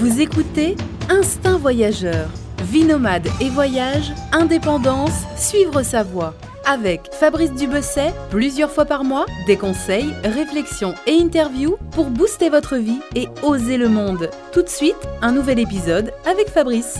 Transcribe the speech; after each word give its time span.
Vous 0.00 0.22
écoutez 0.22 0.76
Instinct 1.10 1.58
Voyageur. 1.58 2.30
Vie 2.62 2.84
nomade 2.84 3.28
et 3.38 3.50
voyage, 3.50 4.12
indépendance, 4.32 5.26
suivre 5.36 5.82
sa 5.82 6.02
voie. 6.02 6.34
Avec 6.64 7.12
Fabrice 7.12 7.52
Dubesset, 7.52 8.14
plusieurs 8.30 8.70
fois 8.70 8.86
par 8.86 9.04
mois, 9.04 9.26
des 9.46 9.58
conseils, 9.58 10.14
réflexions 10.24 10.94
et 11.06 11.20
interviews 11.20 11.76
pour 11.90 12.06
booster 12.08 12.48
votre 12.48 12.76
vie 12.76 13.02
et 13.14 13.28
oser 13.42 13.76
le 13.76 13.90
monde. 13.90 14.30
Tout 14.54 14.62
de 14.62 14.70
suite, 14.70 14.96
un 15.20 15.32
nouvel 15.32 15.58
épisode 15.58 16.14
avec 16.24 16.48
Fabrice. 16.48 16.98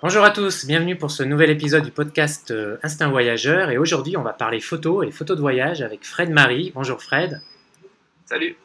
Bonjour 0.00 0.22
à 0.22 0.30
tous, 0.30 0.64
bienvenue 0.64 0.96
pour 0.96 1.10
ce 1.10 1.24
nouvel 1.24 1.50
épisode 1.50 1.82
du 1.82 1.90
podcast 1.90 2.52
euh, 2.52 2.76
Instinct 2.84 3.10
Voyageur. 3.10 3.70
Et 3.70 3.78
aujourd'hui, 3.78 4.16
on 4.16 4.22
va 4.22 4.32
parler 4.32 4.60
photos 4.60 5.04
et 5.08 5.10
photos 5.10 5.36
de 5.36 5.42
voyage 5.42 5.82
avec 5.82 6.06
Fred 6.06 6.30
Marie. 6.30 6.70
Bonjour 6.72 7.02
Fred. 7.02 7.42
Salut. 8.26 8.56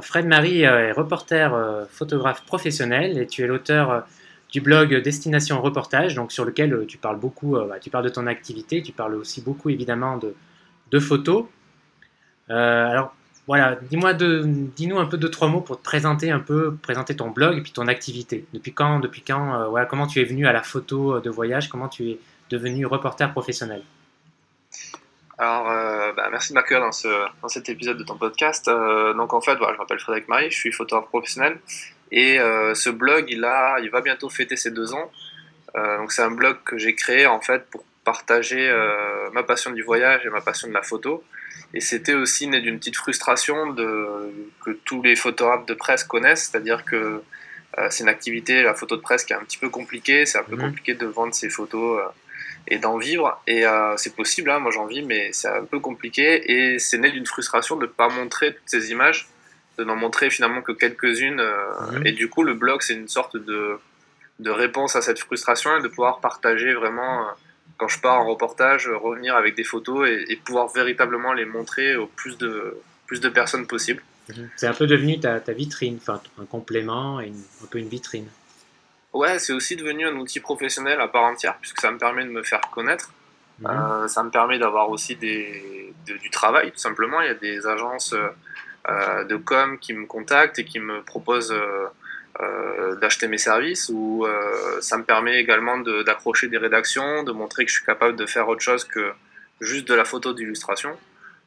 Fred 0.00 0.26
Marie 0.26 0.66
euh, 0.66 0.88
est 0.88 0.92
reporter 0.92 1.54
euh, 1.54 1.84
photographe 1.88 2.44
professionnel 2.44 3.18
et 3.18 3.26
tu 3.26 3.42
es 3.42 3.46
l'auteur 3.46 3.90
euh, 3.90 4.00
du 4.50 4.60
blog 4.60 4.94
Destination 5.02 5.60
Reportage, 5.60 6.14
donc 6.14 6.32
sur 6.32 6.44
lequel 6.44 6.84
tu 6.86 6.96
parles 6.96 7.18
beaucoup, 7.18 7.56
bah, 7.56 7.80
tu 7.80 7.90
parles 7.90 8.04
de 8.04 8.08
ton 8.08 8.28
activité, 8.28 8.82
tu 8.82 8.92
parles 8.92 9.16
aussi 9.16 9.40
beaucoup 9.40 9.68
évidemment 9.68 10.16
de, 10.16 11.00
photos. 11.00 11.46
alors 12.48 13.16
voilà, 13.48 13.76
dis-moi 13.90 14.14
dis-nous 14.14 14.98
un 15.00 15.06
peu 15.06 15.16
deux 15.16 15.28
trois 15.28 15.48
mots 15.48 15.60
pour 15.60 15.78
te 15.78 15.82
présenter 15.82 16.30
un 16.30 16.38
peu, 16.38 16.76
présenter 16.76 17.16
ton 17.16 17.30
blog 17.30 17.58
et 17.58 17.62
puis 17.62 17.72
ton 17.72 17.88
activité. 17.88 18.44
Depuis 18.54 18.72
quand, 18.72 19.00
depuis 19.00 19.22
quand, 19.22 19.68
voilà, 19.70 19.86
comment 19.86 20.06
tu 20.06 20.20
es 20.20 20.24
venu 20.24 20.46
à 20.46 20.52
la 20.52 20.62
photo 20.62 21.18
de 21.18 21.30
voyage, 21.30 21.68
comment 21.68 21.88
tu 21.88 22.10
es 22.10 22.18
devenu 22.48 22.86
reporter 22.86 23.32
professionnel? 23.32 23.82
Alors, 25.38 25.68
euh, 25.68 26.12
bah, 26.12 26.28
merci 26.30 26.50
de 26.50 26.54
m'accueillir 26.54 26.82
dans, 26.82 26.92
ce, 26.92 27.08
dans 27.42 27.48
cet 27.48 27.68
épisode 27.68 27.98
de 27.98 28.04
ton 28.04 28.16
podcast. 28.16 28.68
Euh, 28.68 29.14
donc, 29.14 29.32
en 29.32 29.40
fait, 29.40 29.56
voilà, 29.56 29.74
je 29.74 29.78
m'appelle 29.78 29.98
Frédéric 29.98 30.28
Marie, 30.28 30.50
je 30.50 30.56
suis 30.56 30.72
photographe 30.72 31.08
professionnel. 31.08 31.58
Et 32.12 32.38
euh, 32.38 32.74
ce 32.74 32.90
blog, 32.90 33.24
il, 33.28 33.44
a, 33.44 33.78
il 33.80 33.90
va 33.90 34.00
bientôt 34.00 34.28
fêter 34.28 34.56
ses 34.56 34.70
deux 34.70 34.94
ans. 34.94 35.10
donc, 35.74 36.12
c'est 36.12 36.22
un 36.22 36.30
blog 36.30 36.58
que 36.64 36.78
j'ai 36.78 36.94
créé, 36.94 37.26
en 37.26 37.40
fait, 37.40 37.68
pour 37.70 37.84
partager 38.04 38.70
ma 39.32 39.42
passion 39.42 39.70
du 39.72 39.82
voyage 39.82 40.24
et 40.24 40.28
ma 40.28 40.40
passion 40.40 40.68
de 40.68 40.74
la 40.74 40.82
photo. 40.82 41.24
Et 41.72 41.80
c'était 41.80 42.14
aussi 42.14 42.46
né 42.46 42.60
d'une 42.60 42.78
petite 42.78 42.96
frustration 42.96 43.72
de, 43.72 44.30
que 44.64 44.70
tous 44.84 45.02
les 45.02 45.16
photographes 45.16 45.66
de 45.66 45.74
presse 45.74 46.04
connaissent, 46.04 46.48
c'est-à-dire 46.50 46.84
que 46.84 47.22
c'est 47.90 48.04
une 48.04 48.08
activité, 48.08 48.62
la 48.62 48.74
photo 48.74 48.94
de 48.94 49.00
presse, 49.00 49.24
qui 49.24 49.32
est 49.32 49.36
un 49.36 49.42
petit 49.42 49.58
peu 49.58 49.70
compliquée. 49.70 50.26
C'est 50.26 50.38
un 50.38 50.44
peu 50.44 50.54
mmh. 50.54 50.60
compliqué 50.60 50.94
de 50.94 51.06
vendre 51.06 51.34
ses 51.34 51.48
photos 51.48 52.00
et 52.68 52.78
d'en 52.78 52.98
vivre. 52.98 53.40
Et 53.46 53.66
euh, 53.66 53.96
c'est 53.96 54.14
possible, 54.14 54.50
hein, 54.50 54.58
moi 54.58 54.70
j'en 54.70 54.86
vis, 54.86 55.02
mais 55.02 55.30
c'est 55.32 55.48
un 55.48 55.64
peu 55.64 55.80
compliqué. 55.80 56.52
Et 56.52 56.78
c'est 56.78 56.98
né 56.98 57.10
d'une 57.10 57.26
frustration 57.26 57.76
de 57.76 57.82
ne 57.82 57.90
pas 57.90 58.08
montrer 58.08 58.54
toutes 58.54 58.68
ces 58.68 58.90
images, 58.90 59.28
de 59.78 59.84
n'en 59.84 59.96
montrer 59.96 60.30
finalement 60.30 60.62
que 60.62 60.72
quelques-unes. 60.72 61.40
Euh, 61.40 61.92
mhm. 61.92 62.06
Et 62.06 62.12
du 62.12 62.28
coup, 62.28 62.42
le 62.42 62.54
blog, 62.54 62.82
c'est 62.82 62.94
une 62.94 63.08
sorte 63.08 63.36
de, 63.36 63.78
de 64.38 64.50
réponse 64.50 64.96
à 64.96 65.02
cette 65.02 65.18
frustration 65.18 65.76
et 65.76 65.82
de 65.82 65.88
pouvoir 65.88 66.20
partager 66.20 66.74
vraiment, 66.74 67.22
euh, 67.22 67.32
quand 67.76 67.88
je 67.88 68.00
pars 68.00 68.20
en 68.20 68.26
reportage, 68.26 68.88
revenir 68.88 69.36
avec 69.36 69.54
des 69.54 69.64
photos 69.64 70.08
et, 70.08 70.36
pouvoir 70.36 70.68
véritablement 70.68 71.32
les 71.32 71.44
montrer 71.44 71.96
au 71.96 72.06
plus 72.06 72.38
de, 72.38 72.76
plus 73.06 73.20
de 73.20 73.28
personnes 73.28 73.66
possible. 73.66 74.02
Mhm. 74.30 74.48
C'est 74.56 74.66
un 74.66 74.72
peu 74.72 74.86
devenu 74.86 75.20
ta, 75.20 75.38
ta 75.38 75.52
vitrine, 75.52 75.98
enfin 76.00 76.22
un 76.40 76.46
complément 76.46 77.20
et 77.20 77.28
un 77.62 77.66
peu 77.66 77.78
une 77.78 77.88
vitrine. 77.88 78.26
Ouais, 79.14 79.38
c'est 79.38 79.52
aussi 79.52 79.76
devenu 79.76 80.06
un 80.06 80.16
outil 80.16 80.40
professionnel 80.40 81.00
à 81.00 81.06
part 81.06 81.22
entière, 81.22 81.56
puisque 81.60 81.80
ça 81.80 81.92
me 81.92 81.98
permet 81.98 82.24
de 82.24 82.30
me 82.30 82.42
faire 82.42 82.60
connaître. 82.72 83.10
Mhm. 83.60 83.70
Euh, 83.70 84.08
ça 84.08 84.24
me 84.24 84.30
permet 84.30 84.58
d'avoir 84.58 84.90
aussi 84.90 85.14
des, 85.14 85.94
du 86.04 86.30
travail, 86.30 86.72
tout 86.72 86.78
simplement. 86.78 87.20
Il 87.20 87.28
y 87.28 87.30
a 87.30 87.34
des 87.34 87.64
agences 87.66 88.12
euh, 88.88 89.24
de 89.24 89.36
com 89.36 89.78
qui 89.78 89.92
me 89.92 90.06
contactent 90.06 90.58
et 90.58 90.64
qui 90.64 90.80
me 90.80 91.02
proposent 91.02 91.54
euh, 91.54 92.96
d'acheter 92.96 93.28
mes 93.28 93.38
services, 93.38 93.88
ou 93.94 94.26
ça 94.80 94.98
me 94.98 95.04
permet 95.04 95.38
également 95.38 95.78
d'accrocher 95.78 96.48
des 96.48 96.58
rédactions, 96.58 97.22
de 97.22 97.30
montrer 97.30 97.64
que 97.64 97.70
je 97.70 97.76
suis 97.76 97.86
capable 97.86 98.16
de 98.16 98.26
faire 98.26 98.48
autre 98.48 98.62
chose 98.62 98.82
que 98.84 99.12
juste 99.60 99.86
de 99.86 99.94
la 99.94 100.04
photo 100.04 100.34
d'illustration. 100.34 100.98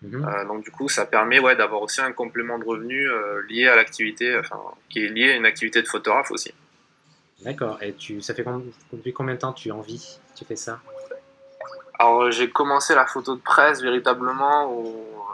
Mhm. 0.03 0.47
donc 0.47 0.63
du 0.63 0.69
coup, 0.69 0.87
ça 0.89 1.05
permet 1.05 1.39
ouais, 1.39 1.55
d'avoir 1.55 1.81
aussi 1.81 2.01
un 2.01 2.13
complément 2.13 2.59
de 2.59 2.63
revenu 2.63 3.09
lié 3.49 3.67
à 3.67 3.75
l'activité, 3.75 4.37
enfin, 4.37 4.61
qui 4.89 5.03
est 5.03 5.09
lié 5.09 5.31
à 5.31 5.35
une 5.35 5.45
activité 5.45 5.81
de 5.81 5.87
photographe 5.87 6.31
aussi. 6.31 6.53
D'accord. 7.41 7.77
Et 7.81 7.93
tu, 7.93 8.21
ça 8.21 8.33
fait 8.33 8.45
depuis 8.91 9.13
combien 9.13 9.35
de 9.35 9.39
temps 9.39 9.53
tu 9.53 9.71
en 9.71 9.81
vis 9.81 10.19
Tu 10.35 10.45
fais 10.45 10.55
ça? 10.55 10.79
Alors, 11.99 12.31
j'ai 12.31 12.49
commencé 12.49 12.95
la 12.95 13.05
photo 13.05 13.35
de 13.35 13.41
presse 13.41 13.81
véritablement 13.81 14.71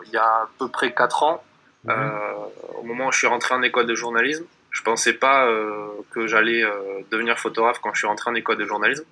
il 0.06 0.12
y 0.12 0.18
a 0.18 0.24
à 0.24 0.50
peu 0.60 0.68
près 0.68 0.94
4 0.94 1.24
ans. 1.24 1.44
Mhm. 1.86 1.92
Euh, 1.92 2.80
au 2.80 2.84
moment 2.84 3.08
où 3.08 3.12
je 3.12 3.18
suis 3.18 3.28
rentré 3.28 3.54
en 3.54 3.62
école 3.62 3.86
de 3.86 3.96
journalisme, 3.96 4.46
je 4.72 4.82
pensais 4.82 5.14
pas 5.14 5.46
euh, 5.46 5.88
que 6.12 6.28
j'allais 6.28 6.64
euh, 6.64 7.02
devenir 7.12 7.38
photographe 7.40 7.80
quand 7.82 7.94
je 7.94 8.00
suis 8.00 8.08
rentré 8.08 8.32
en 8.32 8.36
école 8.36 8.58
de 8.58 8.66
journalisme. 8.66 9.06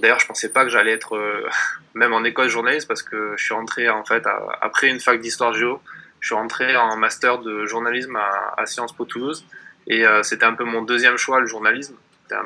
D'ailleurs, 0.00 0.20
je 0.20 0.26
pensais 0.26 0.52
pas 0.52 0.62
que 0.62 0.70
j'allais 0.70 0.92
être 0.92 1.18
même 1.94 2.12
en 2.12 2.22
école 2.22 2.46
de 2.46 2.50
journalisme 2.50 2.86
parce 2.86 3.02
que 3.02 3.34
je 3.36 3.42
suis 3.42 3.54
rentré 3.54 3.88
en 3.88 4.04
fait 4.04 4.24
après 4.60 4.88
une 4.88 5.00
fac 5.00 5.20
d'histoire 5.20 5.52
géo. 5.54 5.80
Je 6.20 6.28
suis 6.28 6.34
rentré 6.34 6.76
en 6.76 6.96
master 6.96 7.38
de 7.38 7.66
journalisme 7.66 8.16
à, 8.16 8.54
à 8.56 8.66
Sciences 8.66 8.92
Po 8.92 9.04
Toulouse. 9.04 9.44
Et 9.86 10.06
euh, 10.06 10.22
c'était 10.22 10.44
un 10.44 10.54
peu 10.54 10.64
mon 10.64 10.82
deuxième 10.82 11.16
choix, 11.16 11.40
le 11.40 11.46
journalisme. 11.46 11.96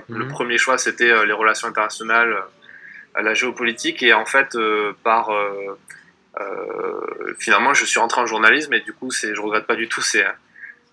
Le 0.08 0.24
mhm. 0.24 0.28
premier 0.28 0.58
choix, 0.58 0.76
c'était 0.76 1.10
euh, 1.10 1.24
les 1.24 1.32
relations 1.32 1.68
internationales, 1.68 2.32
euh, 3.16 3.22
la 3.22 3.32
géopolitique. 3.34 4.02
Et 4.02 4.12
en 4.12 4.26
fait, 4.26 4.56
par 5.02 5.30
finalement, 7.38 7.74
je 7.74 7.84
suis 7.84 7.98
rentré 7.98 8.20
en 8.20 8.26
journalisme 8.26 8.72
et 8.74 8.80
du 8.80 8.92
coup, 8.92 9.10
c'est, 9.10 9.34
je 9.34 9.40
regrette 9.40 9.66
pas 9.66 9.76
du 9.76 9.88
tout. 9.88 10.02
C'est 10.02 10.24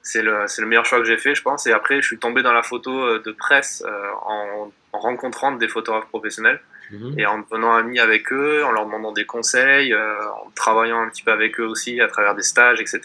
c'est 0.02 0.22
le, 0.22 0.46
le, 0.58 0.66
meilleur 0.66 0.86
choix 0.86 1.00
que 1.00 1.06
j'ai 1.06 1.18
fait, 1.18 1.36
je 1.36 1.42
pense. 1.42 1.68
Et 1.68 1.74
après, 1.74 2.02
je 2.02 2.08
suis 2.08 2.18
tombé 2.18 2.42
dans 2.42 2.54
la 2.54 2.64
photo 2.64 3.20
de 3.20 3.32
presse 3.34 3.84
en, 4.26 4.72
rencontrant 4.94 5.52
des 5.52 5.68
photographes 5.68 6.08
professionnels 6.08 6.62
mhm. 6.92 7.20
et 7.20 7.26
en 7.26 7.40
devenant 7.40 7.74
ami 7.74 8.00
avec 8.00 8.32
eux, 8.32 8.64
en 8.64 8.72
leur 8.72 8.86
demandant 8.86 9.12
des 9.12 9.26
conseils, 9.26 9.94
en 9.94 10.50
travaillant 10.56 11.02
un 11.02 11.10
petit 11.10 11.24
peu 11.24 11.32
avec 11.32 11.60
eux 11.60 11.66
aussi 11.66 12.00
à 12.00 12.08
travers 12.08 12.36
des 12.36 12.44
stages, 12.44 12.80
etc. 12.80 13.02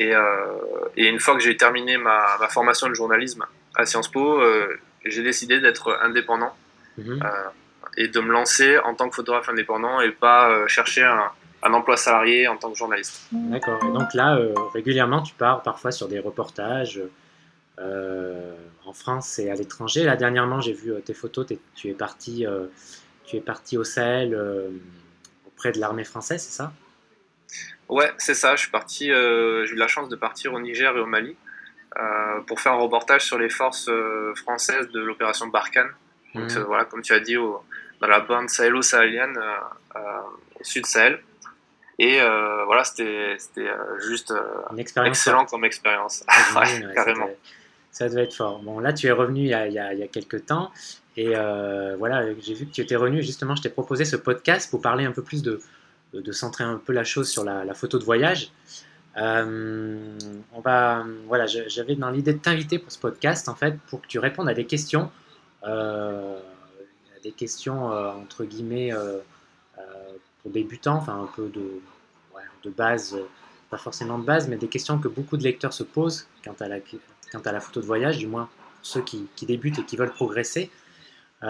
Euh, 0.00 0.88
et, 0.96 1.08
une 1.08 1.20
fois 1.20 1.34
que 1.34 1.40
j'ai 1.40 1.56
terminé 1.56 1.96
ma, 1.96 2.38
formation 2.50 2.88
de 2.88 2.94
journalisme 2.94 3.44
à 3.74 3.86
Sciences 3.86 4.08
Po, 4.08 4.40
euh, 4.40 4.78
j'ai 5.04 5.22
décidé 5.22 5.60
d'être 5.60 5.98
indépendant 6.02 6.54
mhm. 6.98 7.22
euh, 7.22 7.28
et 7.96 8.08
de 8.08 8.20
me 8.20 8.32
lancer 8.32 8.78
en 8.78 8.94
tant 8.94 9.08
que 9.08 9.14
photographe 9.14 9.48
indépendant 9.48 10.00
et 10.00 10.10
pas 10.10 10.66
chercher 10.66 11.04
un, 11.04 11.30
emploi 11.62 11.96
salarié 11.96 12.46
en 12.46 12.56
tant 12.56 12.70
que 12.70 12.78
journaliste. 12.78 13.26
D'accord. 13.32 13.80
Et 13.82 13.92
donc 13.92 14.14
là, 14.14 14.38
régulièrement, 14.72 15.22
tu 15.22 15.34
pars 15.34 15.62
parfois 15.62 15.90
sur 15.90 16.06
des 16.06 16.20
reportages 16.20 17.00
en 17.78 18.92
France 18.92 19.38
et 19.40 19.50
à 19.50 19.54
l'étranger. 19.54 20.04
Là, 20.04 20.16
dernièrement, 20.16 20.60
j'ai 20.60 20.72
vu 20.72 20.92
tes 21.04 21.14
photos. 21.14 21.46
tu 21.74 21.88
es 21.88 21.94
parti, 21.94 22.46
tu 23.24 23.36
es 23.36 23.40
parti 23.40 23.76
au 23.78 23.84
Sahel 23.84 24.38
auprès 25.46 25.72
de 25.72 25.80
l'armée 25.80 26.04
française, 26.04 26.42
c'est 26.42 26.56
ça? 26.56 26.72
Ouais, 27.88 28.12
c'est 28.18 28.34
ça. 28.34 28.56
Je 28.56 28.62
suis 28.62 28.70
parti. 28.70 29.10
Euh, 29.12 29.64
j'ai 29.66 29.74
eu 29.74 29.76
la 29.76 29.88
chance 29.88 30.08
de 30.08 30.16
partir 30.16 30.52
au 30.54 30.60
Niger 30.60 30.96
et 30.96 31.00
au 31.00 31.06
Mali 31.06 31.36
euh, 31.98 32.40
pour 32.46 32.60
faire 32.60 32.72
un 32.72 32.78
reportage 32.78 33.24
sur 33.24 33.38
les 33.38 33.48
forces 33.48 33.88
euh, 33.88 34.34
françaises 34.34 34.88
de 34.88 35.00
l'opération 35.00 35.46
Barkhane. 35.46 35.90
Donc 36.34 36.52
mmh. 36.52 36.58
voilà, 36.60 36.84
comme 36.84 37.02
tu 37.02 37.12
as 37.12 37.20
dit, 37.20 37.36
dans 37.36 38.06
la 38.08 38.20
bande 38.20 38.50
sahélo-sahélienne 38.50 39.38
au 39.94 40.64
sud 40.64 40.84
Sahel. 40.84 41.20
Et 41.98 42.20
voilà, 42.66 42.84
c'était 42.84 43.38
juste 44.06 44.34
excellent 44.76 45.46
comme 45.46 45.64
expérience. 45.64 46.22
Ah, 46.28 46.64
carrément. 46.94 47.30
Ça 47.90 48.10
devait 48.10 48.24
être 48.24 48.34
fort. 48.34 48.58
Bon, 48.58 48.80
là, 48.80 48.92
tu 48.92 49.06
es 49.06 49.10
revenu 49.12 49.40
il 49.40 49.46
y 49.46 49.54
a, 49.54 49.66
il 49.66 49.72
y 49.72 49.78
a, 49.78 49.94
il 49.94 49.98
y 49.98 50.02
a 50.02 50.08
quelques 50.08 50.44
temps. 50.44 50.70
Et 51.16 51.34
voilà, 51.96 52.26
j'ai 52.40 52.52
vu 52.52 52.66
que 52.66 52.72
tu 52.72 52.82
étais 52.82 52.96
revenu. 52.96 53.22
Justement, 53.22 53.56
je 53.56 53.62
t'ai 53.62 53.70
proposé 53.70 54.04
ce 54.04 54.16
podcast 54.16 54.70
pour 54.70 54.82
parler 54.82 55.06
un 55.06 55.12
peu 55.12 55.22
plus 55.22 55.42
de, 55.42 55.62
de, 56.20 56.32
centrer 56.32 56.64
un 56.64 56.76
peu 56.76 56.92
la 56.92 57.04
chose 57.04 57.28
sur 57.28 57.44
la, 57.44 57.74
photo 57.74 57.98
de 57.98 58.04
voyage. 58.04 58.50
Euh, 59.16 60.18
on 60.52 60.60
va, 60.60 61.06
voilà, 61.26 61.46
j'avais 61.46 61.96
dans 61.96 62.10
l'idée 62.10 62.34
de 62.34 62.38
t'inviter 62.38 62.78
pour 62.78 62.92
ce 62.92 62.98
podcast 62.98 63.48
en 63.48 63.54
fait 63.54 63.78
pour 63.88 64.02
que 64.02 64.06
tu 64.06 64.18
répondes 64.18 64.48
à 64.48 64.54
des 64.54 64.66
questions, 64.66 65.10
euh, 65.64 66.38
des 67.22 67.32
questions 67.32 67.92
euh, 67.92 68.10
entre 68.10 68.44
guillemets 68.44 68.92
pour 70.42 70.50
débutants, 70.50 70.96
enfin 70.96 71.22
un 71.22 71.28
peu 71.34 71.48
de, 71.48 71.80
de 72.62 72.70
base, 72.70 73.16
pas 73.70 73.78
forcément 73.78 74.18
de 74.18 74.24
base, 74.24 74.48
mais 74.48 74.56
des 74.56 74.68
questions 74.68 74.98
que 74.98 75.08
beaucoup 75.08 75.36
de 75.36 75.42
lecteurs 75.42 75.72
se 75.72 75.82
posent 75.82 76.28
quant 76.44 76.56
à 76.60 76.68
la, 76.68 76.76
à 77.44 77.52
la 77.52 77.60
photo 77.60 77.80
de 77.80 77.86
voyage, 77.86 78.18
du 78.18 78.26
moins 78.26 78.48
ceux 78.82 79.00
qui, 79.00 79.26
qui 79.34 79.46
débutent 79.46 79.78
et 79.78 79.84
qui 79.84 79.96
veulent 79.96 80.12
progresser. 80.12 80.70
Il 81.42 81.48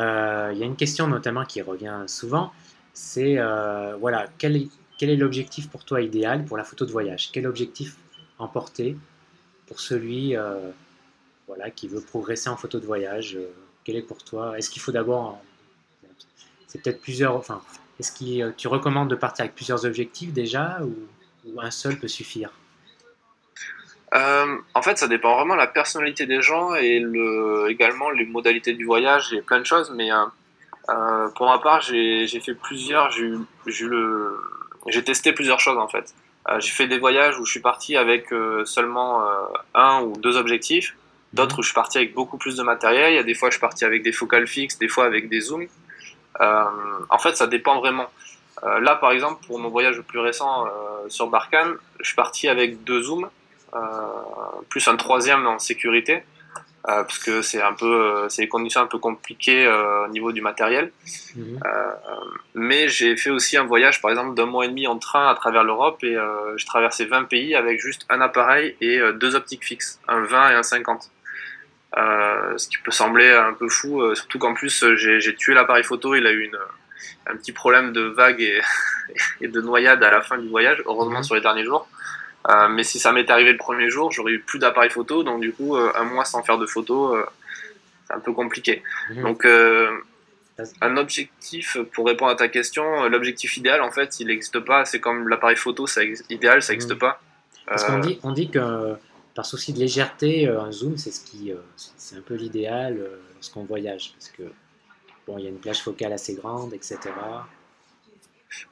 y 0.58 0.62
a 0.62 0.66
une 0.66 0.76
question 0.76 1.08
notamment 1.08 1.44
qui 1.44 1.62
revient 1.62 2.04
souvent, 2.06 2.52
c'est 2.96 3.38
euh, 3.38 3.94
voilà, 3.96 4.26
quel 4.38 4.56
est, 4.56 4.68
quel 4.96 5.10
est 5.10 5.16
l'objectif 5.16 5.68
pour 5.68 5.84
toi 5.84 6.00
idéal 6.00 6.46
pour 6.46 6.56
la 6.56 6.64
photo 6.64 6.86
de 6.86 6.92
voyage? 6.92 7.30
Quel 7.30 7.46
objectif 7.46 7.94
emporter 8.38 8.96
pour 9.66 9.80
celui 9.80 10.34
euh, 10.34 10.70
voilà, 11.46 11.70
qui 11.70 11.88
veut 11.88 12.00
progresser 12.00 12.48
en 12.48 12.56
photo 12.56 12.80
de 12.80 12.86
voyage? 12.86 13.36
Euh, 13.36 13.52
Quel 13.84 13.96
est 13.96 14.02
pour 14.02 14.24
toi? 14.24 14.56
Est-ce 14.56 14.70
qu'il 14.70 14.80
faut 14.80 14.92
d'abord. 14.92 15.38
C'est 16.68 16.82
peut-être 16.82 17.02
plusieurs. 17.02 17.36
Enfin, 17.36 17.60
est-ce 18.00 18.12
que 18.12 18.50
tu 18.52 18.66
recommandes 18.66 19.10
de 19.10 19.14
partir 19.14 19.42
avec 19.42 19.54
plusieurs 19.54 19.84
objectifs 19.84 20.32
déjà 20.32 20.80
ou, 20.82 21.60
un 21.60 21.70
seul 21.70 21.98
peut 21.98 22.08
suffire? 22.08 22.50
En 24.12 24.82
fait, 24.82 24.96
ça 24.96 25.06
dépend 25.06 25.36
vraiment 25.36 25.52
de 25.52 25.60
la 25.60 25.66
personnalité 25.66 26.24
des 26.24 26.40
gens 26.40 26.74
et 26.74 26.98
le, 26.98 27.66
également 27.68 28.08
les 28.08 28.24
modalités 28.24 28.72
du 28.72 28.86
voyage 28.86 29.34
et 29.34 29.42
plein 29.42 29.60
de 29.60 29.66
choses. 29.66 29.92
Mais 29.94 30.10
pour 31.34 31.46
ma 31.46 31.58
part, 31.58 31.80
j'ai 31.80 32.40
fait 32.40 32.54
plusieurs, 32.54 33.10
j'ai 33.10 35.04
testé 35.04 35.32
plusieurs 35.32 35.60
choses 35.60 35.78
en 35.78 35.88
fait. 35.88 36.14
j'ai 36.58 36.70
fait 36.70 36.86
des 36.86 36.98
voyages 36.98 37.38
où 37.38 37.44
je 37.44 37.50
suis 37.50 37.60
parti 37.60 37.96
avec 37.96 38.32
seulement 38.64 39.22
un 39.74 40.02
ou 40.02 40.16
deux 40.16 40.36
objectifs 40.36 40.94
D'autres 41.32 41.58
où 41.58 41.62
je 41.62 41.68
suis 41.68 41.74
parti 41.74 41.98
avec 41.98 42.14
beaucoup 42.14 42.38
plus 42.38 42.56
de 42.56 42.62
matériel. 42.62 43.12
Il 43.12 43.16
y 43.16 43.18
a 43.18 43.22
des 43.22 43.34
fois, 43.34 43.50
je 43.50 43.54
suis 43.54 43.60
parti 43.60 43.84
avec 43.84 44.02
des 44.02 44.12
focales 44.12 44.46
fixes, 44.46 44.78
des 44.78 44.88
fois 44.88 45.04
avec 45.04 45.28
des 45.28 45.40
zooms. 45.40 45.68
Euh, 46.40 46.64
en 47.10 47.18
fait, 47.18 47.36
ça 47.36 47.46
dépend 47.46 47.78
vraiment. 47.78 48.06
Euh, 48.64 48.80
là, 48.80 48.96
par 48.96 49.12
exemple, 49.12 49.44
pour 49.46 49.58
mon 49.58 49.68
voyage 49.68 49.96
le 49.96 50.02
plus 50.02 50.18
récent 50.18 50.66
euh, 50.66 50.70
sur 51.08 51.26
Barkhane, 51.28 51.74
je 52.00 52.06
suis 52.06 52.16
parti 52.16 52.48
avec 52.48 52.84
deux 52.84 53.02
zooms, 53.02 53.28
plus 54.70 54.88
un 54.88 54.96
troisième 54.96 55.46
en 55.46 55.58
sécurité, 55.58 56.24
parce 56.86 57.18
que 57.18 57.42
c'est 57.42 57.60
un 57.60 57.72
peu, 57.72 58.26
c'est 58.28 58.42
des 58.42 58.48
conditions 58.48 58.80
un 58.80 58.86
peu 58.86 58.98
compliquées 58.98 59.68
au 59.68 60.08
niveau 60.08 60.32
du 60.32 60.40
matériel. 60.40 60.92
Mhm. 61.34 61.60
mais 62.54 62.88
j'ai 62.88 63.16
fait 63.16 63.30
aussi 63.30 63.56
un 63.56 63.64
voyage, 63.64 64.00
par 64.00 64.10
exemple, 64.10 64.34
d'un 64.34 64.46
mois 64.46 64.64
et 64.64 64.68
demi 64.68 64.86
en 64.86 64.98
train 64.98 65.28
à 65.28 65.34
travers 65.34 65.64
l'Europe 65.64 66.02
et 66.04 66.16
j'ai 66.56 66.66
traversé 66.66 67.04
20 67.04 67.24
pays 67.24 67.54
avec 67.54 67.80
juste 67.80 68.06
un 68.08 68.20
appareil 68.20 68.76
et 68.80 69.00
deux 69.14 69.34
optiques 69.34 69.64
fixes, 69.64 70.00
un 70.08 70.22
20 70.22 70.50
et 70.50 70.54
un 70.54 70.62
50. 70.62 71.10
Euh, 71.96 72.58
ce 72.58 72.68
qui 72.68 72.76
peut 72.78 72.90
sembler 72.90 73.30
un 73.30 73.54
peu 73.54 73.68
fou, 73.68 74.02
euh, 74.02 74.14
surtout 74.14 74.38
qu'en 74.38 74.52
plus 74.52 74.82
euh, 74.82 74.96
j'ai 74.96 75.34
tué 75.34 75.54
l'appareil 75.54 75.82
photo, 75.82 76.14
il 76.14 76.26
a 76.26 76.30
eu 76.30 76.44
une, 76.44 76.58
un 77.26 77.36
petit 77.36 77.52
problème 77.52 77.92
de 77.92 78.02
vague 78.02 78.40
et, 78.40 78.60
et, 79.40 79.48
de 79.48 79.60
noyade 79.62 80.02
à 80.02 80.10
la 80.10 80.20
fin 80.20 80.36
du 80.36 80.48
voyage, 80.48 80.82
heureusement 80.84 81.18
mhm. 81.18 81.24
sur 81.24 81.34
les 81.36 81.40
derniers 81.40 81.64
jours. 81.64 81.88
Mais 82.70 82.84
si 82.84 82.98
ça 82.98 83.12
m'était 83.12 83.32
arrivé 83.32 83.52
le 83.52 83.58
premier 83.58 83.90
jour, 83.90 84.12
j'aurais 84.12 84.32
eu 84.32 84.40
plus 84.40 84.58
d'appareil 84.58 84.90
photo, 84.90 85.22
donc 85.22 85.40
du 85.40 85.52
coup 85.52 85.76
un 85.76 86.04
mois 86.04 86.24
sans 86.24 86.42
faire 86.42 86.58
de 86.58 86.66
photo, 86.66 87.16
c'est 88.06 88.14
un 88.14 88.20
peu 88.20 88.32
compliqué. 88.32 88.82
Mhm. 89.10 89.22
Donc 89.22 89.46
un 90.80 90.96
objectif, 90.96 91.76
pour 91.92 92.06
répondre 92.06 92.30
à 92.30 92.36
ta 92.36 92.48
question, 92.48 93.08
l'objectif 93.08 93.56
idéal 93.56 93.82
en 93.82 93.90
fait 93.90 94.20
il 94.20 94.28
n'existe 94.28 94.60
pas, 94.60 94.84
c'est 94.84 95.00
comme 95.00 95.28
l'appareil 95.28 95.56
photo, 95.56 95.86
ça, 95.86 96.02
idéal 96.30 96.62
ça 96.62 96.72
n'existe 96.72 96.92
mhm. 96.92 96.98
pas. 96.98 97.20
Parce 97.66 97.84
qu'on 97.84 97.98
dit, 97.98 98.20
on 98.22 98.32
dit 98.32 98.48
que 98.48 98.96
par 99.36 99.44
souci 99.44 99.74
de 99.74 99.78
légèreté, 99.78 100.48
euh, 100.48 100.62
un 100.62 100.72
zoom, 100.72 100.96
c'est 100.96 101.12
ce 101.12 101.22
qui, 101.22 101.52
euh, 101.52 101.56
c'est 101.76 102.16
un 102.16 102.22
peu 102.22 102.34
l'idéal 102.34 102.96
euh, 102.98 103.20
lorsqu'on 103.34 103.64
voyage, 103.64 104.14
parce 104.14 104.30
que 104.30 104.44
bon, 105.26 105.36
il 105.38 105.44
y 105.44 105.46
a 105.46 105.50
une 105.50 105.58
plage 105.58 105.82
focale 105.82 106.14
assez 106.14 106.34
grande, 106.34 106.72
etc. 106.72 106.98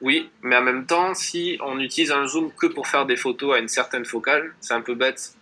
Oui, 0.01 0.29
mais 0.41 0.55
en 0.55 0.61
même 0.61 0.85
temps, 0.85 1.13
si 1.13 1.57
on 1.63 1.79
utilise 1.79 2.11
un 2.11 2.27
zoom 2.27 2.51
que 2.53 2.67
pour 2.67 2.87
faire 2.87 3.05
des 3.05 3.17
photos 3.17 3.55
à 3.55 3.59
une 3.59 3.67
certaine 3.67 4.05
focale, 4.05 4.53
c'est 4.59 4.73
un 4.73 4.81
peu 4.81 4.95
bête. 4.95 5.35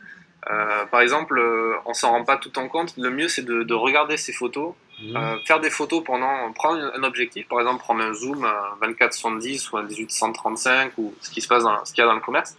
par 0.91 1.01
exemple, 1.01 1.41
on 1.85 1.93
s'en 1.93 2.11
rend 2.11 2.25
pas 2.25 2.37
tout 2.37 2.57
en 2.59 2.67
compte. 2.67 2.93
Le 2.97 3.09
mieux, 3.09 3.27
c'est 3.27 3.45
de, 3.45 3.73
regarder 3.73 4.17
ces 4.17 4.33
photos, 4.33 4.73
mmh. 5.01 5.17
faire 5.45 5.59
des 5.59 5.69
photos 5.69 6.03
pendant, 6.03 6.51
prendre 6.53 6.91
un 6.93 7.03
objectif, 7.03 7.47
par 7.47 7.59
exemple, 7.59 7.79
prendre 7.79 8.01
un 8.01 8.13
zoom 8.13 8.43
à 8.43 8.77
24-70 8.81 9.69
ou 9.71 9.77
un 9.77 9.85
18-135 9.85 10.91
ou 10.97 11.13
ce 11.21 11.29
qui 11.29 11.39
se 11.39 11.47
passe, 11.47 11.63
dans, 11.63 11.85
ce 11.85 11.93
qu'il 11.93 12.01
y 12.01 12.05
a 12.05 12.07
dans 12.07 12.15
le 12.15 12.21
commerce, 12.21 12.57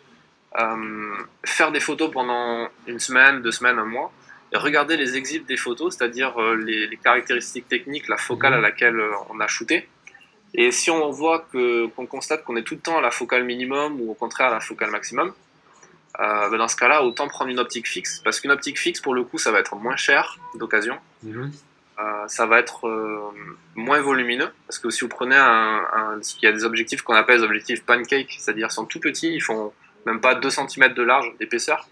euh, 0.58 1.14
faire 1.44 1.72
des 1.72 1.80
photos 1.80 2.10
pendant 2.12 2.68
une 2.86 3.00
semaine, 3.00 3.42
deux 3.42 3.50
semaines, 3.50 3.78
un 3.78 3.84
mois, 3.84 4.12
et 4.52 4.56
regarder 4.56 4.96
les 4.96 5.16
exifs 5.16 5.44
des 5.46 5.56
photos, 5.56 5.96
c'est-à-dire 5.96 6.40
euh, 6.40 6.54
les, 6.54 6.96
caractéristiques 7.02 7.68
techniques, 7.68 8.08
la 8.08 8.16
focale 8.16 8.54
à 8.54 8.60
laquelle 8.60 8.98
euh, 9.00 9.10
on 9.30 9.40
a 9.40 9.48
shooté. 9.48 9.88
Et 10.54 10.70
si 10.70 10.90
on 10.90 11.10
voit 11.10 11.40
que 11.52 11.86
qu'on 11.88 12.06
constate 12.06 12.44
qu'on 12.44 12.56
est 12.56 12.62
tout 12.62 12.74
le 12.74 12.80
temps 12.80 12.98
à 12.98 13.00
la 13.00 13.10
focale 13.10 13.44
minimum 13.44 14.00
ou 14.00 14.12
au 14.12 14.14
contraire 14.14 14.48
à 14.48 14.54
la 14.54 14.60
focale 14.60 14.90
maximum, 14.90 15.32
ben 16.16 16.56
dans 16.56 16.68
ce 16.68 16.76
cas-là, 16.76 17.02
autant 17.02 17.26
prendre 17.26 17.50
une 17.50 17.58
optique 17.58 17.88
fixe, 17.88 18.20
parce 18.22 18.38
qu'une 18.38 18.52
optique 18.52 18.78
fixe, 18.78 19.00
pour 19.00 19.14
le 19.14 19.24
coup, 19.24 19.36
ça 19.36 19.50
va 19.50 19.58
être 19.58 19.74
moins 19.74 19.96
cher 19.96 20.38
d'occasion. 20.54 20.96
Mhm. 21.24 21.50
ça 22.28 22.46
va 22.46 22.60
être 22.60 22.88
moins 23.74 24.00
volumineux, 24.00 24.50
parce 24.68 24.78
que 24.78 24.90
si 24.90 25.00
vous 25.00 25.08
prenez 25.08 25.34
un, 25.34 25.82
un 25.92 26.20
il 26.40 26.44
y 26.44 26.46
a 26.46 26.52
des 26.52 26.64
objectifs 26.64 27.02
qu'on 27.02 27.14
appelle 27.14 27.38
des 27.38 27.44
objectifs 27.44 27.84
pancake, 27.84 28.36
c'est-à-dire 28.38 28.70
sont 28.70 28.84
tout 28.84 29.00
petits, 29.00 29.34
ils 29.34 29.42
font 29.42 29.72
même 30.06 30.20
pas 30.20 30.34
2 30.34 30.50
cm 30.50 30.94
de 30.94 31.02
large 31.02 31.32
d'épaisseur. 31.38 31.88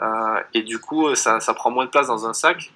Euh, 0.00 0.40
et 0.54 0.62
du 0.62 0.78
coup, 0.78 1.14
ça, 1.14 1.40
ça, 1.40 1.54
prend 1.54 1.70
moins 1.70 1.84
de 1.84 1.90
place 1.90 2.06
dans 2.06 2.26
un 2.26 2.32
sac. 2.32 2.72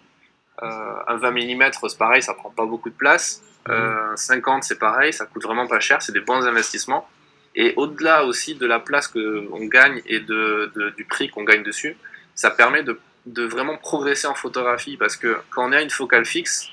Euh, 0.63 0.95
un 1.07 1.17
20 1.17 1.31
mm, 1.33 1.71
c'est 1.89 1.99
pareil, 1.99 2.23
ça 2.23 2.35
prend 2.35 2.51
pas 2.51 2.67
beaucoup 2.67 2.91
de 2.91 2.95
place. 2.95 3.43
Euh, 3.69 4.15
50, 4.15 4.65
c'est 4.65 4.79
pareil, 4.79 5.13
ça 5.13 5.27
coûte 5.27 5.43
vraiment 5.43 5.67
pas 5.67 5.81
cher, 5.81 6.01
c'est 6.01 6.13
des 6.13 6.21
bons 6.21 6.47
investissements. 6.47 7.09
Et 7.55 7.73
au-delà 7.77 8.25
aussi 8.25 8.55
de 8.55 8.67
la 8.67 8.79
place 8.79 9.09
qu'on 9.09 9.65
gagne 9.67 10.03
et 10.07 10.21
de, 10.21 10.71
du 10.97 11.05
prix 11.05 11.31
qu'on 11.31 11.45
gagne 11.45 11.63
dessus, 11.63 11.97
ça 12.35 12.51
permet 12.51 12.83
de, 12.83 13.01
de, 13.25 13.45
vraiment 13.45 13.77
progresser 13.77 14.27
en 14.27 14.35
photographie 14.35 14.97
parce 14.99 15.17
que 15.17 15.39
quand 15.51 15.69
on 15.69 15.73
est 15.73 15.77
à 15.77 15.83
une 15.83 15.91
focale 15.91 16.27
fixe 16.27 16.69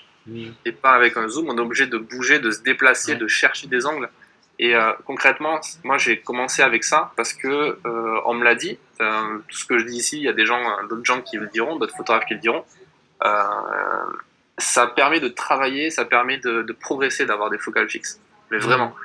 et 0.65 0.71
pas 0.71 0.91
avec 0.91 1.18
un 1.18 1.27
zoom, 1.27 1.50
on 1.50 1.57
est 1.57 1.62
obligé 1.62 1.88
de 1.88 1.97
bouger, 1.97 2.39
de 2.39 2.51
se 2.51 2.62
déplacer, 2.62 3.15
de 3.15 3.27
chercher 3.27 3.68
des 3.68 3.85
angles. 3.85 4.09
Et 4.59 4.75
euh, 4.75 4.91
concrètement, 5.06 5.59
moi 5.83 5.97
j'ai 5.97 6.19
commencé 6.19 6.62
avec 6.62 6.83
ça 6.83 7.12
parce 7.15 7.33
que 7.33 7.47
euh, 7.47 8.19
on 8.25 8.33
me 8.33 8.44
l'a 8.44 8.56
dit. 8.56 8.77
Tout 9.00 9.57
ce 9.57 9.65
que 9.65 9.77
je 9.80 9.85
dis 9.85 9.97
ici, 9.97 10.18
il 10.18 10.24
y 10.24 10.30
a 10.30 10.33
des 10.33 10.45
gens, 10.45 10.62
d'autres 10.89 11.03
gens 11.03 11.21
qui 11.21 11.38
le 11.38 11.47
diront, 11.47 11.75
d'autres 11.77 11.95
photographes 11.95 12.25
qui 12.25 12.35
le 12.35 12.39
diront. 12.39 12.63
Ça 14.58 14.88
permet 14.88 15.20
de 15.20 15.30
travailler, 15.30 15.90
ça 15.90 16.06
permet 16.06 16.38
de, 16.38 16.75
progresser, 16.80 17.25
d'avoir 17.25 17.50
des 17.50 17.58
focales 17.58 17.90
fixes. 17.90 18.20
Mais 18.52 18.58
mmh. 18.58 18.62
vraiment. 18.62 18.96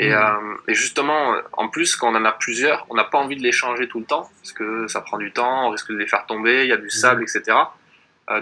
Et, 0.00 0.12
mmh. 0.12 0.58
et, 0.68 0.74
justement, 0.74 1.36
en 1.52 1.68
plus, 1.68 1.96
quand 1.96 2.12
on 2.12 2.16
en 2.16 2.24
a 2.24 2.32
plusieurs, 2.32 2.86
on 2.90 2.94
n'a 2.94 3.04
pas 3.04 3.18
envie 3.18 3.36
de 3.36 3.42
les 3.42 3.52
changer 3.52 3.88
tout 3.88 4.00
le 4.00 4.06
temps 4.06 4.28
parce 4.40 4.52
que 4.52 4.86
ça 4.88 5.00
prend 5.00 5.18
du 5.18 5.32
temps, 5.32 5.68
on 5.68 5.70
risque 5.70 5.90
de 5.90 5.96
les 5.96 6.06
faire 6.06 6.26
tomber, 6.26 6.64
il 6.64 6.68
y 6.68 6.72
a 6.72 6.76
du 6.76 6.90
sable, 6.90 7.22
mmh. 7.22 7.24
etc. 7.24 7.58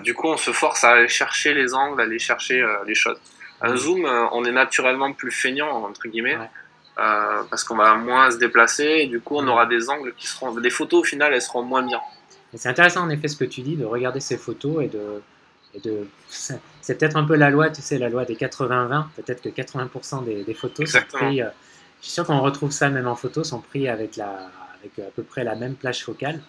du 0.00 0.14
coup, 0.14 0.28
on 0.28 0.36
se 0.36 0.52
force 0.52 0.84
à 0.84 0.90
aller 0.90 1.08
chercher 1.08 1.54
les 1.54 1.74
angles, 1.74 2.00
à 2.00 2.04
aller 2.04 2.18
chercher 2.18 2.66
les 2.86 2.94
choses. 2.94 3.20
Un 3.62 3.76
zoom, 3.76 4.04
euh, 4.04 4.26
on 4.32 4.44
est 4.44 4.52
naturellement 4.52 5.12
plus 5.12 5.30
feignant, 5.30 5.84
entre 5.84 6.08
guillemets, 6.08 6.36
euh, 6.98 7.42
parce 7.48 7.62
qu'on 7.62 7.76
va 7.76 7.94
moins 7.94 8.30
se 8.30 8.38
déplacer, 8.38 8.84
et 8.84 9.06
du 9.06 9.20
coup, 9.20 9.36
on 9.36 9.46
aura 9.46 9.66
des 9.66 9.88
angles 9.88 10.12
qui 10.16 10.26
seront. 10.26 10.52
Des 10.52 10.70
photos, 10.70 11.00
au 11.00 11.04
final, 11.04 11.32
elles 11.32 11.40
seront 11.40 11.62
moins 11.62 11.82
bien. 11.82 12.00
C'est 12.54 12.68
intéressant, 12.68 13.02
en 13.02 13.10
effet, 13.10 13.28
ce 13.28 13.36
que 13.36 13.44
tu 13.44 13.62
dis, 13.62 13.76
de 13.76 13.84
regarder 13.84 14.20
ces 14.20 14.36
photos 14.36 14.84
et 14.84 14.88
de. 14.88 15.22
de... 15.82 16.06
C'est 16.28 16.98
peut-être 16.98 17.16
un 17.16 17.24
peu 17.24 17.36
la 17.36 17.50
loi, 17.50 17.70
tu 17.70 17.82
sais, 17.82 17.98
la 17.98 18.08
loi 18.08 18.24
des 18.24 18.34
80-20. 18.34 19.06
Peut-être 19.16 19.42
que 19.42 19.48
80% 19.48 20.24
des, 20.24 20.54
photos 20.54 20.90
sont 20.90 20.98
prises. 21.12 21.40
Euh, 21.40 21.48
je 22.00 22.06
suis 22.06 22.12
sûr 22.12 22.26
qu'on 22.26 22.40
retrouve 22.40 22.72
ça 22.72 22.90
même 22.90 23.06
en 23.06 23.14
photo, 23.14 23.44
sont 23.44 23.60
pris 23.60 23.88
avec, 23.88 24.16
la, 24.16 24.50
avec 24.80 24.98
à 24.98 25.10
peu 25.14 25.22
près 25.22 25.44
la 25.44 25.54
même 25.54 25.74
plage 25.74 26.04
focale 26.04 26.40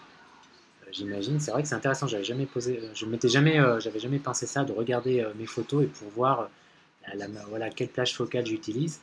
j'imagine. 0.90 1.40
C'est 1.40 1.50
vrai 1.50 1.62
que 1.62 1.68
c'est 1.68 1.74
intéressant. 1.74 2.06
J'avais 2.06 2.22
jamais 2.22 2.46
posé, 2.46 2.80
je 2.94 3.04
m'étais 3.04 3.28
jamais, 3.28 3.58
j'avais 3.80 3.98
jamais 3.98 4.20
pensé 4.20 4.46
ça, 4.46 4.62
de 4.62 4.72
regarder 4.72 5.26
mes 5.36 5.46
photos 5.46 5.82
et 5.82 5.86
pour 5.86 6.08
voir 6.10 6.48
voilà, 7.48 7.70
quelle 7.70 7.88
plage 7.88 8.14
focale 8.14 8.46
j'utilise. 8.46 9.00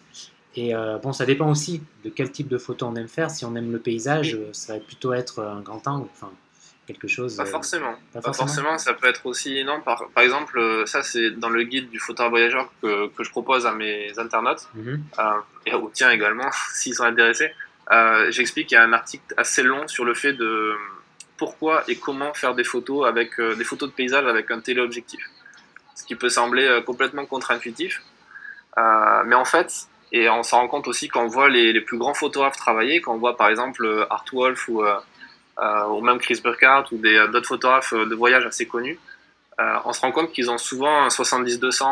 Et 0.55 0.75
euh, 0.75 0.98
bon, 0.98 1.13
ça 1.13 1.25
dépend 1.25 1.50
aussi 1.50 1.81
de 2.03 2.10
quel 2.10 2.31
type 2.31 2.50
de 2.50 2.58
photo 2.58 2.86
on 2.86 2.96
aime 2.96 3.08
faire. 3.08 3.31
Si 3.31 3.46
on 3.46 3.55
aime 3.55 3.72
le 3.72 3.79
paysage, 3.79 4.36
euh, 4.36 4.50
ça 4.51 4.74
va 4.74 4.79
plutôt 4.79 5.13
être 5.13 5.41
un 5.41 5.62
grand 5.62 5.88
angle, 5.88 6.08
enfin 6.12 6.29
quelque 6.88 7.07
chose. 7.07 7.35
Pas 7.38 7.43
euh, 7.43 7.45
forcément. 7.45 7.95
Pas, 8.13 8.33
forcément. 8.33 8.77
Ça 8.77 8.93
peut 8.93 9.07
être 9.07 9.25
aussi 9.25 9.63
non. 9.63 9.81
Par, 9.81 10.09
par 10.13 10.23
exemple, 10.23 10.83
ça 10.85 11.03
c'est 11.03 11.31
dans 11.31 11.50
le 11.50 11.63
guide 11.63 11.89
du 11.89 12.00
photographe 12.00 12.31
voyageur 12.31 12.71
que, 12.81 13.07
que, 13.07 13.23
je 13.23 13.29
propose 13.29 13.65
à 13.65 13.73
mes 13.73 14.17
internautes 14.17 14.67
mhm. 14.73 15.03
et 15.65 15.73
aux 15.73 15.89
tiens 15.93 16.11
également 16.11 16.50
s'ils 16.73 16.95
sont 16.95 17.03
intéressés. 17.03 17.51
J'explique 18.29 18.67
qu'il 18.67 18.75
y 18.75 18.79
a 18.79 18.83
un 18.83 18.93
article 18.93 19.33
assez 19.38 19.63
long 19.63 19.88
sur 19.88 20.05
le 20.05 20.13
fait 20.13 20.33
de 20.33 20.73
pourquoi 21.38 21.83
et 21.88 21.95
comment 21.97 22.33
faire 22.33 22.55
des 22.55 22.63
photos 22.63 23.07
avec 23.07 23.39
des 23.39 23.63
photos 23.63 23.89
de 23.89 23.93
paysage 23.93 24.25
avec 24.25 24.50
un 24.51 24.59
téléobjectif 24.59 25.21
ce 26.01 26.05
qui 26.05 26.15
peut 26.15 26.29
sembler 26.29 26.65
euh, 26.65 26.81
complètement 26.81 27.25
contre-intuitif. 27.25 28.01
Euh, 28.77 29.23
mais 29.25 29.35
en 29.35 29.45
fait, 29.45 29.88
et 30.11 30.29
on 30.29 30.43
s'en 30.43 30.61
rend 30.61 30.67
compte 30.67 30.88
aussi 30.88 31.07
quand 31.07 31.23
on 31.23 31.27
voit 31.27 31.50
les, 31.50 31.79
plus 31.81 31.97
grands 31.97 32.13
photographes 32.13 32.57
travailler, 32.57 33.01
quand 33.01 33.13
on 33.13 33.17
voit 33.17 33.38
par 33.38 33.50
exemple 33.50 33.85
euh, 33.85 34.05
Art 34.09 34.25
Wolf 34.33 34.67
ou, 34.67 34.83
ou 35.60 36.01
même 36.01 36.20
Chris 36.20 36.39
Burkhardt 36.43 36.91
ou 36.91 36.98
d'autres 36.98 37.48
photographes 37.48 37.93
de 37.93 38.15
voyage 38.15 38.46
assez 38.46 38.67
connus, 38.67 39.00
on 39.86 39.93
se 39.93 40.01
rend 40.01 40.12
compte 40.12 40.31
qu'ils 40.31 40.50
ont 40.50 40.58
souvent 40.58 41.03
un 41.03 41.10
70-200 41.10 41.84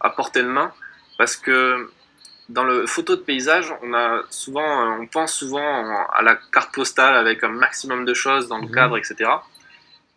à 0.00 0.10
portée 0.10 0.42
de 0.42 0.48
main 0.48 0.72
parce 1.18 1.36
que 1.36 1.90
dans 2.48 2.64
le 2.64 2.86
photo 2.86 3.16
de 3.16 3.20
paysage, 3.20 3.74
on 3.82 3.92
a 3.92 4.22
souvent, 4.30 4.98
on 4.98 5.06
pense 5.06 5.34
souvent 5.34 6.06
à 6.12 6.22
la 6.22 6.36
carte 6.52 6.74
postale 6.74 7.14
avec 7.14 7.44
un 7.44 7.48
maximum 7.48 8.04
de 8.04 8.14
choses 8.14 8.48
dans 8.48 8.58
le 8.58 8.68
mhm. 8.68 8.74
cadre, 8.74 8.96
etc. 8.96 9.30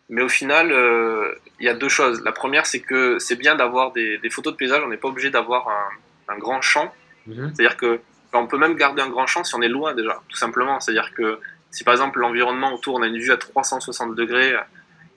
Mais 0.08 0.22
au 0.22 0.28
final, 0.28 0.72
euh, 0.72 1.34
il 1.60 1.66
y 1.66 1.68
a 1.68 1.74
deux 1.74 1.88
choses. 1.88 2.22
La 2.24 2.32
première, 2.32 2.66
c'est 2.66 2.80
que 2.80 3.18
c'est 3.18 3.36
bien 3.36 3.54
d'avoir 3.54 3.92
des, 3.92 4.18
photos 4.30 4.54
de 4.54 4.56
paysage. 4.56 4.82
On 4.84 4.88
n'est 4.88 4.96
pas 4.96 5.08
obligé 5.08 5.30
d'avoir 5.30 5.68
un, 6.28 6.38
grand 6.38 6.62
champ. 6.62 6.92
Mhm. 7.26 7.52
C'est-à-dire 7.54 7.76
que 7.76 8.00
on 8.32 8.46
peut 8.46 8.56
même 8.56 8.76
garder 8.76 9.02
un 9.02 9.10
grand 9.10 9.26
champ 9.26 9.44
si 9.44 9.54
on 9.54 9.60
est 9.60 9.68
loin 9.68 9.92
déjà, 9.94 10.22
tout 10.30 10.38
simplement. 10.38 10.80
C'est-à-dire 10.80 11.12
que 11.12 11.38
si 11.72 11.82
par 11.82 11.94
exemple 11.94 12.20
l'environnement 12.20 12.72
autour, 12.72 12.94
on 12.94 13.02
a 13.02 13.08
une 13.08 13.18
vue 13.18 13.32
à 13.32 13.36
360 13.36 14.14
degrés 14.14 14.54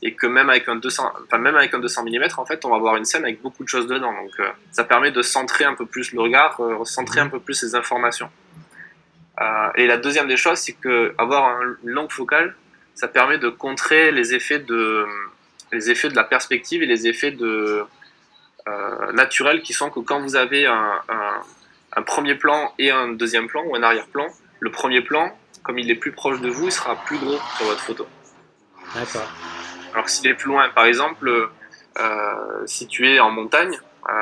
et 0.02 0.16
que 0.16 0.26
même 0.26 0.50
avec 0.50 0.68
un 0.68 0.76
200, 0.76 1.14
enfin 1.26 1.38
même 1.38 1.56
avec 1.56 1.74
un 1.74 1.80
200 1.80 2.06
mm, 2.06 2.24
en 2.38 2.46
fait, 2.46 2.66
on 2.66 2.70
va 2.70 2.78
avoir 2.78 2.96
une 2.96 3.06
scène 3.06 3.24
avec 3.24 3.42
beaucoup 3.44 3.64
de 3.64 3.70
choses 3.70 3.88
dedans. 3.88 4.12
Donc 4.12 4.32
euh, 4.40 4.50
ça 4.72 4.84
permet 4.84 5.12
de 5.12 5.22
centrer 5.22 5.66
un 5.66 5.76
peu 5.76 5.86
plus 5.86 6.12
le 6.12 6.22
regard, 6.22 6.60
euh, 6.60 6.84
centrer 6.86 7.20
un 7.20 7.30
peu 7.30 7.40
plus 7.40 7.62
les 7.62 7.76
informations. 7.76 8.30
et 9.76 9.86
la 9.86 9.98
deuxième 9.98 10.28
des 10.28 10.38
choses, 10.38 10.60
c'est 10.60 10.74
que 10.74 11.14
avoir 11.18 11.62
une 11.62 11.90
longue 11.92 12.12
focale, 12.12 12.56
ça 12.96 13.08
permet 13.08 13.38
de 13.38 13.50
contrer 13.50 14.12
les 14.12 14.34
effets 14.34 14.60
de, 14.60 15.06
les 15.74 15.92
effets 15.92 16.10
de 16.10 16.16
la 16.16 16.24
perspective 16.24 16.82
et 16.82 16.86
les 16.86 17.08
effets 17.08 17.32
de, 17.32 17.86
euh, 18.68 19.12
naturels 19.12 19.62
qui 19.62 19.74
sont 19.74 19.92
que 19.92 20.00
quand 20.00 20.22
vous 20.22 20.36
avez 20.36 20.66
un, 20.66 22.02
premier 22.06 22.34
plan 22.34 22.74
et 22.80 22.90
un 22.90 23.10
deuxième 23.10 23.48
plan 23.48 23.64
ou 23.66 23.76
un 23.76 23.84
arrière-plan, 23.84 24.28
le 24.60 24.72
premier 24.72 25.02
plan, 25.02 25.38
comme 25.66 25.80
il 25.80 25.90
est 25.90 25.96
plus 25.96 26.12
proche 26.12 26.40
de 26.42 26.50
vous, 26.50 26.66
il 26.66 26.72
sera 26.72 26.96
plus 26.96 27.18
gros 27.18 27.40
sur 27.58 27.66
votre 27.66 27.82
photo. 27.82 28.08
D'accord. 28.94 29.28
Alors 29.94 30.06
que 30.06 30.12
s'il 30.12 30.28
est 30.28 30.36
plus 30.36 30.50
loin, 30.50 30.70
par 30.70 30.86
exemple, 30.86 31.50
euh, 31.98 32.64
si 32.68 32.88
tu 32.88 33.10
es 33.10 33.20
en 33.20 33.32
montagne, 33.32 33.76
euh, 34.08 34.14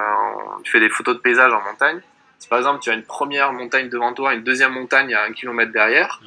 tu 0.64 0.72
fais 0.72 0.80
des 0.80 0.90
photos 0.90 1.16
de 1.16 1.20
paysage 1.20 1.52
en 1.52 1.62
montagne, 1.62 2.00
si 2.40 2.48
par 2.48 2.60
exemple 2.60 2.80
tu 2.82 2.90
as 2.90 2.94
une 2.94 3.04
première 3.04 3.52
montagne 3.52 3.90
devant 3.90 4.14
toi, 4.14 4.34
une 4.34 4.44
deuxième 4.44 4.72
montagne 4.72 5.14
à 5.14 5.24
un 5.24 5.34
kilomètre 5.34 5.72
derrière, 5.72 6.22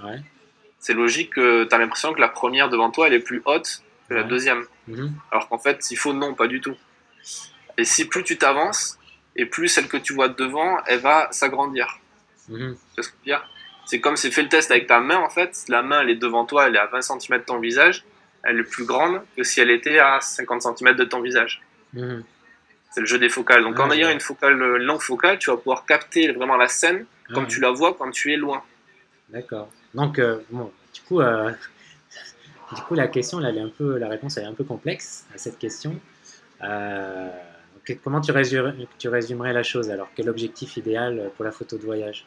c'est 0.79 0.95
logique 0.95 1.31
que 1.35 1.65
tu 1.65 1.75
as 1.75 1.79
l'impression 1.79 2.13
que 2.13 2.21
la 2.21 2.29
première 2.29 2.69
devant 2.69 2.91
toi 2.91 3.07
elle 3.07 3.15
est 3.15 3.21
plus 3.21 3.43
haute 3.45 3.83
que 4.09 4.15
la 4.15 4.23
deuxième. 4.23 4.65
Mhm. 4.87 5.13
Alors 5.33 5.49
qu'en 5.49 5.59
fait, 5.59 5.83
s'il 5.83 5.99
faut, 5.99 6.13
non, 6.13 6.35
pas 6.35 6.47
du 6.47 6.61
tout. 6.61 6.77
Et 7.77 7.85
si 7.85 8.07
plus 8.07 8.23
tu 8.23 8.39
t'avances, 8.39 8.99
et 9.35 9.47
plus 9.47 9.69
celle 9.69 9.89
que 9.89 9.97
tu 9.97 10.15
vois 10.15 10.29
devant, 10.29 10.79
elle 10.87 11.01
va 11.01 11.29
s'agrandir. 11.31 11.99
Mhm. 12.49 12.77
C'est 12.95 13.03
comme 14.01 14.17
si 14.17 14.29
tu 14.29 14.35
fais 14.35 14.43
le 14.43 14.49
test 14.49 14.71
avec 14.71 14.87
ta 14.87 15.01
main, 15.01 15.19
en 15.19 15.31
fait. 15.31 15.65
La 15.69 15.83
main, 15.83 16.01
elle 16.01 16.11
est 16.11 16.17
devant 16.17 16.45
toi, 16.45 16.67
elle 16.67 16.77
est 16.77 16.81
à 16.81 16.87
20 16.87 17.03
cm 17.03 17.39
de 17.39 17.45
ton 17.45 17.59
visage. 17.59 18.05
Elle 18.43 18.61
est 18.61 18.65
plus 18.65 18.85
grande 18.85 19.23
que 19.37 19.43
si 19.43 19.61
elle 19.61 19.71
était 19.71 19.99
à 19.99 20.21
50 20.21 20.63
cm 20.63 20.95
de 20.97 21.05
ton 21.05 21.21
visage. 21.21 21.63
Mhm. 21.93 22.25
C'est 22.91 23.01
le 23.01 23.07
jeu 23.07 23.19
des 23.19 23.29
focales. 23.29 23.63
Donc, 23.63 23.79
en 23.79 23.91
ayant 23.91 24.11
une 24.11 24.21
focale 24.21 24.61
euh, 24.61 24.79
longue 24.79 25.01
focale, 25.01 25.39
tu 25.39 25.51
vas 25.51 25.57
pouvoir 25.57 25.85
capter 25.85 26.33
vraiment 26.33 26.57
la 26.57 26.69
scène 26.69 27.07
comme 27.33 27.47
tu 27.47 27.61
la 27.61 27.71
vois 27.71 27.95
quand 27.95 28.11
tu 28.11 28.33
es 28.33 28.37
loin. 28.37 28.63
D'accord. 29.29 29.69
Donc, 29.95 30.19
euh, 30.19 30.39
bon, 30.51 30.71
du 30.95 31.01
coup, 31.03 31.21
euh, 31.21 31.51
du 32.75 32.83
coup, 32.83 32.95
la 32.95 33.09
question, 33.09 33.39
là, 33.39 33.51
elle 33.51 33.59
est 33.59 33.63
un 33.63 33.69
peu, 33.69 33.99
la 33.99 34.09
réponse, 34.09 34.37
elle 34.37 34.45
est 34.45 34.49
un 34.49 34.55
peu 34.55 34.65
complexe 34.65 35.27
à 35.35 35.39
cette 35.39 35.59
question. 35.59 35.99
comment 38.03 38.21
tu 38.21 38.33
résumerais 38.33 39.53
la 39.53 39.63
chose 39.63 39.91
alors? 39.91 40.09
Quel 40.15 40.29
objectif 40.29 40.77
idéal 40.77 41.31
pour 41.37 41.45
la 41.45 41.53
photo 41.53 41.77
de 41.77 41.85
voyage? 41.85 42.27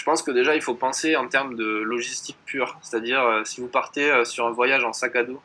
Je 0.00 0.04
pense 0.04 0.22
que 0.22 0.30
déjà 0.30 0.54
il 0.54 0.62
faut 0.62 0.74
penser 0.74 1.14
en 1.14 1.28
termes 1.28 1.56
de 1.56 1.82
logistique 1.82 2.38
pure, 2.46 2.78
c'est-à-dire 2.80 3.42
si 3.44 3.60
vous 3.60 3.68
partez 3.68 4.24
sur 4.24 4.46
un 4.46 4.50
voyage 4.50 4.82
en 4.82 4.94
sac 4.94 5.14
à 5.14 5.24
dos, 5.24 5.42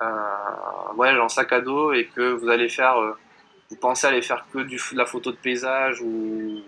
un 0.00 0.92
voyage 0.96 1.20
en 1.20 1.28
sac 1.28 1.52
à 1.52 1.60
dos 1.60 1.92
et 1.92 2.06
que 2.06 2.32
vous 2.32 2.48
allez 2.48 2.68
faire 2.68 2.96
vous 3.70 3.76
pensez 3.76 4.06
aller 4.06 4.22
faire 4.22 4.46
que 4.52 4.58
du, 4.58 4.76
de 4.76 4.96
la 4.96 5.06
photo 5.06 5.30
de 5.32 5.36
paysage 5.36 6.00
ou 6.00 6.62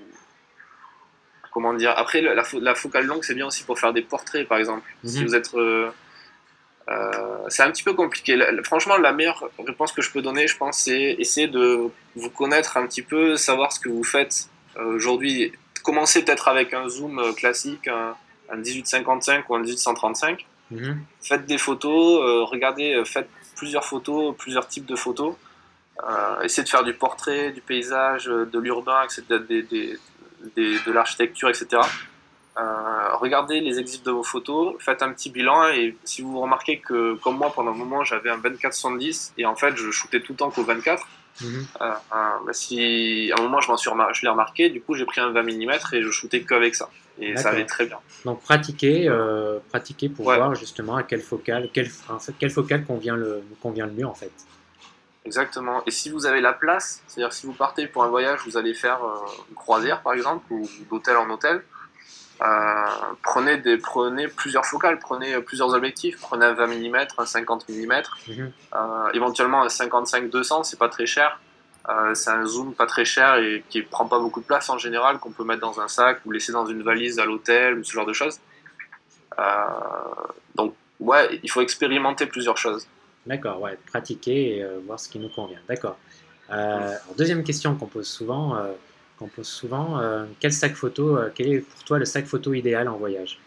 comment 1.52 1.72
dire 1.74 1.94
après 1.96 2.20
la, 2.20 2.34
la 2.60 2.74
focale 2.74 3.06
longue 3.06 3.24
c'est 3.24 3.34
bien 3.34 3.46
aussi 3.46 3.64
pour 3.64 3.78
faire 3.78 3.92
des 3.92 4.02
portraits 4.02 4.46
par 4.46 4.58
exemple. 4.58 4.88
Si 5.04 5.20
mhm. 5.20 5.26
vous 5.26 5.34
êtes 5.34 5.54
euh, 5.54 5.90
euh, 6.88 7.12
c'est 7.48 7.62
un 7.62 7.70
petit 7.70 7.82
peu 7.82 7.94
compliqué. 7.94 8.38
Franchement 8.64 8.96
la 8.96 9.12
meilleure 9.12 9.50
réponse 9.64 9.92
que 9.92 10.02
je 10.02 10.10
peux 10.10 10.22
donner 10.22 10.46
je 10.48 10.56
pense 10.56 10.78
c'est 10.78 11.16
essayer 11.18 11.48
de 11.48 11.90
vous 12.16 12.30
connaître 12.30 12.76
un 12.76 12.86
petit 12.86 13.02
peu 13.02 13.36
savoir 13.36 13.72
ce 13.72 13.80
que 13.80 13.88
vous 13.88 14.04
faites 14.04 14.48
euh, 14.76 14.96
aujourd'hui 14.96 15.52
commencez 15.88 16.24
peut-être 16.24 16.48
avec 16.48 16.74
un 16.74 16.88
zoom 16.88 17.34
classique 17.34 17.88
un, 17.88 18.14
1855 18.56 19.48
ou 19.48 19.54
un 19.56 19.60
1835 19.60 20.46
mhm. 20.70 21.00
faites 21.22 21.46
des 21.46 21.58
photos 21.58 22.48
regardez 22.50 23.02
faites 23.04 23.28
plusieurs 23.56 23.84
photos 23.84 24.34
plusieurs 24.36 24.66
types 24.68 24.86
de 24.86 24.96
photos 24.96 25.34
euh, 26.06 26.42
essayer 26.42 26.62
de 26.62 26.68
faire 26.68 26.84
du 26.84 26.94
portrait, 26.94 27.50
du 27.50 27.60
paysage, 27.60 28.28
euh, 28.28 28.46
de 28.46 28.58
l'urbain, 28.58 29.06
de 29.28 30.92
l'architecture, 30.92 31.48
etc. 31.48 31.82
Euh, 32.56 33.14
regardez 33.14 33.60
les 33.60 33.78
exits 33.80 34.02
de 34.04 34.10
vos 34.10 34.22
photos, 34.22 34.76
faites 34.78 35.02
un 35.02 35.12
petit 35.12 35.30
bilan 35.30 35.68
et 35.68 35.96
si 36.04 36.22
vous 36.22 36.40
remarquez 36.40 36.78
que, 36.78 37.14
comme 37.14 37.36
moi, 37.36 37.52
pendant 37.52 37.72
un 37.72 37.76
moment, 37.76 38.04
j'avais 38.04 38.30
un 38.30 38.38
24-70 38.38 39.32
et 39.38 39.46
en 39.46 39.56
fait, 39.56 39.76
je 39.76 39.90
shootais 39.90 40.20
tout 40.20 40.32
le 40.32 40.38
temps 40.38 40.50
qu'au 40.50 40.62
24, 40.62 41.04
mhm. 41.40 41.66
bah, 41.78 42.02
si 42.52 43.32
à 43.34 43.40
un 43.40 43.42
moment 43.42 43.60
je 43.60 43.68
m'en 43.68 43.76
suis 43.76 43.90
je 44.12 44.22
l'ai 44.22 44.28
remarqué, 44.28 44.70
du 44.70 44.80
coup 44.80 44.94
j'ai 44.94 45.04
pris 45.04 45.20
un 45.20 45.30
20 45.30 45.42
mm 45.42 45.72
et 45.92 46.02
je 46.02 46.10
shootais 46.10 46.42
qu'avec 46.42 46.74
ça. 46.74 46.88
Et 47.20 47.36
ça 47.36 47.48
allait 47.50 47.66
très 47.66 47.84
bien. 47.86 47.98
Donc 48.24 48.40
pratiquer, 48.42 49.10
pratiquer 49.70 50.08
pour 50.08 50.24
voir 50.26 50.54
justement 50.54 50.96
à 50.96 51.02
quelle 51.02 51.20
focale, 51.20 51.68
quelle, 51.72 51.90
quelle 52.38 52.50
focale 52.50 52.84
convient 52.84 53.16
le, 53.16 53.42
convient 53.60 53.86
le 53.86 53.92
mieux 53.92 54.06
en 54.06 54.14
fait. 54.14 54.30
Exactement. 55.28 55.82
Et 55.86 55.90
si 55.90 56.08
vous 56.08 56.24
avez 56.24 56.40
la 56.40 56.54
place, 56.54 57.02
c'est-à-dire 57.06 57.34
si 57.34 57.44
vous 57.44 57.52
partez 57.52 57.86
pour 57.86 58.02
un 58.02 58.08
voyage, 58.08 58.40
vous 58.46 58.56
allez 58.56 58.72
faire 58.72 59.04
euh, 59.04 59.26
une 59.50 59.56
croisière 59.56 60.00
par 60.00 60.14
exemple, 60.14 60.50
ou 60.50 60.66
d'hôtel 60.90 61.18
en 61.18 61.28
hôtel, 61.28 61.56
euh, 61.56 61.60
prenez, 63.22 63.56
des, 63.58 63.78
prenez 63.78 64.28
plusieurs 64.28 64.64
focales, 64.64 64.98
prenez 64.98 65.40
plusieurs 65.40 65.74
objectifs, 65.74 66.18
prenez 66.20 66.46
un 66.46 66.54
20 66.54 66.66
mm, 66.66 67.06
un 67.18 67.26
50 67.26 67.68
mm, 67.68 67.74
mhm. 68.28 68.52
euh, 68.74 69.10
éventuellement 69.14 69.62
un 69.62 69.68
55-200, 69.68 70.64
c'est 70.64 70.78
pas 70.78 70.88
très 70.88 71.06
cher. 71.06 71.40
c'est 72.14 72.30
un 72.30 72.46
zoom 72.46 72.74
pas 72.74 72.86
très 72.86 73.04
cher 73.04 73.36
et 73.36 73.64
qui 73.68 73.82
prend 73.82 74.06
pas 74.06 74.18
beaucoup 74.18 74.40
de 74.40 74.46
place 74.46 74.68
en 74.70 74.78
général, 74.78 75.18
qu'on 75.18 75.32
peut 75.32 75.44
mettre 75.44 75.62
dans 75.62 75.80
un 75.80 75.88
sac 75.88 76.20
ou 76.26 76.30
laisser 76.30 76.52
dans 76.52 76.66
une 76.66 76.82
valise 76.82 77.18
à 77.18 77.24
l'hôtel 77.24 77.78
ou 77.78 77.84
ce 77.84 77.92
genre 77.92 78.06
de 78.06 78.12
choses. 78.12 78.38
donc 80.54 80.74
ouais, 81.00 81.40
il 81.42 81.50
faut 81.50 81.60
expérimenter 81.60 82.26
plusieurs 82.26 82.58
choses. 82.58 82.86
D'accord, 83.26 83.60
ouais, 83.60 83.78
pratiquer 83.86 84.56
et 84.56 84.62
euh, 84.64 84.78
voir 84.86 84.98
ce 84.98 85.08
qui 85.08 85.18
nous 85.18 85.28
convient. 85.28 85.60
D'accord. 85.68 85.98
Euh, 86.50 86.94
deuxième 87.16 87.44
question 87.44 87.74
qu'on 87.74 87.86
pose 87.86 88.08
souvent, 88.08 88.56
euh, 88.56 88.72
qu'on 89.18 89.28
pose 89.28 89.48
souvent 89.48 90.00
quel 90.40 90.52
sac 90.52 90.74
photo, 90.74 91.18
quel 91.34 91.52
est 91.52 91.60
pour 91.60 91.84
toi 91.84 91.98
le 91.98 92.04
sac 92.04 92.26
photo 92.26 92.54
idéal 92.54 92.88
en 92.88 92.96
voyage? 92.96 93.38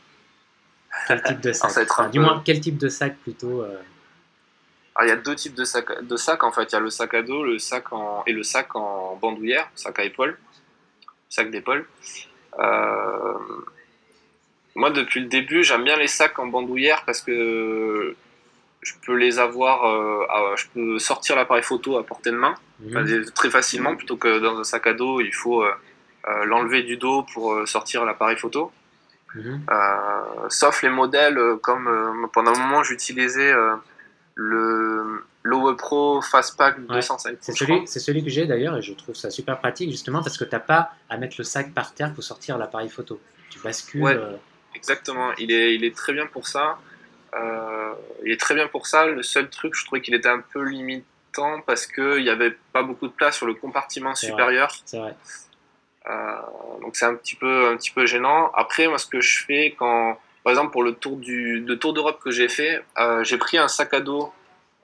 Quel 1.07 1.21
type 1.23 1.41
de 1.41 1.53
sac? 1.53 2.11
Du 2.11 2.19
moins, 2.19 2.41
quel 2.43 2.59
type 2.59 2.77
de 2.77 2.89
sac 2.89 3.17
plutôt 3.17 3.65
il 5.01 5.07
y 5.07 5.11
a 5.11 5.15
deux 5.15 5.35
types 5.35 5.55
de 5.55 5.63
sacs 5.63 6.03
de 6.03 6.15
sac, 6.15 6.43
en 6.43 6.51
fait. 6.51 6.63
Il 6.63 6.73
y 6.73 6.75
a 6.75 6.79
le 6.79 6.89
sac 6.89 7.13
à 7.13 7.23
dos 7.23 7.43
le 7.43 7.57
sac 7.59 7.91
en, 7.91 8.23
et 8.27 8.33
le 8.33 8.43
sac 8.43 8.75
en 8.75 9.15
bandoulière, 9.15 9.69
sac 9.73 9.97
à 9.99 10.03
épaule, 10.03 10.37
sac 11.29 11.49
d'épaule. 11.49 11.87
moi, 14.75 14.91
depuis 14.91 15.21
le 15.21 15.27
début, 15.27 15.63
j'aime 15.63 15.83
bien 15.83 15.97
les 15.97 16.07
sacs 16.07 16.37
en 16.39 16.47
bandoulière 16.47 17.03
parce 17.05 17.21
que 17.21 18.15
je 18.81 18.93
peux 19.05 19.15
les 19.15 19.39
avoir, 19.39 19.85
euh, 19.85 20.55
je 20.55 20.65
peux 20.73 20.99
sortir 20.99 21.35
l'appareil 21.35 21.63
photo 21.63 21.97
à 21.97 22.05
portée 22.05 22.31
de 22.31 22.35
main 22.35 22.55
très 23.35 23.51
facilement 23.51 23.95
plutôt 23.95 24.17
que 24.17 24.39
dans 24.39 24.59
un 24.59 24.63
sac 24.63 24.87
à 24.87 24.93
dos, 24.93 25.21
il 25.21 25.33
faut 25.33 25.63
euh, 25.63 25.71
euh, 26.27 26.45
l'enlever 26.45 26.81
du 26.81 26.97
dos 26.97 27.23
pour 27.33 27.67
sortir 27.67 28.05
l'appareil 28.05 28.37
photo. 28.37 28.71
Mhm. 29.33 29.61
sauf 30.49 30.81
les 30.83 30.89
modèles 30.89 31.39
comme 31.63 32.27
pendant 32.33 32.53
un 32.53 32.59
moment 32.59 32.83
j'utilisais 32.83 33.53
le 34.35 35.23
l'OE 35.43 35.77
Pro 35.77 36.21
Fastpack 36.21 36.85
205. 36.85 37.37
C'est 37.39 37.53
celui, 37.53 37.87
celui, 37.87 38.25
que 38.25 38.29
j'ai 38.29 38.45
d'ailleurs 38.45 38.75
et 38.75 38.81
je 38.81 38.91
trouve 38.93 39.15
ça 39.15 39.29
super 39.29 39.57
pratique 39.57 39.89
justement 39.89 40.21
parce 40.21 40.37
que 40.37 40.43
tu 40.43 40.51
n'as 40.51 40.59
pas 40.59 40.91
à 41.09 41.15
mettre 41.15 41.35
le 41.37 41.45
sac 41.45 41.73
par 41.73 41.93
terre 41.93 42.13
pour 42.13 42.25
sortir 42.25 42.57
l'appareil 42.57 42.89
photo. 42.89 43.21
Tu 43.49 43.59
bascules. 43.59 44.03
Ouais, 44.03 44.19
exactement. 44.75 45.31
Il 45.37 45.49
est, 45.49 45.75
il 45.75 45.85
est 45.85 45.95
très 45.95 46.11
bien 46.11 46.25
pour 46.25 46.45
ça. 46.45 46.77
Euh, 47.35 47.93
il 48.23 48.31
est 48.31 48.39
très 48.39 48.55
bien 48.55 48.67
pour 48.67 48.87
ça. 48.87 49.05
Le 49.05 49.23
seul 49.23 49.49
truc, 49.49 49.75
je 49.75 49.85
trouvais 49.85 50.01
qu'il 50.01 50.13
était 50.13 50.29
un 50.29 50.41
peu 50.41 50.63
limitant 50.63 51.61
parce 51.65 51.87
qu'il 51.87 52.23
n'y 52.23 52.29
avait 52.29 52.55
pas 52.73 52.83
beaucoup 52.83 53.07
de 53.07 53.13
place 53.13 53.37
sur 53.37 53.45
le 53.45 53.53
compartiment 53.53 54.15
supérieur. 54.15 54.71
C'est 54.85 54.97
vrai. 54.97 55.15
Euh, 56.09 56.35
donc 56.81 56.95
c'est 56.95 57.05
un 57.05 57.15
petit 57.15 57.35
peu 57.35 57.67
un 57.67 57.77
petit 57.77 57.91
peu 57.91 58.05
gênant. 58.05 58.51
Après, 58.53 58.87
moi, 58.87 58.97
ce 58.97 59.05
que 59.05 59.21
je 59.21 59.45
fais 59.45 59.75
quand, 59.77 60.17
par 60.43 60.51
exemple, 60.51 60.71
pour 60.71 60.83
le 60.83 60.93
tour 60.93 61.17
du 61.17 61.65
tour 61.79 61.93
d'Europe 61.93 62.19
que 62.23 62.31
j'ai 62.31 62.49
fait, 62.49 62.83
euh, 62.97 63.23
j'ai 63.23 63.37
pris 63.37 63.57
un 63.57 63.67
sac 63.67 63.93
à 63.93 64.01
dos 64.01 64.33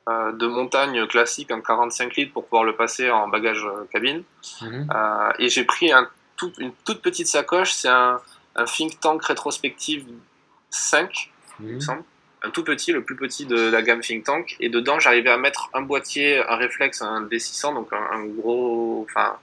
de 0.10 0.48
montagne 0.48 1.06
classique, 1.08 1.52
un 1.52 1.60
45 1.60 2.16
litres 2.16 2.32
pour 2.32 2.46
pouvoir 2.46 2.64
le 2.64 2.78
passer 2.78 3.12
en 3.12 3.28
bagage 3.28 3.68
cabine, 3.92 4.24
mhm. 4.62 4.88
et 5.38 5.50
j'ai 5.50 5.66
pris 5.66 5.92
un 5.92 6.08
tout, 6.38 6.54
une 6.60 6.72
toute 6.86 7.02
petite 7.02 7.28
sacoche. 7.28 7.74
C'est 7.74 7.90
un, 7.90 8.22
un 8.56 8.64
Think 8.64 9.02
Tank 9.02 9.22
rétrospective 9.26 10.06
5, 10.70 11.30
il 11.60 11.66
me 11.66 11.74
mhm. 11.74 11.82
semble 11.82 12.04
un 12.48 12.50
tout 12.50 12.64
petit, 12.64 12.92
le 12.94 13.02
plus 13.04 13.16
petit 13.16 13.46
de 13.46 13.70
la 13.70 13.82
gamme 13.82 14.00
Think 14.00 14.24
Tank, 14.24 14.56
et 14.60 14.70
dedans 14.70 15.00
j'arrivais 15.00 15.30
à 15.30 15.38
mettre 15.38 15.70
un 15.74 15.82
boîtier, 15.82 16.40
un 16.48 16.56
réflexe, 16.56 17.02
un 17.02 17.24
D600, 17.24 17.74
donc 17.74 17.90
un, 17.92 18.24
gros, 18.26 19.06
enfin 19.10 19.36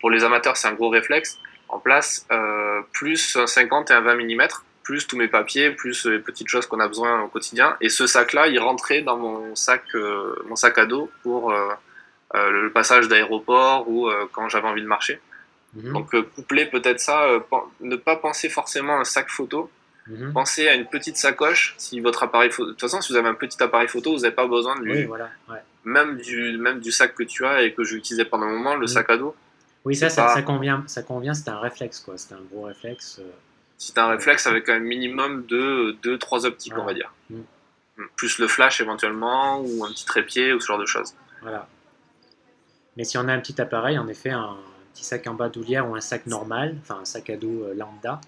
pour 0.00 0.10
les 0.10 0.22
amateurs 0.22 0.56
c'est 0.56 0.68
un 0.68 0.74
gros 0.74 0.88
réflexe 0.88 1.38
en 1.68 1.80
place, 1.80 2.26
euh, 2.30 2.80
plus 2.92 3.36
un 3.36 3.46
50 3.46 3.90
et 3.90 3.94
un 3.94 4.00
20 4.00 4.14
mm, 4.14 4.48
plus 4.84 5.06
tous 5.08 5.16
mes 5.16 5.26
papiers, 5.26 5.70
plus 5.70 6.06
les 6.06 6.20
petites 6.20 6.48
choses 6.48 6.66
qu'on 6.66 6.78
a 6.78 6.86
besoin 6.86 7.22
au 7.22 7.28
quotidien, 7.28 7.76
et 7.80 7.88
ce 7.88 8.06
sac-là 8.06 8.46
il 8.46 8.60
rentrait 8.60 9.02
dans 9.02 9.16
mon 9.16 9.56
sac, 9.56 9.82
euh, 9.94 10.36
mon 10.46 10.54
sac 10.54 10.78
à 10.78 10.86
dos 10.86 11.10
pour 11.24 11.50
euh, 11.50 11.68
le 12.32 12.70
passage 12.70 13.08
d'aéroport 13.08 13.88
ou 13.88 14.10
quand 14.32 14.48
j'avais 14.48 14.68
envie 14.68 14.82
de 14.82 14.86
marcher. 14.86 15.20
Mhm. 15.74 15.92
Donc 15.92 16.20
coupler 16.34 16.66
peut-être 16.66 17.00
ça, 17.00 17.26
ne 17.80 17.96
pas 17.96 18.16
penser 18.16 18.48
forcément 18.50 19.00
un 19.00 19.04
sac 19.04 19.30
photo, 19.30 19.70
Mhm. 20.06 20.32
Pensez 20.32 20.68
à 20.68 20.74
une 20.74 20.86
petite 20.86 21.16
sacoche. 21.16 21.74
Si 21.78 22.00
votre 22.00 22.22
appareil 22.22 22.50
photo, 22.50 22.68
de 22.68 22.72
toute 22.72 22.80
façon, 22.80 23.00
si 23.00 23.12
vous 23.12 23.18
avez 23.18 23.28
un 23.28 23.34
petit 23.34 23.62
appareil 23.62 23.88
photo, 23.88 24.12
vous 24.12 24.20
n'avez 24.20 24.34
pas 24.34 24.46
besoin 24.46 24.78
de 24.78 24.84
lui. 24.84 24.92
Oui, 24.92 25.04
voilà, 25.04 25.30
même, 25.84 26.16
du, 26.16 26.58
même 26.58 26.80
du 26.80 26.90
sac 26.90 27.14
que 27.14 27.22
tu 27.22 27.46
as 27.46 27.62
et 27.62 27.72
que 27.72 27.84
j'utilisais 27.84 28.24
pendant 28.24 28.46
un 28.46 28.52
moment, 28.52 28.74
le 28.74 28.82
mhm. 28.82 28.86
sac 28.88 29.10
à 29.10 29.16
dos. 29.16 29.34
Oui, 29.84 29.94
ça, 29.94 30.08
ça, 30.08 30.42
convient. 30.42 30.82
Ça 30.88 31.02
convient. 31.02 31.32
C'est 31.32 31.48
un 31.48 31.60
réflexe, 31.60 32.00
quoi. 32.00 32.18
C'est 32.18 32.34
un 32.34 32.40
gros 32.50 32.62
réflexe. 32.62 33.20
Euh. 33.20 33.30
C'est 33.78 33.98
un 33.98 34.08
réflexe 34.08 34.46
avec 34.48 34.68
un 34.68 34.80
minimum 34.80 35.46
de 35.46 35.96
2-3 36.02 36.44
optiques, 36.46 36.76
on 36.76 36.84
va 36.84 36.94
dire. 36.94 37.12
Mhm. 37.30 37.44
plus 38.16 38.38
le 38.38 38.48
flash 38.48 38.80
éventuellement, 38.80 39.60
ou 39.60 39.84
un 39.84 39.88
petit 39.88 40.04
trépied, 40.04 40.52
ou 40.52 40.60
ce 40.60 40.66
genre 40.66 40.78
de 40.78 40.86
choses. 40.86 41.14
Voilà. 41.40 41.68
Mais 42.96 43.04
si 43.04 43.16
on 43.16 43.28
a 43.28 43.32
un 43.32 43.40
petit 43.40 43.60
appareil, 43.60 43.98
en 43.98 44.08
effet, 44.08 44.30
un 44.30 44.56
petit 44.92 45.04
sac 45.04 45.26
en 45.26 45.34
bandoulière 45.34 45.88
ou 45.88 45.94
un 45.94 46.00
sac 46.00 46.26
normal, 46.26 46.76
enfin 46.82 47.00
un 47.02 47.04
sac 47.04 47.30
à 47.30 47.36
dos 47.36 47.64
euh, 47.64 47.74
lambda, 47.74 48.20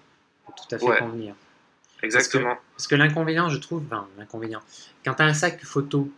peut 0.45 0.53
tout 0.55 0.75
à 0.75 0.79
fait 0.79 0.99
convenir. 0.99 1.35
Exactement. 2.01 2.55
Parce 2.75 2.87
que, 2.87 2.95
l'inconvénient, 2.95 3.49
je 3.49 3.57
trouve, 3.57 3.83
enfin, 3.85 4.07
l'inconvénient, 4.17 4.61
quand 5.03 5.15
tu 5.15 5.21
as 5.21 5.25
un 5.25 5.33
sac 5.33 5.63
photo, 5.63 6.09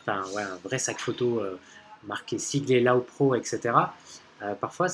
enfin, 0.00 0.22
ouais, 0.34 0.42
un 0.42 0.56
vrai 0.64 0.78
sac 0.78 0.98
photo 0.98 1.40
euh, 1.40 1.58
marqué 2.04 2.38
siglé 2.38 2.80
Lao 2.80 3.00
Pro, 3.00 3.34
etc., 3.34 3.74
euh, 4.42 4.54
parfois, 4.54 4.86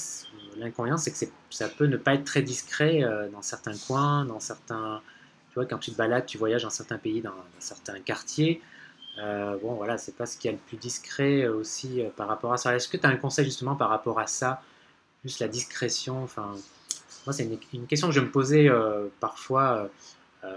l'inconvénient, 0.57 0.97
c'est 0.99 1.13
que 1.13 1.33
ça 1.51 1.69
peut 1.69 1.87
ne 1.87 1.97
pas 1.97 2.15
être 2.15 2.25
très 2.25 2.43
discret 2.43 3.03
dans 3.33 3.43
certains 3.43 3.77
coins, 3.87 4.25
dans 4.25 4.41
certains. 4.41 5.01
Tu 5.51 5.55
vois, 5.55 5.67
quand 5.67 5.79
tu 5.79 5.91
te 5.91 5.97
balades, 5.97 6.27
tu 6.27 6.39
voyages 6.39 6.63
dans 6.63 6.71
certains 6.71 6.99
pays, 6.99 7.21
dans, 7.21 7.31
dans 7.31 7.61
certains 7.61 8.01
quartiers. 8.01 8.63
Euh, 9.19 9.59
bon, 9.59 9.75
voilà, 9.75 9.99
c'est 9.99 10.17
pas 10.17 10.27
ce 10.27 10.39
qui 10.39 10.49
est 10.49 10.53
le 10.53 10.59
plus 10.59 10.77
discret 10.77 11.43
euh, 11.43 11.55
aussi 11.55 12.01
euh, 12.01 12.09
par 12.17 12.29
rapport 12.29 12.53
à 12.53 12.57
ça. 12.57 12.75
Est-ce 12.75 12.89
que 12.89 12.97
tu 12.97 13.07
as 13.07 13.11
un 13.11 13.17
conseil 13.17 13.45
justement 13.45 13.77
par 13.77 13.91
rapport 13.91 14.19
à 14.19 14.27
ça? 14.27 14.63
Juste 15.25 15.41
la 15.41 15.49
discrétion 15.49 16.23
enfin, 16.23 16.55
Moi, 17.27 17.33
c'est 17.33 17.49
une, 17.73 17.87
question 17.87 18.09
que 18.09 18.15
je 18.15 18.21
me 18.21 18.31
posais 18.31 18.69
parfois 19.21 19.89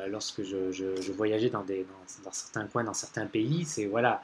lorsque 0.07 0.43
je, 0.43 1.11
voyageais 1.11 1.49
dans, 1.49 1.63
des, 1.63 1.85
dans, 2.23 2.31
certains 2.31 2.65
coins, 2.67 2.83
dans 2.83 2.93
certains 2.93 3.25
pays. 3.25 3.65
C'est 3.65 3.85
voilà, 3.85 4.23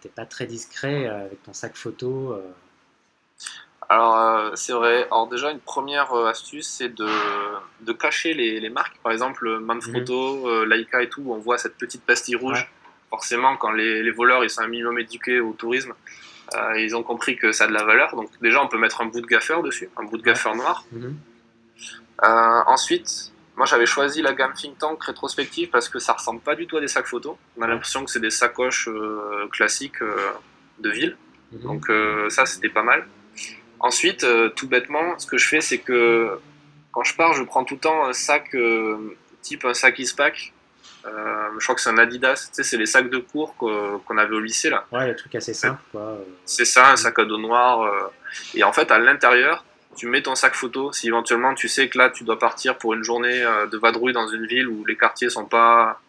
t'es 0.00 0.08
pas 0.08 0.26
très 0.26 0.46
discret 0.46 1.06
avec 1.06 1.42
ton 1.42 1.52
sac 1.52 1.76
photo. 1.76 2.40
Alors, 3.88 4.56
c'est 4.56 4.72
vrai. 4.72 5.04
Alors, 5.06 5.28
déjà, 5.28 5.50
une 5.50 5.60
première 5.60 6.14
astuce, 6.14 6.68
c'est 6.68 6.88
de, 6.88 7.08
de, 7.82 7.92
cacher 7.92 8.32
les, 8.32 8.60
les, 8.60 8.70
marques. 8.70 8.96
Par 9.02 9.12
exemple, 9.12 9.58
Manfrotto, 9.58 10.46
mhm. 10.46 10.70
Leica 10.70 11.02
et 11.02 11.08
tout, 11.08 11.24
on 11.28 11.38
voit 11.38 11.58
cette 11.58 11.76
petite 11.76 12.02
pastille 12.02 12.36
rouge 12.36 12.66
forcément, 13.12 13.58
quand 13.58 13.72
les, 13.72 14.10
voleurs 14.10 14.42
ils 14.42 14.48
sont 14.48 14.62
un 14.62 14.68
minimum 14.68 14.98
éduqués 14.98 15.38
au 15.38 15.52
tourisme, 15.52 15.92
euh, 16.54 16.80
ils 16.80 16.96
ont 16.96 17.02
compris 17.02 17.36
que 17.36 17.52
ça 17.52 17.64
a 17.64 17.66
de 17.66 17.74
la 17.74 17.84
valeur. 17.84 18.16
Donc 18.16 18.30
déjà, 18.40 18.62
on 18.62 18.68
peut 18.68 18.78
mettre 18.78 19.02
un 19.02 19.06
bout 19.06 19.20
de 19.20 19.26
gaffeur 19.26 19.62
dessus, 19.62 19.90
un 19.98 20.04
bout 20.04 20.16
de 20.16 20.22
gaffeur 20.22 20.56
noir. 20.56 20.86
Mhm. 20.92 21.14
Euh, 22.24 22.60
ensuite, 22.66 23.32
moi 23.62 23.66
j'avais 23.68 23.86
choisi 23.86 24.22
la 24.22 24.32
gamme 24.32 24.54
Think 24.54 24.76
Tank 24.78 25.04
rétrospective 25.04 25.70
parce 25.70 25.88
que 25.88 26.00
ça 26.00 26.14
ressemble 26.14 26.40
pas 26.40 26.56
du 26.56 26.66
tout 26.66 26.76
à 26.78 26.80
des 26.80 26.88
sacs 26.88 27.06
photos. 27.06 27.36
On 27.56 27.62
a 27.62 27.68
l'impression 27.68 28.04
que 28.04 28.10
c'est 28.10 28.20
des 28.20 28.30
sacoches 28.30 28.88
euh, 28.88 29.46
classiques 29.52 30.02
de 30.80 30.90
ville. 30.90 31.16
Mhm. 31.52 31.60
Donc 31.62 31.92
ça, 32.30 32.44
c'était 32.44 32.70
pas 32.70 32.82
mal. 32.82 33.06
Ensuite, 33.78 34.26
tout 34.56 34.68
bêtement, 34.68 35.16
ce 35.18 35.26
que 35.26 35.38
je 35.38 35.46
fais, 35.46 35.60
c'est 35.60 35.78
que 35.78 36.40
quand 36.90 37.04
je 37.04 37.14
pars, 37.14 37.34
je 37.34 37.44
prends 37.44 37.62
tout 37.64 37.74
le 37.74 37.80
temps 37.80 38.04
un 38.04 38.12
sac 38.12 38.56
type 39.42 39.64
un 39.64 39.74
sac 39.74 39.98
Ispac 40.00 40.52
euh, 41.04 41.48
je 41.58 41.64
crois 41.64 41.74
que 41.74 41.80
c'est 41.80 41.90
un 41.90 41.98
Adidas, 41.98 42.48
tu 42.48 42.54
sais, 42.54 42.62
c'est 42.62 42.76
les 42.76 42.86
sacs 42.86 43.10
de 43.10 43.18
cours 43.18 43.56
qu'on 43.56 44.18
avait 44.18 44.34
au 44.34 44.40
lycée 44.40 44.70
là. 44.70 44.86
Ouais, 44.92 45.06
les 45.06 45.16
trucs 45.16 45.34
assez 45.34 45.54
simples 45.54 45.80
quoi. 45.90 46.18
C'est 46.44 46.64
ça, 46.64 46.92
un 46.92 46.96
sac 46.96 47.18
à 47.18 47.24
dos 47.24 47.38
noir. 47.38 47.82
Euh. 47.82 48.12
et 48.54 48.62
en 48.62 48.72
fait, 48.72 48.90
à 48.90 48.98
l'intérieur, 48.98 49.64
tu 49.96 50.06
mets 50.06 50.22
ton 50.22 50.34
sac 50.34 50.54
photo. 50.54 50.92
Si 50.92 51.08
éventuellement 51.08 51.54
tu 51.54 51.68
sais 51.68 51.88
que 51.88 51.98
là 51.98 52.10
tu 52.10 52.24
dois 52.24 52.38
partir 52.38 52.78
pour 52.78 52.94
une 52.94 53.04
journée 53.04 53.42
euh, 53.42 53.66
de 53.66 53.78
vadrouille 53.78 54.12
dans 54.12 54.28
une 54.28 54.46
ville 54.46 54.68
où 54.68 54.84
les 54.84 54.96
quartiers 54.96 55.30
sont 55.30 55.44
pas 55.44 56.00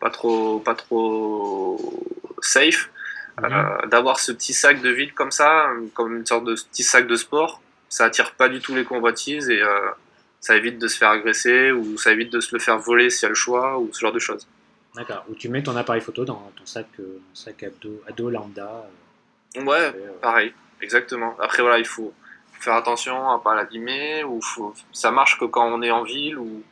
pas 0.00 0.10
trop 0.10 0.58
pas 0.60 0.74
trop 0.74 2.04
safe, 2.40 2.90
mhm. 3.40 3.88
d'avoir 3.88 4.18
ce 4.20 4.32
petit 4.32 4.52
sac 4.52 4.82
de 4.82 4.90
ville 4.90 5.14
comme 5.14 5.30
ça, 5.30 5.70
comme 5.94 6.16
une 6.16 6.26
sorte 6.26 6.44
de 6.44 6.54
petit 6.54 6.82
sac 6.82 7.06
de 7.06 7.16
sport, 7.16 7.60
ça 7.88 8.04
attire 8.04 8.32
pas 8.32 8.48
du 8.48 8.60
tout 8.60 8.74
les 8.74 8.84
convoitises 8.84 9.48
et 9.48 9.62
ça 10.40 10.56
évite 10.56 10.78
de 10.78 10.86
se 10.86 10.96
faire 10.96 11.10
agresser 11.10 11.72
ou 11.72 11.98
ça 11.98 12.12
évite 12.12 12.32
de 12.32 12.40
se 12.40 12.54
le 12.54 12.60
faire 12.60 12.78
voler 12.78 13.10
s'il 13.10 13.24
y 13.24 13.26
a 13.26 13.28
le 13.30 13.34
choix 13.34 13.78
ou 13.78 13.90
ce 13.92 14.00
genre 14.00 14.12
de 14.12 14.18
choses. 14.18 14.46
D'accord. 14.94 15.24
Ou 15.28 15.34
tu 15.34 15.48
mets 15.48 15.62
ton 15.62 15.76
appareil 15.76 16.00
photo 16.00 16.24
dans 16.24 16.50
ton 16.56 16.64
sac, 16.64 16.86
euh, 17.00 17.20
sac 17.34 17.64
à, 17.64 18.12
dos, 18.12 18.30
lambda. 18.30 18.86
Euh, 19.56 19.62
ouais, 19.62 19.92
euh, 19.94 20.12
pareil, 20.22 20.54
exactement. 20.80 21.36
Après 21.38 21.62
voilà, 21.62 21.78
il 21.78 21.84
faut 21.84 22.14
faire 22.66 22.74
attention 22.74 23.30
à 23.30 23.38
pas 23.38 23.54
l'abîmer 23.54 24.24
ou 24.24 24.40
ça 24.92 25.10
marche 25.10 25.38
que 25.38 25.44
quand 25.44 25.66
on 25.66 25.82
est 25.82 25.90
en 25.90 26.02
ville 26.02 26.38
ou 26.38 26.62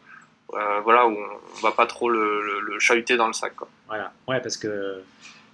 voilà 0.85 1.07
où 1.07 1.16
on 1.16 1.61
va 1.62 1.72
pas 1.72 1.87
trop 1.87 2.09
le, 2.11 2.78
chahuter 2.78 3.16
dans 3.16 3.26
le 3.26 3.33
sac. 3.33 3.57
Quoi. 3.57 3.68
Voilà. 3.88 4.12
Ouais, 4.28 4.40
parce 4.40 4.57
que 4.57 5.02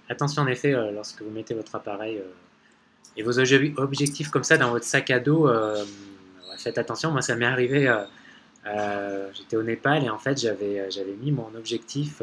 attention 0.09 0.43
en 0.43 0.47
effet 0.47 0.71
lorsque 0.93 1.21
vous 1.21 1.31
mettez 1.31 1.53
votre 1.53 1.73
appareil 1.75 2.21
et 3.17 3.23
vos 3.23 3.39
objectifs 3.39 4.29
comme 4.29 4.43
ça 4.43 4.57
dans 4.57 4.71
votre 4.71 4.85
sac 4.85 5.09
à 5.09 5.19
dos 5.19 5.47
faites 6.61 6.77
attention, 6.77 7.11
moi 7.11 7.21
ça 7.21 7.35
m'est 7.35 7.45
arrivé, 7.45 7.87
euh, 7.87 8.03
euh, 8.67 9.29
j'étais 9.33 9.57
au 9.57 9.63
Népal 9.63 10.05
et 10.05 10.09
en 10.09 10.17
fait 10.17 10.39
j'avais, 10.39 10.79
euh, 10.79 10.89
j'avais 10.89 11.13
mis 11.13 11.31
mon 11.31 11.49
objectif 11.55 12.21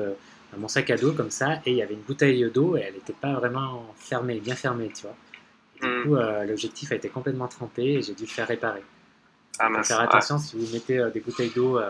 dans 0.53 0.59
mon 0.59 0.69
sac 0.69 0.91
à 0.91 0.97
dos 0.97 1.13
comme 1.13 1.31
ça 1.31 1.61
et 1.67 1.73
il 1.73 1.77
y 1.77 1.83
avait 1.83 1.95
une 1.95 2.01
bouteille 2.01 2.49
d'eau 2.51 2.77
et 2.77 2.81
elle 2.81 2.95
n'était 2.95 3.13
pas 3.13 3.35
vraiment 3.35 3.85
fermée, 3.97 4.41
bien 4.41 4.55
fermée, 4.55 4.91
tu 4.95 5.03
vois. 5.03 5.17
Du 5.81 5.89
hmm. 5.89 6.03
coup, 6.05 6.15
l'objectif 6.47 6.93
a 6.93 6.95
été 6.95 7.09
complètement 7.09 7.49
trempé 7.49 7.83
et 7.83 8.03
j'ai 8.03 8.15
dû 8.15 8.25
le 8.25 8.29
faire 8.29 8.49
réparer. 8.49 8.83
Ah, 9.59 9.69
faut 9.75 9.83
faire 9.83 10.01
attention 10.01 10.39
si 10.39 10.57
vous 10.57 10.73
mettez 10.73 11.05
des 11.13 11.21
bouteilles 11.21 11.53
d'eau 11.55 11.81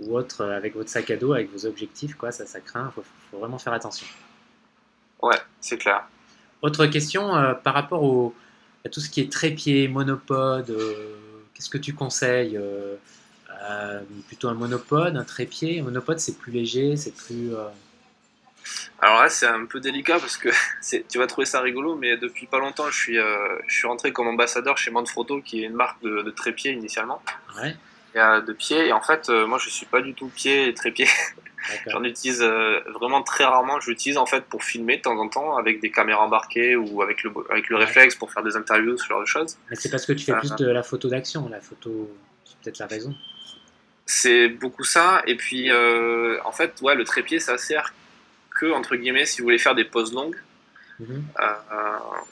ou 0.00 0.16
autre 0.16 0.44
avec 0.44 0.74
votre 0.74 0.88
sac 0.88 1.10
à 1.10 1.16
dos, 1.16 1.32
avec 1.32 1.52
vos 1.52 1.66
objectifs, 1.66 2.14
quoi, 2.14 2.32
ça, 2.32 2.46
ça 2.46 2.60
craint, 2.60 2.92
il 2.96 3.02
faut, 3.30 3.38
vraiment 3.38 3.58
faire 3.58 3.72
attention. 3.72 4.06
Ouais, 5.22 5.38
c'est 5.60 5.78
clair. 5.78 6.06
Autre 6.62 6.86
question 6.86 7.30
par 7.62 7.74
rapport 7.74 8.02
au, 8.02 8.34
tout 8.90 9.00
ce 9.00 9.08
qui 9.08 9.20
est 9.20 9.30
trépied, 9.30 9.88
monopode, 9.88 10.70
euh, 10.70 11.16
qu'est-ce 11.54 11.70
que 11.70 11.78
tu 11.78 11.94
conseilles 11.94 12.56
euh, 12.56 12.96
euh, 13.62 14.00
Plutôt 14.26 14.48
un 14.48 14.54
monopode, 14.54 15.16
un 15.16 15.24
trépied? 15.24 15.80
Un 15.80 15.84
monopode, 15.84 16.18
c'est 16.18 16.38
plus 16.38 16.52
léger, 16.52 16.96
c'est 16.96 17.14
plus. 17.14 17.52
Alors 19.00 19.22
là, 19.22 19.28
c'est 19.28 19.46
un 19.46 19.66
peu 19.66 19.80
délicat 19.80 20.18
parce 20.18 20.36
que 20.36 20.48
tu 21.08 21.18
vas 21.18 21.26
trouver 21.26 21.46
ça 21.46 21.60
rigolo, 21.60 21.96
mais 21.96 22.16
depuis 22.16 22.46
pas 22.46 22.58
longtemps, 22.58 22.90
je 22.90 22.96
suis, 22.96 23.16
je 23.16 23.74
suis 23.74 23.86
rentré 23.86 24.12
comme 24.12 24.28
ambassadeur 24.28 24.78
chez 24.78 24.90
Manfrotto, 24.90 25.40
qui 25.40 25.62
est 25.62 25.66
une 25.66 25.74
marque 25.74 26.02
de, 26.02 26.22
de 26.22 26.30
trépied 26.30 26.72
initialement. 26.72 27.22
Ouais. 27.56 27.74
de 28.14 28.52
pied. 28.52 28.86
Et 28.86 28.92
en 28.92 29.02
fait, 29.02 29.28
moi, 29.28 29.58
je 29.58 29.68
suis 29.68 29.86
pas 29.86 30.00
du 30.00 30.14
tout 30.14 30.28
pied 30.28 30.68
et 30.68 30.74
trépied. 30.74 31.08
J'en 31.86 32.02
utilise 32.04 32.42
euh, 32.42 32.80
vraiment 32.92 33.22
très 33.22 33.44
rarement. 33.44 33.80
Je 33.80 33.90
l'utilise 33.90 34.18
en 34.18 34.26
fait 34.26 34.44
pour 34.44 34.64
filmer 34.64 34.98
de 34.98 35.02
temps 35.02 35.18
en 35.18 35.28
temps 35.28 35.56
avec 35.56 35.80
des 35.80 35.90
caméras 35.90 36.24
embarquées 36.24 36.76
ou 36.76 37.02
avec 37.02 37.22
le, 37.22 37.32
avec 37.50 37.68
le 37.68 37.76
réflexe 37.76 38.14
pour 38.14 38.32
faire 38.32 38.42
des 38.42 38.56
interviews, 38.56 38.96
ce 38.98 39.06
genre 39.06 39.20
de 39.20 39.26
choses. 39.26 39.56
Mais 39.70 39.76
c'est 39.76 39.90
parce 39.90 40.06
que 40.06 40.12
tu 40.12 40.24
fais 40.24 40.34
plus 40.34 40.52
euh, 40.52 40.56
de 40.56 40.66
la 40.70 40.82
photo 40.82 41.08
d'action, 41.08 41.48
la 41.48 41.60
photo, 41.60 42.10
c'est 42.44 42.56
peut-être 42.58 42.78
la 42.78 42.86
raison. 42.86 43.14
C'est 44.06 44.48
beaucoup 44.48 44.84
ça. 44.84 45.22
Et 45.26 45.36
puis 45.36 45.70
euh, 45.70 46.38
en 46.44 46.52
fait, 46.52 46.80
ouais, 46.82 46.94
le 46.94 47.04
trépied 47.04 47.40
ça 47.40 47.56
sert 47.56 47.92
que 48.54 48.72
entre 48.72 48.96
guillemets 48.96 49.26
si 49.26 49.40
vous 49.40 49.46
voulez 49.46 49.58
faire 49.58 49.74
des 49.74 49.84
poses 49.84 50.12
longues. 50.12 50.36
Mhm. 51.00 51.24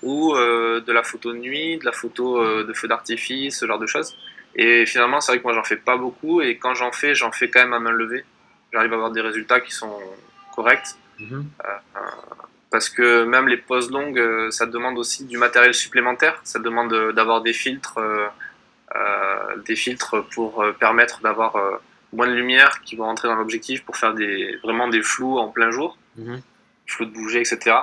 ou 0.03 0.35
de 0.37 0.93
la 0.93 1.03
photo 1.03 1.33
de 1.33 1.39
nuit, 1.39 1.79
de 1.79 1.85
la 1.85 1.91
photo 1.91 2.63
de 2.63 2.73
feu 2.73 2.87
d'artifice, 2.87 3.59
ce 3.59 3.67
genre 3.67 3.81
de 3.81 3.89
choses. 3.89 4.17
Et 4.55 4.87
finalement, 4.87 5.21
c'est 5.21 5.33
vrai 5.33 5.39
que 5.41 5.43
moi 5.43 5.53
j'en 5.53 5.65
fais 5.65 5.77
pas 5.77 5.97
beaucoup 5.97 6.41
et 6.41 6.59
quand 6.59 6.73
j'en 6.75 6.93
fais, 6.93 7.17
j'en 7.17 7.33
fais 7.33 7.51
quand 7.51 7.59
même 7.59 7.73
à 7.73 7.81
main 7.81 7.91
levée 7.91 8.25
j'arrive 8.73 8.93
à 8.93 8.97
avoir 8.97 9.11
des 9.11 9.21
résultats 9.21 9.61
qui 9.61 9.73
sont 9.73 9.99
corrects. 10.55 10.97
Mhm. 11.19 11.45
Euh, 11.65 11.69
euh, 11.97 12.01
parce 12.71 12.89
que 12.89 13.25
même 13.25 13.49
les 13.49 13.59
poses 13.59 13.91
longues, 13.91 14.19
euh, 14.19 14.51
ça 14.51 14.67
demande 14.67 14.99
aussi 14.99 15.25
du 15.25 15.37
matériel 15.37 15.75
supplémentaire. 15.75 16.41
Ça 16.45 16.59
demande 16.59 17.13
d'avoir 17.13 17.43
des 17.43 17.53
filtres, 17.53 18.01
des 19.67 19.77
filtres 19.77 20.25
pour 20.35 20.65
permettre 20.79 21.21
d'avoir 21.21 21.57
moins 22.13 22.27
de 22.27 22.35
lumière 22.35 22.81
qui 22.83 22.97
vont 22.97 23.05
rentrer 23.05 23.29
dans 23.29 23.37
l'objectif 23.37 23.85
pour 23.85 23.97
faire 23.97 24.15
des, 24.15 24.59
vraiment 24.63 24.89
des 24.89 25.03
flous 25.03 25.39
en 25.39 25.49
plein 25.49 25.71
jour, 25.71 25.97
mmh. 26.17 26.37
flous 26.87 27.07
de 27.07 27.13
bouger, 27.13 27.41
etc. 27.41 27.77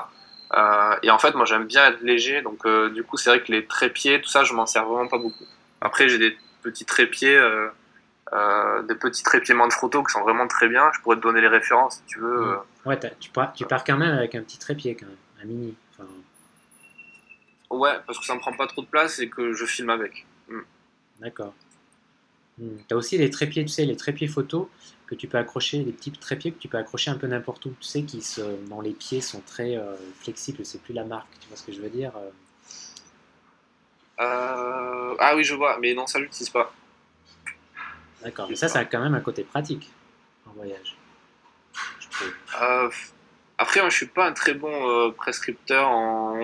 et 1.04 1.12
en 1.12 1.20
fait, 1.20 1.36
moi 1.36 1.46
j'aime 1.46 1.66
bien 1.66 1.88
être 1.88 2.02
léger, 2.02 2.42
donc 2.42 2.68
du 2.94 3.04
coup, 3.04 3.18
c'est 3.18 3.30
vrai 3.30 3.42
que 3.42 3.52
les 3.52 3.66
trépieds, 3.66 4.22
tout 4.22 4.30
ça, 4.30 4.44
je 4.44 4.54
m'en 4.54 4.66
sers 4.66 4.86
vraiment 4.86 5.08
pas 5.08 5.18
beaucoup. 5.18 5.46
Après, 5.82 6.10
j'ai 6.10 6.18
des 6.18 6.38
petits 6.62 6.86
trépieds 6.86 7.40
euh, 8.34 8.84
des 8.84 8.94
petits 8.94 9.24
trépieds 9.24 9.56
de 9.56 9.74
photo 9.74 10.04
qui 10.04 10.12
sont 10.14 10.22
vraiment 10.22 10.48
très 10.48 10.68
bien. 10.68 10.92
Je 10.94 11.02
pourrais 11.02 11.16
te 11.16 11.22
donner 11.22 11.42
les 11.42 11.48
références 11.48 11.96
si 11.96 12.04
tu 12.06 12.20
veux. 12.20 12.58
Ouais, 12.86 13.00
tu 13.20 13.32
pars, 13.32 13.54
tu 13.54 13.66
pars 13.66 13.84
quand 13.84 13.98
même 13.98 14.16
avec 14.16 14.36
un 14.36 14.42
petit 14.42 14.60
trépied, 14.60 14.96
quand 14.96 15.08
même, 15.08 15.16
un 15.42 15.46
mini. 15.46 15.76
Ouais, 17.72 17.98
parce 18.06 18.20
que 18.20 18.26
ça 18.26 18.36
me 18.36 18.40
prend 18.40 18.54
pas 18.54 18.68
trop 18.68 18.82
de 18.82 18.88
place 18.88 19.20
et 19.20 19.30
que 19.30 19.54
je 19.54 19.66
filme 19.66 19.90
avec. 19.90 20.26
Mm. 20.48 20.60
D'accord. 21.22 21.54
Hmm. 22.58 22.78
Tu 22.88 22.94
as 22.94 22.98
aussi 22.98 23.18
les 23.18 23.30
trépieds, 23.30 23.64
tu 23.64 23.70
sais, 23.70 23.86
les 23.86 23.96
trépieds 23.96 24.28
photo 24.28 24.70
que 25.10 25.16
tu 25.16 25.28
peux 25.28 25.40
accrocher, 25.40 25.80
les 25.80 25.92
petits 25.92 26.12
trépieds 26.12 26.52
que 26.52 26.60
tu 26.60 26.68
peux 26.68 26.78
accrocher 26.78 27.10
un 27.10 27.16
peu 27.16 27.26
n'importe 27.26 27.66
où, 27.66 27.70
tu 27.80 27.88
sais, 27.88 28.04
qui 28.04 28.22
se, 28.22 28.42
dont 28.70 28.80
les 28.80 28.92
pieds 28.92 29.22
sont 29.22 29.42
très 29.42 29.76
euh, 29.76 29.96
flexibles, 30.20 30.64
c'est 30.64 30.80
plus 30.82 30.94
la 30.94 31.04
marque, 31.04 31.28
tu 31.42 31.48
vois 31.48 31.58
ce 31.58 31.64
que 31.64 31.72
je 31.72 31.82
veux 31.82 31.90
dire 31.90 32.12
euh? 34.20 35.16
Ah 35.20 35.34
oui, 35.36 35.44
je 35.44 35.56
vois, 35.56 35.80
mais 35.80 35.94
non, 35.94 36.06
ça 36.06 36.20
l'utilise 36.20 36.50
pas. 36.50 36.72
D'accord, 38.24 38.48
mais 38.50 38.56
ça, 38.56 38.68
ça 38.68 38.80
a 38.80 38.86
quand 38.86 39.02
même 39.02 39.16
un 39.16 39.22
côté 39.22 39.44
pratique 39.44 39.90
en 40.46 40.52
voyage. 40.52 40.96
Euh, 42.62 42.90
après, 43.58 43.80
moi, 43.80 43.90
je 43.90 43.96
suis 43.96 44.08
pas 44.08 44.28
un 44.28 44.34
très 44.34 44.54
bon 44.54 44.90
euh, 44.90 45.12
prescripteur 45.12 45.90
en 45.90 46.38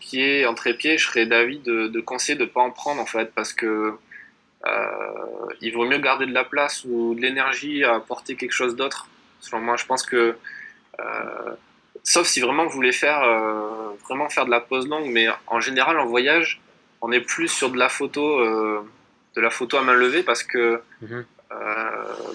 pied, 0.00 0.46
en 0.46 0.54
trépied. 0.54 0.98
Je 0.98 1.06
serais 1.06 1.26
d'avis 1.26 1.60
de, 1.60 1.88
de, 1.88 2.00
conseiller 2.00 2.38
de 2.38 2.46
pas 2.46 2.62
en 2.62 2.70
prendre 2.70 3.00
en 3.00 3.06
fait, 3.06 3.32
parce 3.34 3.52
que 3.52 3.66
euh, 3.66 3.98
il 5.60 5.72
vaut 5.72 5.86
mieux 5.86 5.98
garder 5.98 6.26
de 6.26 6.34
la 6.34 6.44
place 6.44 6.84
ou 6.84 7.14
de 7.14 7.20
l'énergie 7.20 7.84
à 7.84 8.00
porter 8.00 8.36
quelque 8.36 8.52
chose 8.52 8.76
d'autre. 8.76 9.08
Selon 9.40 9.62
moi, 9.62 9.76
je 9.76 9.86
pense 9.86 10.04
que 10.04 10.36
sauf 12.02 12.26
si 12.26 12.40
vraiment 12.40 12.64
vous 12.64 12.72
voulez 12.72 12.92
faire, 12.92 13.20
vraiment 14.08 14.28
faire 14.28 14.46
de 14.46 14.50
la 14.50 14.60
pose 14.60 14.88
longue, 14.88 15.10
mais 15.10 15.26
en 15.46 15.60
général, 15.60 15.98
en 15.98 16.06
voyage, 16.06 16.60
on 17.00 17.12
est 17.12 17.20
plus 17.20 17.48
sur 17.48 17.70
de 17.70 17.78
la 17.78 17.88
photo, 17.88 18.44
de 19.36 19.40
la 19.40 19.50
photo 19.50 19.76
à 19.76 19.82
main 19.82 19.94
levée 19.94 20.22
parce 20.22 20.42
que. 20.42 20.80
Mhm. 21.02 21.24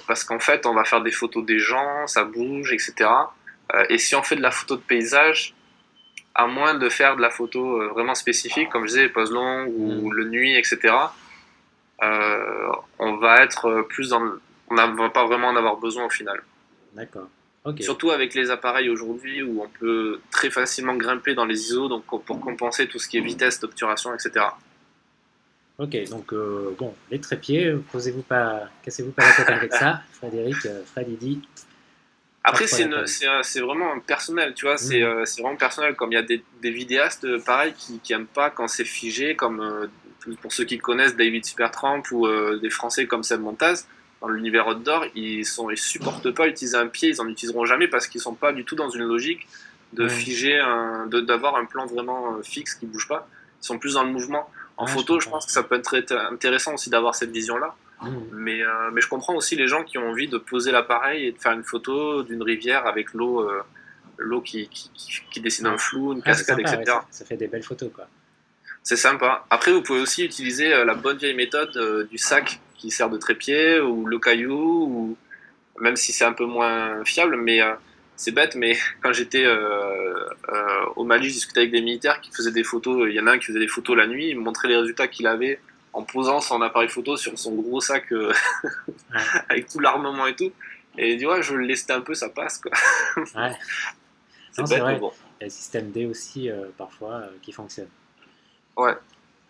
parce 0.08 0.24
qu'en 0.24 0.40
fait, 0.40 0.66
on 0.66 0.74
va 0.74 0.86
faire 0.86 1.02
des 1.02 1.12
photos 1.12 1.46
des 1.46 1.60
gens, 1.60 2.08
ça 2.08 2.24
bouge, 2.24 2.74
etc. 2.74 3.10
et 3.90 3.98
si 3.98 4.16
on 4.16 4.24
fait 4.24 4.36
de 4.36 4.42
la 4.42 4.52
photo 4.52 4.76
de 4.76 4.82
paysage, 4.82 5.54
à 6.36 6.48
moins 6.48 6.74
de 6.74 6.90
faire 6.90 7.16
de 7.16 7.22
la 7.22 7.30
photo 7.30 7.82
euh, 7.82 7.88
vraiment 7.90 8.16
spécifique, 8.16 8.70
comme 8.70 8.84
je 8.84 8.94
disais, 8.94 9.10
pose 9.10 9.32
longue 9.32 9.72
ou 9.76 10.10
mm. 10.10 10.14
le 10.14 10.26
nuit, 10.26 10.56
etc. 10.56 10.94
Euh, 12.04 12.72
on 13.00 13.18
va 13.18 13.44
être 13.44 13.86
plus 13.89 14.10
dans. 14.10 14.22
On 14.70 14.76
ne 14.76 14.98
va 14.98 15.10
pas 15.10 15.26
vraiment 15.26 15.48
en 15.48 15.56
avoir 15.56 15.78
besoin 15.78 16.06
au 16.06 16.10
final. 16.10 16.42
D'accord. 16.94 17.28
Surtout 17.80 18.12
avec 18.12 18.34
les 18.34 18.52
appareils 18.52 18.89
aujourd'hui 18.89 19.42
où 19.42 19.63
on 19.63 19.70
peut 19.70 20.20
très 20.32 20.50
facilement 20.50 20.96
grimper 20.96 21.34
dans 21.34 21.46
les 21.46 21.62
ISO 21.62 21.88
donc 21.88 22.04
pour 22.06 22.39
compenser 22.42 22.88
tout 22.88 23.00
ce 23.00 23.08
qui 23.08 23.18
est 23.18 23.22
vitesse 23.22 23.60
d'obturation, 23.62 24.13
etc. 24.13 24.48
Ok, 25.78 25.96
donc 26.10 26.34
euh, 26.34 26.76
bon, 26.78 26.94
les 27.10 27.22
trépieds, 27.22 27.74
posez-vous 27.92 28.22
pas, 28.22 28.63
cassez-vous 28.84 29.12
pas 29.12 29.26
la 29.26 29.34
tête 29.34 29.50
avec 29.50 29.74
ça. 29.74 30.02
Frédéric, 30.12 30.58
Fred, 30.86 31.08
il 31.08 31.18
dit 31.18 31.42
après, 32.44 32.68
c'est 32.68 33.60
vraiment 33.62 34.00
personnel, 34.00 34.54
tu 34.54 34.66
vois, 34.66 34.76
mm. 34.76 34.94
euh, 34.94 35.26
c'est 35.26 35.42
vraiment 35.42 35.56
personnel. 35.56 35.96
Comme 35.96 36.12
il 36.12 36.16
y 36.16 36.20
a 36.20 36.24
des, 36.24 36.44
des 36.62 36.72
vidéastes, 36.72 37.24
euh, 37.26 37.39
pareil, 37.39 37.74
qui, 37.74 38.00
qui 38.00 38.12
aiment 38.13 38.28
pas 38.28 38.50
quand 38.50 38.68
c'est 38.68 38.86
figé, 38.86 39.36
comme 39.36 39.62
euh, 39.62 39.88
pour 40.42 40.54
ceux 40.54 40.64
qui 40.66 40.78
connaissent 40.78 41.16
David 41.16 41.46
Supertramp 41.46 42.04
ou 42.12 42.28
des 42.58 42.70
Français 42.70 43.08
comme 43.08 43.24
Seb 43.24 43.42
Montaz, 43.42 43.88
dans 44.22 44.30
l'univers 44.30 44.68
outdoor, 44.68 45.06
ils 45.16 45.46
sont 45.46 45.70
ils 45.70 45.78
supportent 45.78 46.32
pas 46.32 46.48
utiliser 46.48 46.78
un 46.78 46.88
pied, 46.88 47.10
ils 47.10 47.22
en 47.22 47.28
utiliseront 47.28 47.66
jamais 47.66 47.88
parce 47.88 48.08
qu'ils 48.08 48.22
sont 48.22 48.36
pas 48.36 48.54
du 48.54 48.64
tout 48.64 48.76
dans 48.76 48.90
une 48.90 49.04
logique 49.04 49.48
de 49.92 50.08
figer, 50.08 50.64
d'avoir 51.12 51.56
un 51.58 51.66
plan 51.66 51.86
vraiment 51.86 52.42
fixe 52.42 52.76
qui 52.76 52.86
bouge 52.86 53.08
pas. 53.08 53.28
Ils 53.62 53.66
sont 53.66 53.80
plus 53.80 53.94
dans 53.94 54.04
le 54.04 54.12
mouvement. 54.12 54.50
En 54.78 54.88
photo, 54.88 55.20
je, 55.20 55.26
je 55.26 55.30
pense 55.30 55.46
que 55.46 55.52
ça 55.52 55.64
peut 55.64 55.76
être 55.76 56.14
intéressant 56.32 56.74
aussi 56.74 56.90
d'avoir 56.90 57.16
cette 57.16 57.32
vision-là. 57.32 57.76
Mm. 58.04 58.18
Mais, 58.34 58.62
euh, 58.62 58.92
mais 58.92 59.02
je 59.02 59.08
comprends 59.08 59.36
aussi 59.36 59.56
les 59.56 59.68
gens 59.68 59.84
qui 59.84 59.98
ont 59.98 60.10
envie 60.10 60.28
de 60.28 60.38
poser 60.38 60.72
l'appareil 60.72 61.28
et 61.28 61.32
de 61.32 61.38
faire 61.38 61.54
une 61.54 61.64
photo 61.64 62.24
d'une 62.24 62.44
rivière 62.44 62.86
avec 62.86 63.14
l'eau 63.14 63.42
euh, 63.42 63.62
l'eau 64.18 64.42
qui, 64.42 64.68
qui, 64.70 64.92
qui, 65.32 65.42
dessine 65.42 65.66
un 65.66 65.78
flou, 65.78 66.14
une 66.14 66.22
cascade, 66.22 66.60
etc. 66.60 66.84
ça 67.10 67.26
fait 67.26 67.36
des 67.36 67.48
belles 67.48 67.64
photos. 67.64 67.90
quoi. 67.94 68.08
C'est 68.84 68.98
sympa. 68.98 69.46
Après, 69.50 69.72
vous 69.72 69.82
pouvez 69.82 70.02
aussi 70.02 70.24
utiliser 70.26 70.74
euh, 70.74 70.86
la 70.86 70.93
bonne 70.93 71.17
vieille 71.17 71.36
méthode 71.36 72.08
du 72.10 72.17
sac 72.17 72.60
qui 72.78 72.91
sert 72.91 73.10
de 73.10 73.17
trépied 73.17 73.80
ou 73.80 74.06
le 74.06 74.19
caillou, 74.19 74.58
ou 74.58 75.17
même 75.80 75.96
si 75.96 76.12
c'est 76.12 76.26
un 76.26 76.34
peu 76.34 76.46
moins 76.46 77.04
fiable, 77.06 77.38
mais 77.38 77.62
c'est 78.17 78.32
bête, 78.32 78.56
mais 78.56 78.78
quand 79.02 79.13
j'étais 79.13 79.46
au 80.96 81.04
Mali, 81.06 81.30
je 81.30 81.34
discutais 81.34 81.62
avec 81.62 81.72
des 81.72 81.82
militaires 81.82 82.19
qui 82.19 82.32
faisaient 82.32 82.52
des 82.52 82.63
photos. 82.63 83.08
Il 83.10 83.15
y 83.15 83.19
en 83.22 83.28
a 83.28 83.32
un 83.32 83.38
qui 83.38 83.46
faisait 83.46 83.60
des 83.60 83.67
photos 83.67 83.96
la 83.96 84.06
nuit, 84.06 84.30
il 84.30 84.38
me 84.38 84.43
montrait 84.43 84.67
les 84.67 84.78
résultats 84.78 85.08
qu'il 85.08 85.28
avait 85.28 85.60
en 85.93 86.04
posant 86.04 86.41
son 86.41 86.62
appareil 86.62 86.89
photo 86.89 87.15
sur 87.15 87.38
son 87.38 87.54
gros 87.54 87.80
sac 87.80 88.12
euh, 88.12 88.34
avec 89.50 89.67
tout 89.67 89.80
l'armement 89.80 90.26
et 90.28 90.36
tout. 90.36 90.52
Et 90.98 91.17
tu 91.17 91.26
vois, 91.26 91.41
je 91.41 91.56
le 91.56 91.65
laissais 91.65 91.91
un 91.91 92.02
peu, 92.02 92.13
ça 92.13 92.30
passe 92.30 92.58
quoi. 92.58 92.72
ouais. 93.36 93.52
c'est 94.52 94.80
vrai. 94.80 94.98
Bon. 94.98 95.12
Il 95.39 95.41
y 95.41 95.43
a 95.43 95.48
le 95.48 95.50
système 95.50 95.91
D 95.91 96.06
aussi 96.06 96.50
euh, 96.50 96.65
parfois 96.78 97.13
euh, 97.13 97.28
qui 97.41 97.52
fonctionne. 97.52 97.88
Ouais. 98.78 98.94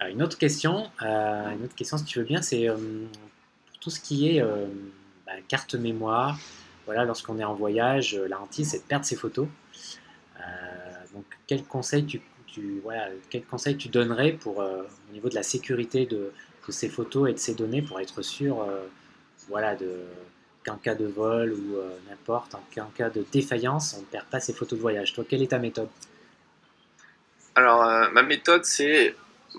une 0.10 0.22
autre 0.22 0.38
question, 0.38 0.90
une 1.02 1.64
autre 1.64 1.76
question 1.76 1.98
si 1.98 2.06
tu 2.06 2.20
veux 2.20 2.26
bien, 2.26 2.42
c'est 2.42 2.68
pour 2.68 3.80
tout 3.80 3.90
ce 3.90 4.00
qui 4.00 4.30
est 4.30 4.44
bah, 5.26 5.34
carte 5.48 5.76
mémoire. 5.76 6.38
Voilà, 6.86 7.06
lorsqu'on 7.06 7.40
est 7.40 7.46
en 7.46 7.54
voyage, 7.54 8.16
la 8.16 8.42
hantise 8.42 8.72
c'est 8.72 8.80
de 8.80 8.84
perdre 8.84 9.06
ses 9.06 9.16
photos. 9.16 9.48
donc, 11.14 11.26
quel 11.48 11.64
conseil 11.64 12.06
tu 12.06 12.22
tu, 12.54 12.80
voilà, 12.84 13.10
quel 13.30 13.44
conseil 13.44 13.76
tu 13.78 13.90
donnerais 13.90 14.34
pour, 14.34 14.62
euh, 14.62 14.84
au 15.10 15.14
niveau 15.14 15.28
de 15.28 15.36
la 15.36 15.44
sécurité 15.44 16.06
de, 16.06 16.32
ces 16.70 16.88
photos 16.88 17.30
et 17.30 17.34
de 17.34 17.40
ces 17.40 17.56
données 17.56 17.82
pour 17.82 18.00
être 18.00 18.22
sûr 18.22 18.62
euh, 18.62 18.86
voilà, 19.50 19.76
de, 19.76 20.04
qu'en 20.66 20.78
cas 20.78 20.96
de 20.96 21.06
vol 21.06 21.52
ou 21.52 21.76
euh, 21.76 21.90
n'importe, 22.10 22.56
en, 22.56 22.62
cas 22.96 23.10
de 23.10 23.26
défaillance, 23.32 23.96
on 23.98 24.02
ne 24.02 24.06
perd 24.06 24.26
pas 24.28 24.40
ces 24.40 24.54
photos 24.54 24.78
de 24.78 24.82
voyage? 24.82 25.14
Toi, 25.14 25.26
quelle 25.28 25.42
est 25.42 25.48
ta 25.48 25.60
méthode? 25.60 25.90
Alors, 27.56 27.86
ma 28.12 28.24
méthode, 28.24 28.66
c'est. 28.66 29.16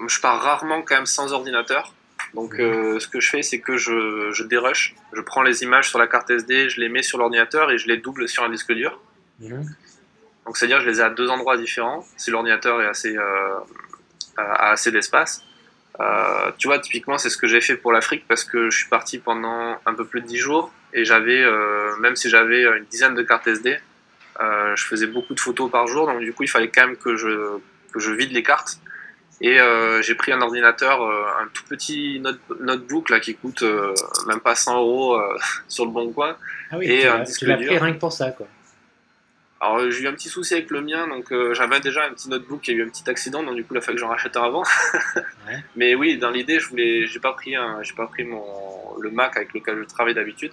Je 0.09 0.21
pars 0.21 0.41
rarement 0.41 0.83
quand 0.83 0.97
même 0.97 1.07
sans 1.07 1.33
ordinateur. 1.33 1.95
Donc, 2.35 2.59
mhm. 2.59 2.99
ce 2.99 3.07
que 3.07 3.21
je 3.21 3.31
fais, 3.31 3.43
c'est 3.43 3.61
que 3.61 3.77
je, 3.77 4.31
je 4.33 4.43
dérush. 4.43 4.95
Je 5.13 5.21
prends 5.21 5.43
les 5.43 5.63
images 5.63 5.89
sur 5.89 5.99
la 5.99 6.09
carte 6.09 6.31
SD, 6.31 6.69
je 6.69 6.81
les 6.81 6.89
mets 6.89 7.03
sur 7.03 7.19
l'ordinateur 7.19 7.71
et 7.71 7.79
je 7.79 7.87
les 7.87 7.97
double 7.97 8.29
sur 8.29 8.43
un 8.43 8.49
disque 8.49 8.73
dur. 8.73 9.01
Mhm. 9.39 9.65
Donc 10.47 10.57
c'est-à-dire 10.57 10.81
je 10.81 10.89
les 10.89 11.01
ai 11.01 11.03
à 11.03 11.11
deux 11.11 11.31
endroits 11.31 11.57
différents 11.57 12.05
si 12.17 12.31
l'ordinateur 12.31 12.83
est 12.83 12.87
assez, 12.87 13.17
euh, 13.17 13.59
a 14.37 14.71
assez 14.71 14.91
d'espace. 14.91 15.45
Euh, 16.01 16.51
tu 16.59 16.67
vois, 16.67 16.81
typiquement, 16.81 17.19
c'est 17.19 17.31
ce 17.31 17.37
que 17.37 17.47
j'ai 17.47 17.61
fait 17.61 17.77
pour 17.77 17.93
l'Afrique 17.93 18.25
parce 18.27 18.45
que 18.45 18.69
je 18.69 18.77
suis 18.77 18.89
parti 18.89 19.19
pendant 19.19 19.79
un 19.87 19.95
peu 19.95 20.05
plus 20.05 20.21
de 20.23 20.27
dix 20.27 20.39
jours 20.39 20.73
et 20.93 21.05
j'avais, 21.05 21.43
euh, 21.43 21.97
même 21.99 22.17
si 22.17 22.29
j'avais 22.29 22.65
une 22.65 22.85
dizaine 22.85 23.15
de 23.15 23.23
cartes 23.23 23.47
SD, 23.47 23.79
euh, 24.41 24.75
je 24.75 24.85
faisais 24.85 25.07
beaucoup 25.07 25.35
de 25.35 25.41
photos 25.41 25.71
par 25.71 25.87
jour, 25.87 26.07
donc 26.07 26.19
du 26.19 26.33
coup, 26.33 26.43
il 26.43 26.49
fallait 26.49 26.69
quand 26.69 26.87
même 26.87 26.97
que 26.97 27.15
je, 27.15 27.59
je 27.99 28.11
vide 28.13 28.33
les 28.33 28.43
cartes. 28.43 28.79
Et 29.41 29.61
euh, 29.61 30.01
j'ai 30.01 30.15
pris 30.15 30.33
un 30.33 30.41
ordinateur, 30.41 31.03
un 31.03 31.49
tout 31.53 31.65
petit 31.69 32.23
notebook 32.61 33.11
là 33.11 33.19
qui 33.21 33.35
coûte 33.35 33.65
même 34.27 34.41
pas 34.41 34.55
100 34.55 34.79
euros 34.79 35.21
sur 35.69 35.85
le 35.85 35.91
bon 35.91 36.13
coin. 36.13 36.37
Ah 36.71 36.79
oui, 36.79 36.87
et 36.87 37.09
tu 37.37 37.47
l'as 37.47 37.57
pris 37.57 37.77
rien 37.77 37.93
que 37.93 37.99
pour 37.99 38.13
ça, 38.13 38.31
quoi. 38.31 38.47
Alors 39.65 39.91
j'ai 39.91 40.03
eu 40.03 40.09
un 40.09 40.13
petit 40.13 40.29
souci 40.29 40.53
avec 40.53 40.71
le 40.71 40.83
mien, 40.83 41.09
donc 41.09 41.33
euh, 41.33 41.55
j'avais 41.55 41.81
déjà 41.81 42.05
un 42.05 42.11
petit 42.11 42.29
notebook 42.29 42.61
qui 42.61 42.73
a 42.73 42.75
eu 42.75 42.85
un 42.85 42.89
petit 42.91 43.09
accident, 43.09 43.43
donc 43.43 43.55
du 43.55 43.65
coup 43.65 43.75
il 43.75 43.79
a 43.79 43.81
fallu 43.81 43.97
que 43.97 44.01
j'en 44.03 44.09
rachète 44.09 44.37
un 44.37 44.43
avant. 44.43 44.63
Mais 45.77 45.95
oui, 45.95 46.19
dans 46.19 46.29
l'idée, 46.29 46.61
je 46.61 46.69
voulais, 46.69 47.07
j'ai 47.07 47.19
pas 47.19 47.33
pris 47.33 47.57
un, 47.57 47.83
j'ai 47.83 47.95
pas 47.95 48.07
pris 48.07 48.25
mon 48.25 48.45
le 49.01 49.11
Mac 49.11 49.37
avec 49.39 49.55
lequel 49.55 49.79
je 49.79 49.85
travaille 49.85 50.13
d'habitude. 50.13 50.53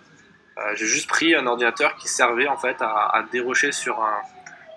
Euh, 0.58 0.62
j'ai 0.76 0.86
juste 0.86 1.10
pris 1.10 1.36
un 1.36 1.46
ordinateur 1.46 1.98
qui 1.98 2.08
servait 2.08 2.48
en 2.48 2.56
fait 2.56 2.78
à, 2.80 3.26
dérocher 3.34 3.74
sur 3.74 4.02
un 4.02 4.22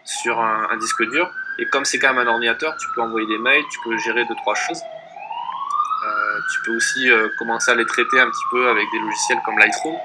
sur 0.05 0.41
un, 0.41 0.77
disque 0.79 1.09
dur. 1.09 1.31
Et 1.59 1.67
comme 1.67 1.85
c'est 1.85 1.99
quand 1.99 2.15
même 2.15 2.27
un 2.27 2.31
ordinateur, 2.31 2.77
tu 2.77 2.89
peux 2.95 3.03
envoyer 3.03 3.27
des 3.27 3.39
mails, 3.39 3.65
tu 3.71 3.79
peux 3.85 3.97
gérer 3.99 4.25
deux 4.25 4.35
trois 4.37 4.55
choses. 4.55 4.81
Euh, 4.81 6.41
tu 6.53 6.61
peux 6.63 6.77
aussi 6.77 7.09
commencer 7.39 7.71
à 7.71 7.75
les 7.75 7.87
traiter 7.87 8.21
un 8.21 8.29
petit 8.29 8.45
peu 8.51 8.69
avec 8.69 8.91
des 8.93 8.99
logiciels 8.99 9.39
comme 9.45 9.59
Lightroom. 9.59 9.97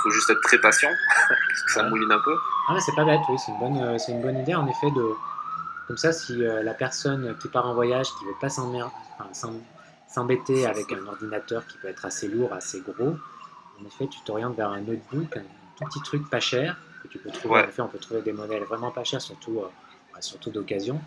Il 0.00 0.02
faut 0.02 0.10
juste 0.10 0.30
être 0.30 0.40
très 0.40 0.58
patient 0.58 0.88
parce 1.28 1.62
que 1.62 1.72
ça 1.72 1.82
mouline 1.84 2.10
un 2.10 2.20
peu. 2.20 2.36
Ah, 2.68 2.78
c'est 2.78 2.94
pas 2.94 3.04
bête, 3.04 3.20
oui, 3.28 3.36
c'est 3.38 3.50
une, 3.50 3.58
bonne, 3.58 3.82
euh, 3.82 3.98
c'est 3.98 4.12
une 4.12 4.22
bonne 4.22 4.38
idée 4.38 4.54
en 4.54 4.66
effet 4.66 4.90
de. 4.92 5.14
Comme 5.88 5.96
ça, 5.96 6.12
si 6.12 6.44
euh, 6.44 6.62
la 6.62 6.72
personne 6.72 7.36
qui 7.38 7.48
part 7.48 7.66
en 7.66 7.74
voyage, 7.74 8.06
qui 8.14 8.24
veut 8.24 8.36
pas 8.40 8.48
s'embêter 10.08 10.66
avec 10.66 10.92
un 10.92 11.04
ordinateur 11.06 11.66
qui 11.66 11.78
peut 11.78 11.88
être 11.88 12.06
assez 12.06 12.28
lourd, 12.28 12.52
assez 12.52 12.80
gros, 12.80 13.16
en 13.80 13.84
effet, 13.84 14.06
tu 14.06 14.20
t'orientes 14.20 14.56
vers 14.56 14.70
un 14.70 14.80
notebook, 14.80 15.36
un 15.36 15.42
tout 15.76 15.84
petit 15.86 16.00
truc 16.02 16.30
pas 16.30 16.38
cher, 16.38 16.76
que 17.02 17.08
tu 17.08 17.18
peux 17.18 17.30
trouver. 17.30 17.62
En 17.62 17.64
effet, 17.64 17.82
on 17.82 17.88
peut 17.88 17.98
trouver 17.98 18.22
des 18.22 18.32
modèles 18.32 18.62
vraiment 18.62 18.92
pas 18.92 19.02
chers, 19.02 19.20
surtout, 19.20 19.58
euh, 19.58 19.68
surtout 20.20 20.50
d'occasion. 20.50 21.00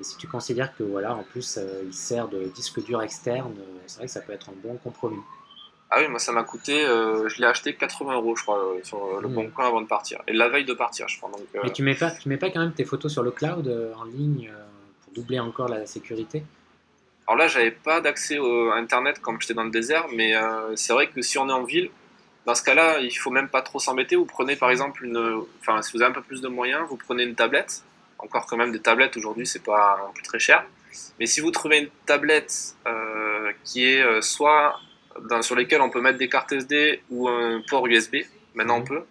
Et 0.00 0.04
si 0.04 0.16
tu 0.16 0.28
considères 0.28 0.76
que 0.76 0.84
voilà, 0.84 1.14
en 1.14 1.24
plus, 1.24 1.58
il 1.84 1.92
sert 1.92 2.28
de 2.28 2.44
disque 2.44 2.82
dur 2.84 3.02
externe, 3.02 3.54
c'est 3.86 3.98
vrai 3.98 4.06
que 4.06 4.12
ça 4.12 4.20
peut 4.20 4.32
être 4.32 4.50
un 4.50 4.54
bon 4.62 4.76
compromis. 4.76 5.20
Ah 5.90 6.00
oui, 6.00 6.08
moi 6.08 6.18
ça 6.18 6.32
m'a 6.32 6.44
coûté, 6.44 6.84
euh, 6.84 7.28
je 7.28 7.40
l'ai 7.40 7.46
acheté 7.46 7.74
80 7.74 8.14
euros 8.14 8.36
je 8.36 8.42
crois 8.42 8.58
euh, 8.58 8.80
sur 8.82 9.02
euh, 9.02 9.20
le 9.22 9.28
bon 9.28 9.48
coin 9.48 9.68
avant 9.68 9.80
de 9.80 9.86
partir. 9.86 10.20
Et 10.26 10.34
la 10.34 10.48
veille 10.48 10.66
de 10.66 10.74
partir 10.74 11.08
je 11.08 11.16
crois. 11.16 11.30
Donc, 11.30 11.40
Mais 11.64 11.72
tu 11.72 11.82
mets, 11.82 11.94
pas, 11.94 12.10
tu 12.10 12.28
mets 12.28 12.36
pas 12.36 12.50
quand 12.50 12.60
même 12.60 12.74
tes 12.74 12.84
photos 12.84 13.10
sur 13.10 13.22
le 13.22 13.30
cloud 13.30 13.66
en 13.96 14.04
ligne 14.04 14.52
pour 15.02 15.14
doubler 15.14 15.40
encore 15.40 15.68
la 15.68 15.86
sécurité? 15.86 16.44
Alors 17.26 17.38
là 17.38 17.48
j'avais 17.48 17.70
pas 17.70 18.02
d'accès 18.02 18.36
à 18.36 18.74
internet 18.74 19.18
quand 19.22 19.40
j'étais 19.40 19.54
dans 19.54 19.64
le 19.64 19.70
désert, 19.70 20.06
mais 20.14 20.34
c'est 20.76 20.92
vrai 20.92 21.08
que 21.08 21.22
si 21.22 21.38
on 21.38 21.48
est 21.48 21.52
en 21.52 21.64
ville, 21.64 21.90
dans 22.44 22.54
ce 22.54 22.62
cas-là 22.62 23.00
il 23.00 23.10
faut 23.10 23.30
même 23.30 23.48
pas 23.48 23.62
trop 23.62 23.78
s'embêter. 23.78 24.16
Vous 24.16 24.26
prenez 24.26 24.56
par 24.56 24.70
exemple 24.70 25.04
une, 25.04 25.42
enfin 25.60 25.80
si 25.80 25.92
vous 25.94 26.02
avez 26.02 26.10
un 26.10 26.14
peu 26.14 26.22
plus 26.22 26.42
de 26.42 26.48
moyens, 26.48 26.86
vous 26.88 26.96
prenez 26.96 27.22
une 27.22 27.34
tablette. 27.34 27.82
Encore 28.18 28.46
quand 28.46 28.56
même 28.56 28.72
des 28.72 28.80
tablettes 28.80 29.16
aujourd'hui 29.16 29.46
c'est 29.46 29.62
pas 29.62 30.10
plus 30.14 30.22
très 30.22 30.38
cher. 30.38 30.64
Mais 31.20 31.26
si 31.26 31.40
vous 31.40 31.50
trouvez 31.50 31.78
une 31.78 31.90
tablette 32.06 32.76
qui 33.64 33.84
est 33.84 34.22
soit 34.22 34.80
sur 35.42 35.56
lesquels 35.56 35.80
on 35.80 35.90
peut 35.90 36.00
mettre 36.00 36.18
des 36.18 36.28
cartes 36.28 36.52
SD 36.52 37.02
ou 37.10 37.28
un 37.28 37.62
port 37.68 37.86
USB. 37.86 38.16
Maintenant, 38.54 38.76
on 38.76 38.80
mhm. 38.80 38.88
peut. 38.88 39.04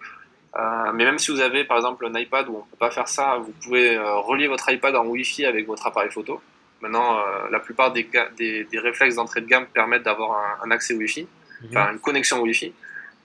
Euh, 0.56 0.92
mais 0.94 1.04
même 1.04 1.20
si 1.20 1.32
vous 1.32 1.40
avez 1.40 1.66
par 1.66 1.78
exemple 1.78 2.06
un 2.06 2.20
iPad 2.20 2.48
où 2.50 2.56
on 2.56 2.60
ne 2.60 2.64
peut 2.64 2.78
pas 2.80 2.90
faire 2.90 3.08
ça, 3.08 3.38
vous 3.38 3.54
pouvez 3.64 3.96
euh, 3.96 4.16
relier 4.16 4.48
votre 4.48 4.70
iPad 4.72 4.96
en 4.96 5.06
Wi-Fi 5.06 5.46
avec 5.46 5.68
votre 5.68 5.86
appareil 5.86 6.10
photo. 6.10 6.42
Maintenant, 6.82 7.18
euh, 7.18 7.50
la 7.52 7.60
plupart 7.60 7.92
des, 7.92 8.08
des, 8.38 8.80
réflexes 8.80 9.16
d'entrée 9.16 9.42
de 9.42 9.48
gamme 9.48 9.66
permettent 9.68 10.04
d'avoir 10.04 10.60
un, 10.64 10.72
accès 10.72 10.94
Wi-Fi, 10.94 11.28
mhm. 11.62 11.68
enfin 11.70 11.92
une 11.92 12.00
connexion 12.00 12.42
Wi-Fi. 12.42 12.74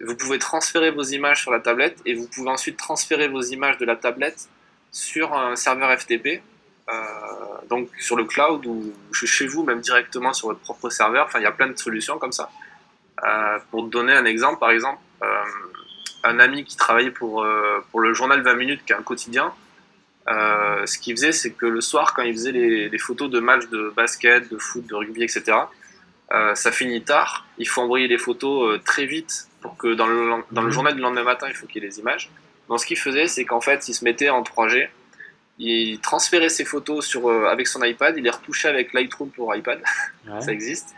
Vous 0.01 0.17
pouvez 0.17 0.39
transférer 0.39 0.91
vos 0.91 1.05
images 1.05 1.43
sur 1.43 1.53
la 1.53 1.61
tablette 1.61 2.01
et 2.05 2.15
vous 2.15 2.27
pouvez 2.27 2.51
ensuite 2.51 2.77
transférer 2.77 3.29
vos 3.29 3.43
images 3.43 3.79
de 3.79 3.85
la 3.85 3.97
tablette 3.97 4.49
sur 4.93 5.35
un 5.35 5.57
serveur 5.57 5.99
FTP, 5.99 6.43
donc 7.69 7.89
sur 7.99 8.17
le 8.17 8.25
cloud 8.25 8.67
ou 8.67 8.93
chez 9.13 9.47
vous, 9.47 9.65
même 9.65 9.81
directement 9.81 10.33
sur 10.35 10.49
votre 10.49 10.61
propre 10.61 10.91
serveur. 10.91 11.27
Enfin, 11.27 11.39
il 11.39 11.43
y 11.43 11.47
a 11.47 11.53
plein 11.53 11.69
de 11.69 11.79
solutions 11.79 12.19
comme 12.19 12.33
ça. 12.33 12.51
Euh, 13.25 13.59
pour 13.71 13.85
te 13.87 13.91
donner 13.91 14.13
un 14.13 14.27
exemple, 14.27 14.59
par 14.59 14.71
exemple, 14.71 15.01
euh, 15.23 15.27
un 16.25 16.39
ami 16.39 16.65
qui 16.65 16.77
travaillait 16.77 17.11
pour, 17.11 17.47
pour 17.91 18.01
le 18.01 18.13
journal 18.13 18.43
20 18.43 18.55
minutes, 18.55 18.85
qui 18.85 18.93
est 18.93 18.97
un 18.97 19.03
quotidien. 19.03 19.53
ce 20.29 20.99
qu'il 20.99 21.17
faisait, 21.17 21.33
c'est 21.33 21.53
que 21.53 21.67
le 21.67 21.81
soir, 21.81 22.13
quand 22.15 22.23
il 22.23 22.35
faisait 22.35 22.53
les, 22.53 22.89
les, 22.89 22.99
photos 22.99 23.31
de 23.31 23.41
matchs 23.41 23.69
de 23.69 23.93
basket, 23.97 24.53
de 24.53 24.59
foot, 24.59 24.87
de 24.87 24.95
rugby, 24.95 25.23
etc., 25.23 25.57
ça 26.55 26.73
finit 26.73 27.03
tard. 27.03 27.47
Il 27.59 27.67
faut 27.67 27.81
envoyer 27.81 28.07
les 28.07 28.19
photos 28.19 28.81
très 28.85 29.07
vite 29.07 29.49
pour 29.63 29.77
que 29.77 29.95
dans 29.95 30.07
le, 30.07 30.43
dans 30.51 30.61
le 30.61 30.67
mhm. 30.67 30.73
journal 30.73 30.95
du 30.95 31.01
lendemain 31.01 31.25
matin, 31.25 31.47
il 31.49 31.55
faut 31.55 31.67
qu'il 31.67 31.83
y 31.83 31.87
ait 31.87 31.89
les 31.89 32.01
images. 32.01 32.31
Donc 32.69 32.81
ce 32.81 32.87
qu'il 32.87 32.99
faisait, 32.99 33.27
c'est 33.27 33.45
qu'en 33.45 33.61
fait, 33.61 33.89
il 33.89 33.95
se 33.95 34.05
mettait 34.05 34.31
en 34.31 34.43
3G, 34.43 34.89
il 35.59 36.01
transférait 36.01 36.49
ses 36.49 36.65
photos 36.65 37.07
sur, 37.07 37.29
euh, 37.29 37.47
avec 37.47 37.67
son 37.67 37.83
iPad, 37.83 38.17
il 38.17 38.25
les 38.25 38.31
retouchait 38.31 38.69
avec 38.69 38.93
Lightroom 38.93 39.31
pour 39.31 39.55
iPad, 39.55 39.81
ça 40.41 40.53
existe, 40.53 40.95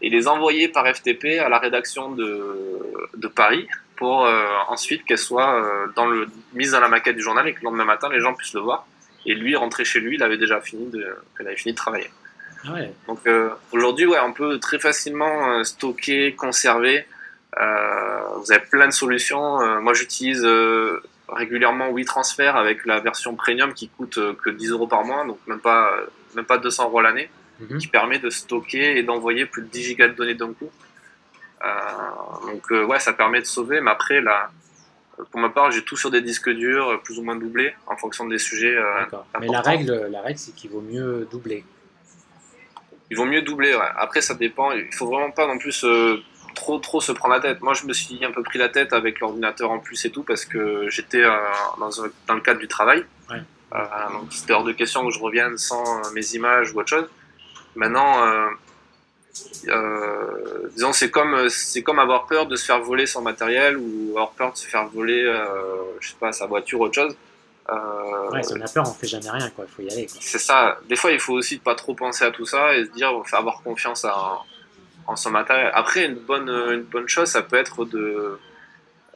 et 0.00 0.10
les 0.10 0.28
envoyait 0.28 0.68
par 0.68 0.86
FTP 0.86 1.38
à 1.38 1.48
la 1.48 1.58
rédaction 1.58 2.10
de, 2.10 2.78
de 3.16 3.28
Paris 3.28 3.68
pour 3.96 4.26
euh, 4.26 4.46
ensuite 4.68 5.04
qu'elles 5.04 5.18
soient 5.18 5.62
euh, 5.62 5.86
dans 5.94 6.06
le, 6.06 6.26
mises 6.54 6.72
dans 6.72 6.80
la 6.80 6.88
maquette 6.88 7.16
du 7.16 7.22
journal 7.22 7.46
et 7.46 7.52
que 7.54 7.60
le 7.60 7.64
lendemain 7.66 7.84
matin, 7.84 8.08
les 8.10 8.20
gens 8.20 8.34
puissent 8.34 8.54
le 8.54 8.60
voir. 8.60 8.86
Et 9.24 9.34
lui, 9.34 9.54
rentrer 9.54 9.84
chez 9.84 10.00
lui, 10.00 10.16
il 10.16 10.22
avait 10.24 10.38
déjà 10.38 10.60
fini 10.60 10.90
de, 10.90 11.16
il 11.38 11.46
avait 11.46 11.56
fini 11.56 11.72
de 11.72 11.76
travailler. 11.76 12.10
Ah 12.64 12.74
Donc 13.06 13.20
aujourd'hui, 13.70 14.06
ouais, 14.06 14.18
on 14.24 14.32
peut 14.32 14.58
très 14.58 14.80
facilement 14.80 15.62
stocker, 15.62 16.34
conserver 16.34 17.06
vous 17.56 18.52
avez 18.52 18.64
plein 18.70 18.86
de 18.86 18.92
solutions. 18.92 19.60
Euh, 19.60 19.80
moi, 19.80 19.94
j'utilise 19.94 20.44
euh, 20.44 21.02
régulièrement 21.28 21.90
WeTransfer 21.90 22.48
avec 22.56 22.84
la 22.86 23.00
version 23.00 23.34
premium 23.34 23.72
qui 23.72 23.88
coûte 23.88 24.18
que 24.36 24.50
10 24.50 24.70
euros 24.70 24.86
par 24.86 25.04
mois, 25.04 25.24
donc 25.26 25.38
même 25.46 25.60
pas, 25.60 25.90
même 26.34 26.44
pas 26.44 26.58
200 26.58 26.84
euros 26.84 27.00
l'année, 27.00 27.30
mhm. 27.60 27.78
qui 27.78 27.86
permet 27.86 28.18
de 28.18 28.30
stocker 28.30 28.98
et 28.98 29.02
d'envoyer 29.02 29.46
plus 29.46 29.62
de 29.62 29.68
10 29.68 29.82
gigas 29.82 30.08
de 30.08 30.14
données 30.14 30.34
d'un 30.34 30.52
coup. 30.52 30.70
donc 32.46 32.70
ouais, 32.70 32.98
ça 32.98 33.12
permet 33.12 33.40
de 33.40 33.46
sauver, 33.46 33.80
mais 33.80 33.90
après, 33.90 34.20
là, 34.20 34.50
pour 35.30 35.40
ma 35.40 35.50
part, 35.50 35.70
j'ai 35.70 35.82
tout 35.82 35.96
sur 35.96 36.10
des 36.10 36.20
disques 36.20 36.50
durs, 36.50 37.00
plus 37.02 37.18
ou 37.18 37.22
moins 37.22 37.36
doublés, 37.36 37.74
en 37.86 37.96
fonction 37.96 38.26
des 38.26 38.38
sujets. 38.38 38.76
Mais 39.40 39.48
la 39.48 39.60
règle, 39.60 40.08
la 40.10 40.20
règle 40.20 40.38
c'est 40.38 40.54
qu'il 40.54 40.70
vaut 40.70 40.80
mieux 40.80 41.28
doubler. 41.30 41.64
Il 43.10 43.16
vaut 43.16 43.26
mieux 43.26 43.42
doubler, 43.42 43.74
ouais. 43.74 43.90
Après, 43.96 44.22
ça 44.22 44.34
dépend. 44.34 44.72
Il 44.72 44.92
faut 44.92 45.06
vraiment 45.06 45.30
pas 45.30 45.46
non 45.46 45.58
plus 45.58 45.84
trop 46.54 46.78
trop 46.78 47.00
se 47.00 47.12
prendre 47.12 47.34
la 47.34 47.40
tête. 47.40 47.60
Moi, 47.62 47.74
je 47.74 47.86
me 47.86 47.92
suis 47.92 48.24
un 48.24 48.30
peu 48.30 48.42
pris 48.42 48.58
la 48.58 48.68
tête 48.68 48.92
avec 48.92 49.20
l'ordinateur 49.20 49.70
en 49.70 49.78
plus 49.78 50.04
et 50.04 50.10
tout 50.10 50.22
parce 50.22 50.44
que 50.44 50.88
j'étais 50.88 51.22
euh, 51.22 51.36
dans, 51.78 51.90
dans, 52.26 52.34
le 52.34 52.40
cadre 52.40 52.60
du 52.60 52.68
travail. 52.68 53.04
Euh, 53.30 53.78
donc 54.12 54.30
c'était 54.30 54.52
hors 54.52 54.64
de 54.64 54.72
question 54.72 55.06
que 55.06 55.14
je 55.14 55.18
revienne 55.18 55.56
sans 55.56 55.82
mes 56.12 56.34
images 56.34 56.72
ou 56.72 56.80
autre 56.80 56.90
chose. 56.90 57.06
Maintenant, 57.74 58.22
euh, 59.66 60.68
disons, 60.74 60.92
c'est 60.92 61.10
comme 61.10 61.48
c'est 61.48 61.82
comme 61.82 61.98
avoir 61.98 62.26
peur 62.26 62.46
de 62.46 62.54
se 62.54 62.66
faire 62.66 62.80
voler 62.80 63.06
son 63.06 63.22
matériel 63.22 63.78
ou 63.78 64.10
avoir 64.10 64.32
peur 64.32 64.52
de 64.52 64.58
se 64.58 64.66
faire 64.66 64.86
voler, 64.88 65.24
je 66.00 66.08
sais 66.08 66.16
pas, 66.20 66.32
sa 66.32 66.46
voiture 66.46 66.80
ou 66.80 66.84
autre 66.84 66.94
chose. 66.94 67.16
ouais, 68.30 68.42
si 68.42 68.52
on 68.52 68.60
a 68.60 68.68
peur, 68.68 68.84
on 68.86 68.92
fait 68.92 69.06
jamais 69.06 69.30
rien, 69.30 69.48
quoi. 69.50 69.64
Il 69.66 69.74
faut 69.74 69.82
y 69.82 69.90
aller. 69.90 70.06
C'est 70.20 70.38
ça. 70.38 70.78
Des 70.86 70.96
fois, 70.96 71.10
il 71.12 71.18
faut 71.18 71.32
aussi 71.32 71.56
pas 71.56 71.74
trop 71.74 71.94
penser 71.94 72.24
à 72.24 72.30
tout 72.30 72.44
ça 72.44 72.76
et 72.76 72.84
se 72.84 72.90
dire, 72.90 73.10
avoir 73.32 73.62
confiance 73.62 74.04
à, 74.04 74.42
en 75.06 75.16
son 75.16 75.30
matériel. 75.30 75.70
Après, 75.74 76.04
une 76.04 76.16
bonne, 76.16 76.48
une 76.48 76.82
bonne 76.82 77.08
chose, 77.08 77.28
ça 77.28 77.42
peut 77.42 77.56
être 77.56 77.84
de. 77.84 78.38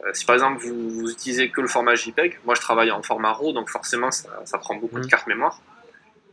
Euh, 0.05 0.13
si 0.13 0.25
par 0.25 0.35
exemple 0.35 0.63
vous, 0.63 1.11
utilisez 1.11 1.51
que 1.51 1.61
le 1.61 1.69
format 1.69 1.95
JPEG, 1.95 2.41
moi 2.45 2.55
je 2.55 2.61
travaille 2.61 2.91
en 2.91 3.03
format 3.03 3.33
RAW, 3.33 3.53
donc 3.53 3.71
forcément 3.71 4.11
ça, 4.11 4.59
prend 4.61 4.77
beaucoup 4.77 5.01
de 5.01 5.07
mm. 5.07 5.09
cartes 5.09 5.27
mémoire. 5.27 5.61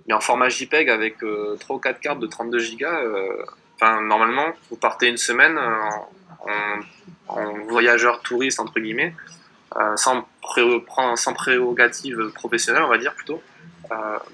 Mais 0.07 0.13
en 0.13 0.19
format 0.19 0.49
JPEG 0.49 0.89
avec 0.89 1.17
3 1.19 1.27
euh, 1.29 1.57
ou 1.69 1.77
4 1.77 1.99
cartes 1.99 2.19
de 2.19 2.27
32 2.27 2.59
Go, 2.77 2.85
euh, 2.85 3.45
enfin, 3.75 4.01
normalement 4.01 4.47
vous 4.69 4.75
partez 4.75 5.07
une 5.07 5.17
semaine 5.17 5.57
en, 5.57 6.09
voyageur 7.69 8.21
touriste, 8.21 8.59
entre 8.59 8.79
guillemets, 8.79 9.15
sans, 9.95 10.27
pré 10.41 10.61
sans 11.15 11.33
prérogative 11.33 12.31
professionnelle, 12.35 12.83
on 12.83 12.89
va 12.89 12.97
dire 12.97 13.15
plutôt. 13.15 13.41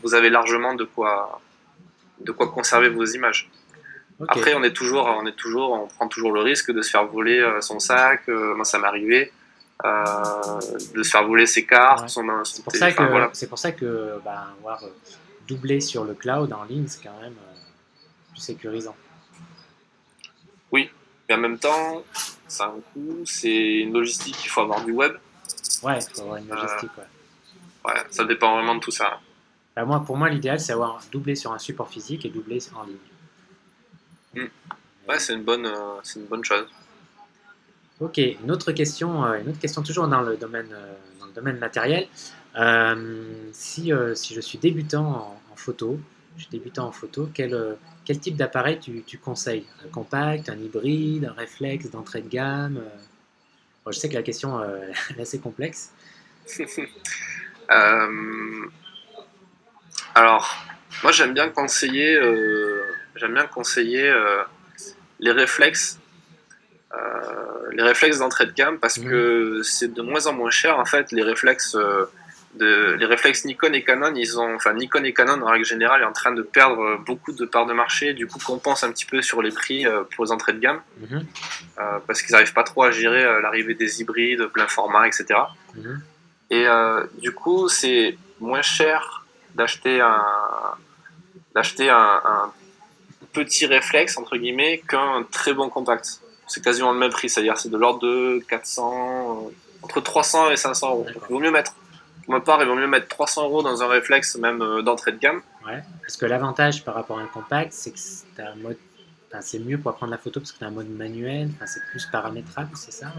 vous 0.02 0.16
avez 0.16 0.32
largement 0.32 0.74
de 0.74 0.86
quoi, 0.86 1.40
de 2.20 2.32
quoi 2.32 2.48
conserver 2.48 2.90
vos 2.90 3.06
images. 3.06 3.50
Après, 4.28 4.54
on 4.54 4.64
est 4.64 4.74
toujours, 4.74 5.06
on 5.06 5.26
est 5.26 5.36
toujours, 5.36 5.72
on 5.72 5.88
prend 5.88 6.08
toujours 6.08 6.32
le 6.32 6.42
risque 6.42 6.72
de 6.72 6.82
se 6.82 6.90
faire 6.90 7.06
voler 7.06 7.40
euh, 7.40 7.62
son 7.62 7.80
sac. 7.80 8.24
Euh, 8.28 8.54
moi, 8.56 8.66
ça 8.66 8.78
m'est 8.78 8.88
arrivé. 8.88 9.32
Euh, 9.86 10.04
de 10.94 11.04
se 11.04 11.10
faire 11.10 11.26
voler 11.26 11.46
ses 11.46 11.66
cartes, 11.66 12.10
son, 12.10 12.26
C'est 12.44 12.64
pour, 12.64 12.76
ça 12.76 12.92
que, 12.92 13.30
c'est 13.32 13.48
pour 13.48 13.58
ça 13.58 13.72
que 13.72 14.20
bah, 14.26 14.48
avoir 14.60 14.84
doublé 15.48 15.80
sur 15.80 16.04
le 16.04 16.14
cloud 16.14 16.52
en 16.52 16.66
ligne, 16.66 16.86
c'est 16.88 17.02
quand 17.02 17.18
même 17.22 17.36
plus 18.32 18.42
sécurisant. 18.42 18.96
Oui, 20.74 20.90
mais 21.30 21.36
en 21.36 21.38
même 21.38 21.58
temps, 21.58 22.04
ça 22.46 22.66
a 22.66 22.68
un 22.68 22.82
coût, 22.94 23.22
c'est 23.24 23.80
une 23.80 23.94
logistique, 23.94 24.38
il 24.44 24.50
faut 24.50 24.62
avoir 24.62 24.84
du 24.84 24.92
web. 24.92 25.14
Ouais, 25.82 25.98
il 25.98 26.14
faut 26.14 26.24
avoir 26.24 26.38
une 26.38 26.50
logistique, 26.50 26.92
ouais. 26.98 27.92
ouais. 27.94 28.02
ça 28.10 28.26
dépend 28.26 28.56
vraiment 28.56 28.76
de 28.76 28.82
tout 28.82 28.92
ça. 28.92 29.22
Bah, 29.78 29.86
moi, 29.86 30.04
pour 30.06 30.18
moi, 30.18 30.28
l'idéal, 30.28 30.60
c'est 30.60 30.74
avoir 30.74 31.00
doublé 31.10 31.36
sur 31.36 31.54
un 31.54 31.58
support 31.58 31.88
physique 31.88 32.26
et 32.26 32.30
doublé 32.30 32.60
en 32.76 32.84
ligne. 32.84 32.98
Mm. 34.36 34.46
Ouais, 35.08 35.20
c'est 35.20 35.34
une 35.34 35.44
bonne, 35.44 35.66
euh, 35.66 36.00
c'est 36.04 36.20
une 36.20 36.28
bonne 36.28 36.44
chose. 36.44 36.68
Ok, 38.00 38.18
une 38.18 38.52
autre 38.52 38.72
question, 38.72 39.26
euh, 39.26 39.40
une 39.42 39.50
autre 39.50 39.60
question 39.60 39.82
toujours 39.82 40.08
dans 40.08 40.22
le 40.22 40.38
domaine, 40.38 40.70
euh, 40.72 40.94
dans 41.20 41.26
le 41.26 41.34
domaine 41.34 41.58
matériel. 41.58 42.08
si, 43.54 43.92
si 44.14 44.34
je 44.34 44.42
suis 44.42 44.58
débutant 44.58 45.40
en, 45.52 45.56
photo, 45.56 46.00
je 46.38 46.44
suis 46.44 46.52
débutant 46.52 46.88
en 46.88 46.92
photo, 46.94 47.30
quel, 47.34 47.78
quel 48.06 48.20
type 48.20 48.38
d'appareil 48.38 48.80
tu, 48.80 49.04
tu, 49.06 49.18
conseilles? 49.18 49.66
Un 49.86 49.90
compact, 49.90 50.48
un 50.48 50.58
hybride, 50.58 51.26
un 51.26 51.34
réflexe 51.34 51.90
d'entrée 51.92 52.22
de 52.22 52.30
gamme 52.30 52.82
Je 53.86 53.92
sais 53.92 54.08
que 54.08 54.14
la 54.14 54.24
question 54.24 54.64
est 55.18 55.22
assez 55.22 55.40
complexe. 55.40 55.92
alors, 60.16 60.56
moi 61.04 61.12
j'aime 61.12 61.34
bien 61.34 61.50
conseiller 61.50 62.18
j'aime 63.16 63.34
bien 63.34 63.46
conseiller 63.46 64.08
euh, 64.08 64.42
les 65.20 65.32
réflexes, 65.32 66.00
euh, 66.94 66.98
les 67.72 67.84
réflexes 67.84 68.20
d'entrée 68.20 68.46
de 68.46 68.52
gamme 68.52 68.80
parce 68.80 68.98
mhm. 68.98 69.10
que 69.10 69.62
c'est 69.64 69.94
de 69.94 70.02
moins 70.02 70.28
en 70.28 70.34
moins 70.34 70.50
cher 70.50 70.80
en 70.80 70.86
fait 70.86 71.12
les 71.12 71.24
réflexes. 71.24 71.76
Euh, 71.76 72.06
de, 72.56 72.96
les 73.00 73.06
réflexes 73.06 73.46
Nikon 73.46 73.74
et 73.74 73.84
Canon, 73.84 74.12
ils 74.16 74.40
ont, 74.40 74.56
enfin 74.56 74.74
Nikon 74.74 75.04
et 75.04 75.14
Canon 75.14 75.40
en 75.44 75.52
règle 75.52 75.66
générale 75.66 76.02
est 76.02 76.06
en 76.06 76.14
train 76.14 76.32
de 76.32 76.42
perdre 76.42 76.98
beaucoup 77.06 77.32
de 77.32 77.46
parts 77.46 77.68
de 77.68 77.74
marché, 77.74 78.14
du 78.16 78.26
coup 78.26 78.40
compense 78.40 78.84
un 78.84 78.92
petit 78.92 79.06
peu 79.06 79.22
sur 79.22 79.44
les 79.44 79.52
prix 79.52 79.86
pour 80.16 80.26
les 80.26 80.32
entrées 80.32 80.54
de 80.54 80.60
gamme, 80.60 80.82
mhm. 81.00 81.28
parce 82.08 82.24
qu'ils 82.24 82.32
n'arrivent 82.32 82.54
pas 82.54 82.64
trop 82.64 82.82
à 82.82 82.90
gérer 82.90 83.24
l'arrivée 83.44 83.76
des 83.76 84.02
hybrides, 84.02 84.48
plein 84.48 84.66
format, 84.66 85.06
etc. 85.06 85.26
Et 86.50 86.66
mhm. 86.66 87.08
du 87.22 87.34
coup 87.34 87.70
c'est 87.70 88.18
moins 88.40 88.64
cher 88.64 89.28
d'acheter 89.54 90.02
un 90.02 90.26
d'acheter 91.54 91.90
un, 91.90 92.52
petit 93.44 93.66
réflexe, 93.66 94.18
entre 94.18 94.36
guillemets, 94.36 94.82
qu'un 94.88 95.26
très 95.32 95.54
bon 95.54 95.70
contact. 95.70 96.22
C'est 96.48 96.64
quasiment 96.64 96.92
le 96.92 97.00
même 97.00 97.12
prix, 97.12 97.30
c'est-à-dire 97.30 97.58
c'est 97.58 97.70
de 97.70 97.78
l'ordre 97.78 98.00
de 98.02 98.44
400, 98.50 99.48
euh, 99.48 99.52
entre 99.82 100.02
300 100.02 100.52
et 100.52 100.58
500 100.58 100.90
euros. 100.90 101.06
il 101.08 101.34
vaut 101.34 101.40
mieux 101.40 101.52
mettre, 101.52 101.74
pour 102.26 102.34
ma 102.34 102.42
part, 102.42 102.62
il 102.62 102.68
vaut 102.68 102.76
mieux 102.76 102.88
mettre 102.88 103.08
300 103.08 103.46
euros 103.46 103.64
dans 103.64 103.82
un 103.82 103.88
réflexe, 103.88 104.36
même 104.36 104.62
euh, 104.62 104.82
d'entrée 104.82 105.14
de 105.14 105.20
gamme. 105.20 105.42
Ouais, 105.66 105.82
parce 106.02 106.18
que 106.18 106.26
l'avantage 106.26 106.84
par 106.84 106.96
rapport 106.96 107.20
à 107.20 107.22
un 107.22 107.28
compact, 107.28 107.72
c'est 107.72 107.92
que 107.92 108.00
c'est 108.00 108.42
un 108.42 108.56
mode. 108.56 108.78
c'est 109.42 109.60
mieux 109.60 109.78
pour 109.78 109.94
prendre 109.94 110.12
la 110.12 110.18
photo 110.18 110.40
parce 110.40 110.52
que 110.52 110.58
tu 110.58 110.66
un 110.66 110.72
mode 110.72 110.90
manuel, 110.90 111.50
enfin, 111.56 111.68
c'est 111.68 111.82
plus 111.92 112.06
paramétrable, 112.08 112.72
c'est 112.76 112.92
ça 112.92 113.14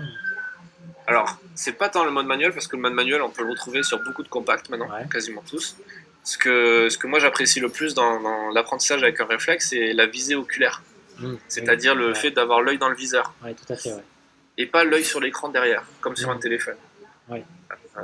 Alors, 1.07 1.39
c'est 1.55 1.73
pas 1.73 1.89
tant 1.89 2.05
le 2.05 2.11
mode 2.11 2.27
manuel 2.27 2.53
parce 2.53 2.67
que 2.67 2.77
le 2.77 2.83
mode 2.83 2.95
manuel, 2.95 3.23
on 3.23 3.31
peut 3.31 3.45
le 3.45 3.51
retrouver 3.51 3.83
sur 3.83 4.03
beaucoup 4.03 4.23
de 4.23 4.29
compacts 4.29 4.69
maintenant, 4.69 4.89
quasiment 5.11 5.43
tous. 5.49 5.77
Ce 6.23 6.37
que, 6.37 6.89
ce 6.89 6.99
que 6.99 7.07
moi 7.07 7.19
j'apprécie 7.19 7.61
le 7.61 7.69
plus 7.69 7.95
dans, 7.95 8.51
l'apprentissage 8.51 9.03
avec 9.03 9.21
un 9.21 9.27
réflexe, 9.27 9.71
c'est 9.71 9.93
la 9.93 10.07
visée 10.07 10.35
oculaire. 10.35 10.83
Mmh. 11.19 11.35
C'est-à-dire 11.49 11.95
le 11.95 12.15
fait 12.15 12.31
d'avoir 12.31 12.63
l'œil 12.63 12.79
dans 12.79 12.89
le 12.89 12.97
viseur. 12.97 13.35
tout 13.43 13.73
à 13.73 13.77
fait, 13.77 13.91
Et 14.59 14.67
pas 14.67 14.85
l'œil 14.85 15.05
sur 15.05 15.21
l'écran 15.21 15.49
derrière, 15.49 15.85
comme 16.01 16.17
sur 16.17 16.29
mmh. 16.29 16.33
un 16.33 16.39
téléphone. 16.39 16.77
Euh, 17.97 18.01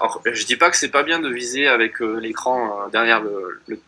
alors, 0.00 0.22
je 0.24 0.44
dis 0.44 0.56
pas 0.56 0.70
que 0.70 0.76
c'est 0.76 0.90
pas 0.90 1.02
bien 1.02 1.20
de 1.20 1.28
viser 1.28 1.68
avec 1.68 2.00
euh, 2.02 2.18
l'écran 2.18 2.84
euh, 2.86 2.90
derrière 2.90 3.22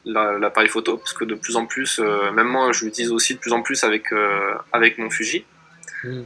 l'appareil 0.05 0.69
photo, 0.69 0.97
parce 0.97 1.13
que 1.13 1.25
de 1.25 1.35
plus 1.35 1.57
en 1.57 1.67
plus, 1.67 1.99
même 1.99 2.47
moi 2.47 2.73
je 2.73 2.85
l'utilise 2.85 3.13
aussi 3.13 3.35
de 3.35 3.41
plus 3.41 3.53
en 3.53 3.63
plus 3.63 3.85
avec, 3.85 4.07
avec 4.73 4.99
mon 4.99 5.11
Fuji. 5.11 5.45
Mmh. 6.05 6.23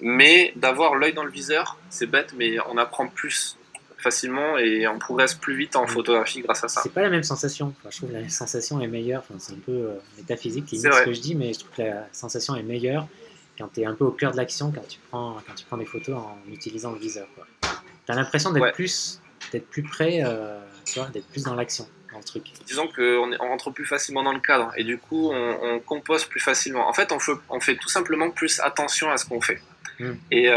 mais 0.00 0.52
d'avoir 0.56 0.96
l'œil 0.96 1.12
dans 1.12 1.22
le 1.22 1.30
viseur, 1.30 1.78
c'est 1.88 2.06
bête, 2.06 2.34
mais 2.36 2.56
on 2.68 2.76
apprend 2.78 3.06
plus 3.06 3.56
facilement 4.02 4.58
et 4.58 4.86
on 4.86 4.98
progresse 4.98 5.34
plus 5.34 5.56
vite 5.56 5.76
en 5.76 5.84
mm. 5.84 5.88
photographie 5.88 6.40
grâce 6.40 6.64
à 6.64 6.68
ça. 6.68 6.80
C'est 6.82 6.92
pas 6.92 7.02
la 7.02 7.10
même 7.10 7.22
sensation. 7.22 7.74
je 7.88 7.96
trouve 7.96 8.10
que 8.10 8.14
la 8.14 8.28
sensation 8.28 8.80
est 8.80 8.88
meilleure. 8.88 9.22
Enfin, 9.28 9.34
c'est 9.38 9.54
un 9.54 9.60
peu 9.64 9.72
euh, 9.72 9.94
métaphysique 10.18 10.68
ce 10.68 11.04
que 11.04 11.12
je 11.12 11.20
dis, 11.20 11.34
mais 11.34 11.52
je 11.52 11.60
trouve 11.60 11.72
que 11.76 11.82
la 11.82 12.08
sensation 12.12 12.54
est 12.56 12.62
meilleure 12.62 13.06
quand 13.58 13.68
tu 13.72 13.80
es 13.80 13.86
un 13.86 13.94
peu 13.94 14.04
au 14.04 14.10
cœur 14.10 14.32
de 14.32 14.36
l'action, 14.36 14.72
quand, 14.72 14.86
tu 14.88 14.98
prends, 15.10 15.36
quand 15.46 15.54
tu 15.54 15.64
prends 15.64 15.76
des 15.76 15.84
photos 15.86 16.16
en 16.16 16.38
utilisant 16.50 16.92
le 16.92 16.98
viseur. 16.98 17.26
Tu 17.60 18.12
as 18.12 18.14
l'impression 18.14 18.52
d'être 18.52 18.72
plus, 18.72 19.20
d'être 19.52 19.68
plus 19.68 19.82
près, 19.82 20.22
euh, 20.24 20.58
d'être 21.12 21.28
plus 21.28 21.44
dans 21.44 21.54
l'action. 21.54 21.88
Dans 22.10 22.18
le 22.18 22.24
truc. 22.24 22.52
Disons 22.66 22.88
qu'on 22.88 23.32
on 23.32 23.48
rentre 23.48 23.70
plus 23.70 23.86
facilement 23.86 24.22
dans 24.22 24.34
le 24.34 24.40
cadre 24.40 24.70
et 24.76 24.84
du 24.84 24.98
coup 24.98 25.32
on, 25.32 25.80
compose 25.80 26.26
plus 26.26 26.40
facilement. 26.40 26.86
En 26.86 26.92
fait, 26.92 27.10
on 27.10 27.18
fait, 27.18 27.32
on 27.48 27.58
fait 27.58 27.76
tout 27.76 27.88
simplement 27.88 28.30
plus 28.30 28.60
attention 28.60 29.10
à 29.10 29.16
ce 29.16 29.24
qu'on 29.24 29.40
fait. 29.40 29.62
Mm. 29.98 30.12
Et, 30.30 30.50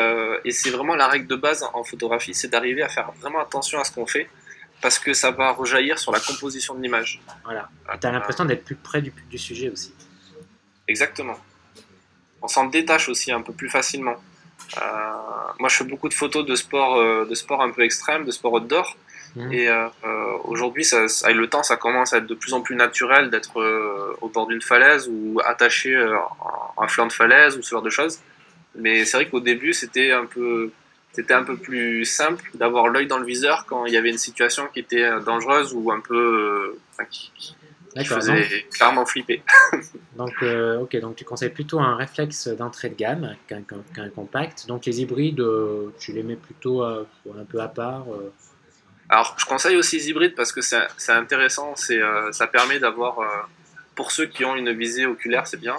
et 0.45 0.51
c'est 0.51 0.69
vraiment 0.69 0.95
la 0.95 1.07
règle 1.07 1.27
de 1.27 1.35
base 1.35 1.65
en 1.73 1.83
photographie, 1.83 2.33
c'est 2.33 2.47
d'arriver 2.47 2.83
à 2.83 2.89
faire 2.89 3.11
vraiment 3.19 3.39
attention 3.39 3.79
à 3.79 3.83
ce 3.83 3.91
qu'on 3.91 4.05
fait 4.05 4.29
parce 4.81 4.99
que 4.99 5.13
ça 5.13 5.31
va 5.31 5.51
rejaillir 5.51 5.97
sur 5.97 6.11
la 6.11 6.19
composition 6.19 6.75
de 6.75 6.81
l'image. 6.81 7.21
Voilà. 7.43 7.69
Tu 7.99 8.07
as 8.07 8.11
l'impression 8.11 8.45
d'être 8.45 8.63
plus 8.63 8.75
près 8.75 9.01
du, 9.01 9.11
du, 9.29 9.37
sujet 9.37 9.69
aussi. 9.69 9.93
Exactement. 10.87 11.37
On 12.41 12.47
s'en 12.47 12.65
détache 12.65 13.09
aussi 13.09 13.31
un 13.31 13.41
peu 13.41 13.53
plus 13.53 13.69
facilement. 13.69 14.15
Euh, 14.77 14.81
moi, 15.59 15.69
je 15.69 15.77
fais 15.77 15.83
beaucoup 15.83 16.09
de 16.09 16.13
photos 16.13 16.45
de 16.45 16.55
sport, 16.55 16.97
euh, 16.97 17.25
de 17.25 17.35
sport 17.35 17.61
un 17.61 17.71
peu 17.71 17.83
extrême, 17.83 18.25
de 18.25 18.31
sport 18.31 18.53
outdoor. 18.53 18.95
Mmh. 19.35 19.51
Et 19.51 19.67
euh, 19.67 19.87
aujourd'hui, 20.43 20.85
avec 20.93 21.35
le 21.35 21.47
temps, 21.47 21.63
ça 21.63 21.77
commence 21.77 22.13
à 22.13 22.17
être 22.17 22.27
de 22.27 22.35
plus 22.35 22.53
en 22.53 22.61
plus 22.61 22.75
naturel 22.75 23.29
d'être 23.29 23.59
au 24.21 24.29
bord 24.29 24.47
d'une 24.47 24.61
falaise 24.61 25.09
ou 25.09 25.41
attaché 25.43 25.95
à 25.95 26.83
un 26.83 26.87
flanc 26.87 27.07
de 27.07 27.11
falaise 27.11 27.57
ou 27.57 27.61
ce 27.61 27.71
genre 27.71 27.81
de 27.81 27.89
choses. 27.89 28.19
Mais 28.77 29.05
c'est 29.05 29.17
vrai 29.17 29.29
qu'au 29.29 29.39
début, 29.39 29.73
c'était 29.73 30.11
un 30.11 30.25
peu 30.25 30.71
c'était 31.15 31.33
un 31.33 31.43
peu 31.43 31.55
plus 31.55 32.03
simple 32.03 32.43
d'avoir 32.55 32.89
l'œil 32.89 33.07
dans 33.07 33.17
le 33.17 33.25
viseur 33.25 33.65
quand 33.65 33.85
il 33.85 33.93
y 33.93 33.97
avait 33.97 34.09
une 34.09 34.17
situation 34.17 34.67
qui 34.73 34.79
était 34.79 35.09
dangereuse 35.21 35.73
ou 35.73 35.89
un 35.89 36.01
peu 36.01 36.77
qui, 37.09 37.31
faisait 38.03 38.65
clairement 38.69 39.05
flipper. 39.05 39.41
donc, 40.17 40.33
euh, 40.41 40.81
ok, 40.81 40.99
donc 40.99 41.15
tu 41.15 41.23
conseilles 41.23 41.49
plutôt 41.49 41.79
un 41.79 41.95
réflexe 41.95 42.49
d'entrée 42.49 42.89
de 42.89 42.95
gamme 42.95 43.35
qu'un 43.47 44.09
compact. 44.09 44.67
Donc 44.67 44.85
les 44.85 45.01
hybrides, 45.01 45.39
euh, 45.39 45.93
tu 45.99 46.11
les 46.11 46.23
mets 46.23 46.35
plutôt 46.35 46.83
euh, 46.83 47.05
un 47.33 47.45
peu 47.45 47.61
à 47.61 47.69
part. 47.69 48.05
Alors, 49.07 49.35
je 49.37 49.45
conseille 49.45 49.77
aussi 49.77 49.97
les 49.97 50.09
hybrides 50.09 50.35
parce 50.35 50.51
que 50.51 50.61
c'est 50.61 51.11
intéressant. 51.11 51.75
C'est 51.77 52.01
ça 52.31 52.47
permet 52.47 52.79
d'avoir, 52.79 53.47
pour 53.95 54.11
ceux 54.11 54.25
qui 54.25 54.43
ont 54.43 54.55
une 54.55 54.71
visée 54.71 55.05
oculaire, 55.05 55.47
c'est 55.47 55.59
bien. 55.59 55.77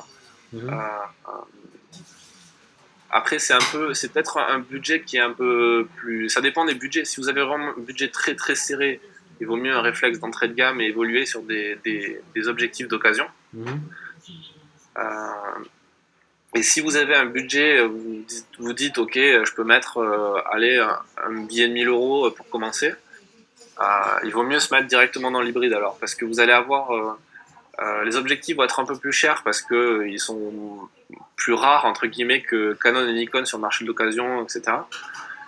Mhm. 0.53 0.71
Après, 3.17 3.39
c'est 3.39 3.55
un 3.55 3.67
peu, 3.73 3.95
c'est 3.95 4.13
peut-être 4.13 4.37
un 4.37 4.59
budget 4.59 5.01
qui 5.01 5.17
est 5.17 5.21
un 5.21 5.33
peu 5.33 5.89
plus. 5.97 6.29
Ça 6.29 6.43
dépend 6.43 6.67
des 6.67 6.75
budgets. 6.75 7.07
Si 7.07 7.19
vous 7.19 7.31
avez 7.31 7.43
vraiment 7.43 7.71
un 7.71 7.81
budget 7.81 8.09
très 8.09 8.35
très 8.35 8.55
serré, 8.55 9.01
il 9.41 9.47
vaut 9.47 9.57
mieux 9.57 9.75
un 9.75 9.81
réflexe 9.81 10.19
d'entrée 10.19 10.49
de 10.49 10.53
gamme 10.53 10.83
et 10.83 10.85
évoluer 10.85 11.25
sur 11.25 11.41
des, 11.41 11.79
des, 11.83 12.49
objectifs 12.49 12.89
d'occasion. 12.89 13.25
Euh, 14.99 15.03
et 16.55 16.63
si 16.63 16.83
vous 16.83 16.97
avez 16.97 17.15
un 17.15 17.25
budget, 17.25 17.87
vous 17.87 18.23
dites, 18.27 18.47
vous 18.59 18.73
dites 18.75 18.99
ok, 18.99 19.15
je 19.15 19.55
peux 19.55 19.65
mettre 19.65 19.97
euh, 19.97 20.39
allez, 20.53 20.77
un, 20.77 21.45
billet 21.47 21.69
de 21.69 21.73
1000 21.73 21.89
euros 21.89 22.31
pour 22.33 22.51
commencer. 22.51 22.93
Euh, 23.81 23.85
il 24.25 24.33
vaut 24.33 24.45
mieux 24.45 24.61
se 24.61 24.75
mettre 24.75 24.89
directement 24.89 25.31
dans 25.31 25.41
l'hybride 25.41 25.73
alors, 25.73 25.97
parce 25.99 26.15
que 26.15 26.27
vous 26.27 26.39
allez 26.39 26.53
avoir 26.53 27.17
les 28.05 28.17
objectifs 28.17 28.57
vont 28.57 28.65
être 28.65 28.81
un 28.81 28.87
peu 28.87 28.97
plus 28.97 29.13
chers 29.13 29.43
parce 29.43 29.61
que 29.61 30.07
ils 30.07 30.19
sont 30.19 30.89
plus 31.37 31.53
rares 31.53 31.85
entre 31.85 32.07
guillemets 32.07 32.41
que 32.41 32.73
Canon 32.83 33.07
et 33.07 33.13
Nikon 33.13 33.45
sur 33.45 33.59
le 33.59 33.63
marché 33.63 33.85
de 33.85 33.89
l'occasion, 33.89 34.43
etc. 34.43 34.79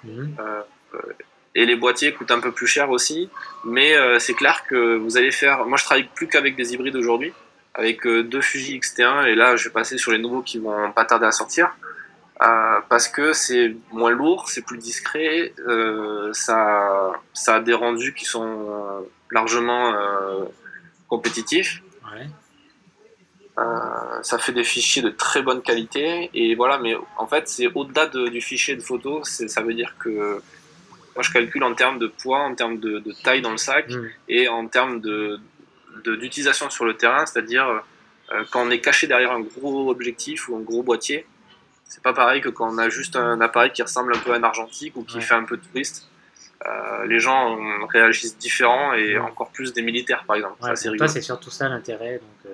Mhm. 0.04 0.36
et 1.54 1.64
les 1.64 1.76
boîtiers 1.76 2.12
coûtent 2.12 2.30
un 2.30 2.40
peu 2.40 2.52
plus 2.52 2.66
cher 2.66 2.90
aussi, 2.90 3.30
mais 3.64 3.94
c'est 4.18 4.34
clair 4.34 4.64
que 4.68 4.96
vous 4.96 5.16
allez 5.16 5.30
faire. 5.30 5.64
Moi, 5.64 5.78
je 5.78 5.84
travaille 5.84 6.08
plus 6.14 6.28
qu'avec 6.28 6.54
des 6.54 6.74
hybrides 6.74 6.96
aujourd'hui 6.96 7.32
avec 7.78 8.06
euh, 8.06 8.24
deux 8.24 8.40
Fuji 8.40 8.76
X-T1 8.76 9.26
et 9.26 9.34
là 9.34 9.56
je 9.56 9.64
vais 9.64 9.70
passer 9.70 9.98
sur 9.98 10.10
les 10.10 10.18
nouveaux 10.18 10.42
qui 10.42 10.58
vont 10.58 10.90
pas 10.92 11.04
tarder 11.04 11.26
à 11.26 11.32
sortir 11.32 11.70
euh, 12.42 12.80
parce 12.88 13.08
que 13.08 13.32
c'est 13.32 13.74
moins 13.92 14.10
lourd, 14.10 14.48
c'est 14.48 14.62
plus 14.62 14.78
discret, 14.78 15.52
euh, 15.66 16.32
ça, 16.32 17.12
ça 17.32 17.56
a 17.56 17.60
des 17.60 17.74
rendus 17.74 18.14
qui 18.14 18.24
sont 18.24 19.06
largement 19.30 19.94
compétitifs. 21.08 21.82
Ça 24.23 24.38
fait 24.38 24.53
des 24.53 24.64
fichiers 24.64 25.03
de 25.03 25.11
très 25.11 25.42
bonne 25.42 25.62
qualité 25.62 26.31
et 26.33 26.55
voilà 26.55 26.79
mais 26.79 26.94
en 27.16 27.27
fait 27.27 27.49
c'est 27.49 27.66
au-delà 27.75 28.07
du 28.07 28.40
fichier 28.40 28.77
de 28.77 28.81
photo 28.81 29.25
ça 29.25 29.62
veut 29.62 29.75
dire 29.75 29.97
que 29.99 30.40
moi 31.16 31.23
je 31.23 31.33
calcule 31.33 31.64
en 31.64 31.75
termes 31.75 31.99
de 31.99 32.07
poids 32.07 32.38
en 32.38 32.55
termes 32.55 32.79
de, 32.79 33.03
taille 33.25 33.42
dans 33.42 33.51
le 33.51 33.57
sac 33.57 33.90
mmh. 33.90 34.07
et 34.29 34.49
en 34.49 34.68
termes 34.68 35.01
de, 35.01 35.40
d'utilisation 36.05 36.71
sur 36.71 36.85
le 36.85 36.97
terrain, 36.97 37.27
c'est-à-dire 37.27 37.83
euh, 38.33 38.44
quand 38.51 38.66
on 38.66 38.71
est 38.71 38.81
caché 38.81 39.07
derrière 39.07 39.33
un 39.33 39.40
gros 39.40 39.90
objectif 39.90 40.49
ou 40.49 40.57
un 40.57 40.61
gros 40.61 40.83
boîtier, 40.83 41.27
c'est 41.85 42.03
pas 42.03 42.12
pareil 42.12 42.40
que 42.40 42.49
quand 42.49 42.73
on 42.73 42.79
a 42.79 42.88
juste 42.88 43.16
un 43.16 43.40
appareil 43.40 43.73
qui 43.73 43.83
ressemble 43.83 44.14
un 44.14 44.18
peu 44.18 44.33
à 44.33 44.37
un 44.37 44.42
argentique 44.42 44.97
ou 44.97 45.03
qui 45.03 45.21
fait 45.21 45.35
un 45.35 45.44
peu 45.44 45.57
touriste. 45.57 46.09
Euh, 46.66 47.07
les 47.07 47.21
gens 47.21 47.59
réagissent 47.87 48.37
différents 48.37 48.92
et 48.92 49.16
encore 49.16 49.51
plus 49.51 49.73
des 49.73 49.83
militaires 49.83 50.25
par 50.27 50.37
exemple. 50.37 50.57
c'est 50.75 50.90
toi, 50.97 51.07
c'est 51.07 51.21
surtout 51.21 51.51
ça 51.51 51.68
l'intérêt 51.68 52.21
euh, 52.47 52.51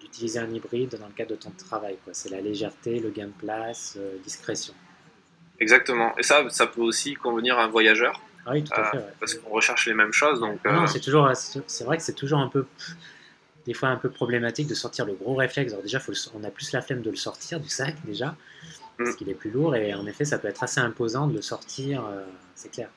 d'utiliser 0.00 0.38
un 0.38 0.48
hybride 0.48 0.96
dans 0.98 1.06
le 1.08 1.12
cadre 1.12 1.30
de 1.30 1.36
ton 1.36 1.50
travail. 1.50 1.96
C'est 2.12 2.30
la 2.30 2.40
légèreté, 2.40 3.00
le 3.00 3.10
gain 3.10 3.26
de 3.26 3.32
place, 3.32 3.98
discrétion. 4.22 4.74
Exactement. 5.58 6.16
Et 6.18 6.22
ça, 6.22 6.48
ça 6.50 6.66
peut 6.66 6.82
aussi 6.82 7.14
convenir 7.14 7.58
à 7.58 7.64
un 7.64 7.68
voyageur 7.68 8.20
ah 8.46 8.52
oui, 8.52 8.64
tout 8.64 8.72
à 8.74 8.84
fait. 8.84 9.04
Parce 9.20 9.34
qu'on 9.34 9.50
recherche 9.50 9.86
les 9.86 9.94
mêmes 9.94 10.12
choses. 10.12 10.40
Donc, 10.40 10.64
non, 10.64 10.82
euh, 10.82 10.86
c'est 10.86 11.00
toujours, 11.00 11.30
c'est 11.34 11.84
vrai 11.84 11.96
que 11.96 12.02
c'est 12.02 12.14
toujours 12.14 12.40
un 12.40 12.48
peu, 12.48 12.66
des 13.66 13.74
fois 13.74 13.88
un 13.88 13.96
peu 13.96 14.10
problématique 14.10 14.66
de 14.66 14.74
sortir 14.74 15.06
le 15.06 15.14
gros 15.14 15.34
réflexe. 15.34 15.72
Alors 15.72 15.82
déjà, 15.82 16.00
faut 16.00 16.12
on 16.34 16.42
a 16.44 16.50
plus 16.50 16.72
la 16.72 16.82
flemme 16.82 17.02
de 17.02 17.10
le 17.10 17.16
sortir 17.16 17.60
du 17.60 17.68
sac 17.68 17.94
déjà, 18.04 18.34
parce 18.98 19.10
mm. 19.10 19.16
qu'il 19.16 19.28
est 19.28 19.34
plus 19.34 19.50
lourd 19.50 19.76
et 19.76 19.94
en 19.94 20.06
effet, 20.06 20.24
ça 20.24 20.38
peut 20.38 20.48
être 20.48 20.62
assez 20.62 20.80
imposant 20.80 21.28
de 21.28 21.34
le 21.34 21.42
sortir. 21.42 22.04
Euh, 22.04 22.24
c'est 22.54 22.70
clair, 22.70 22.88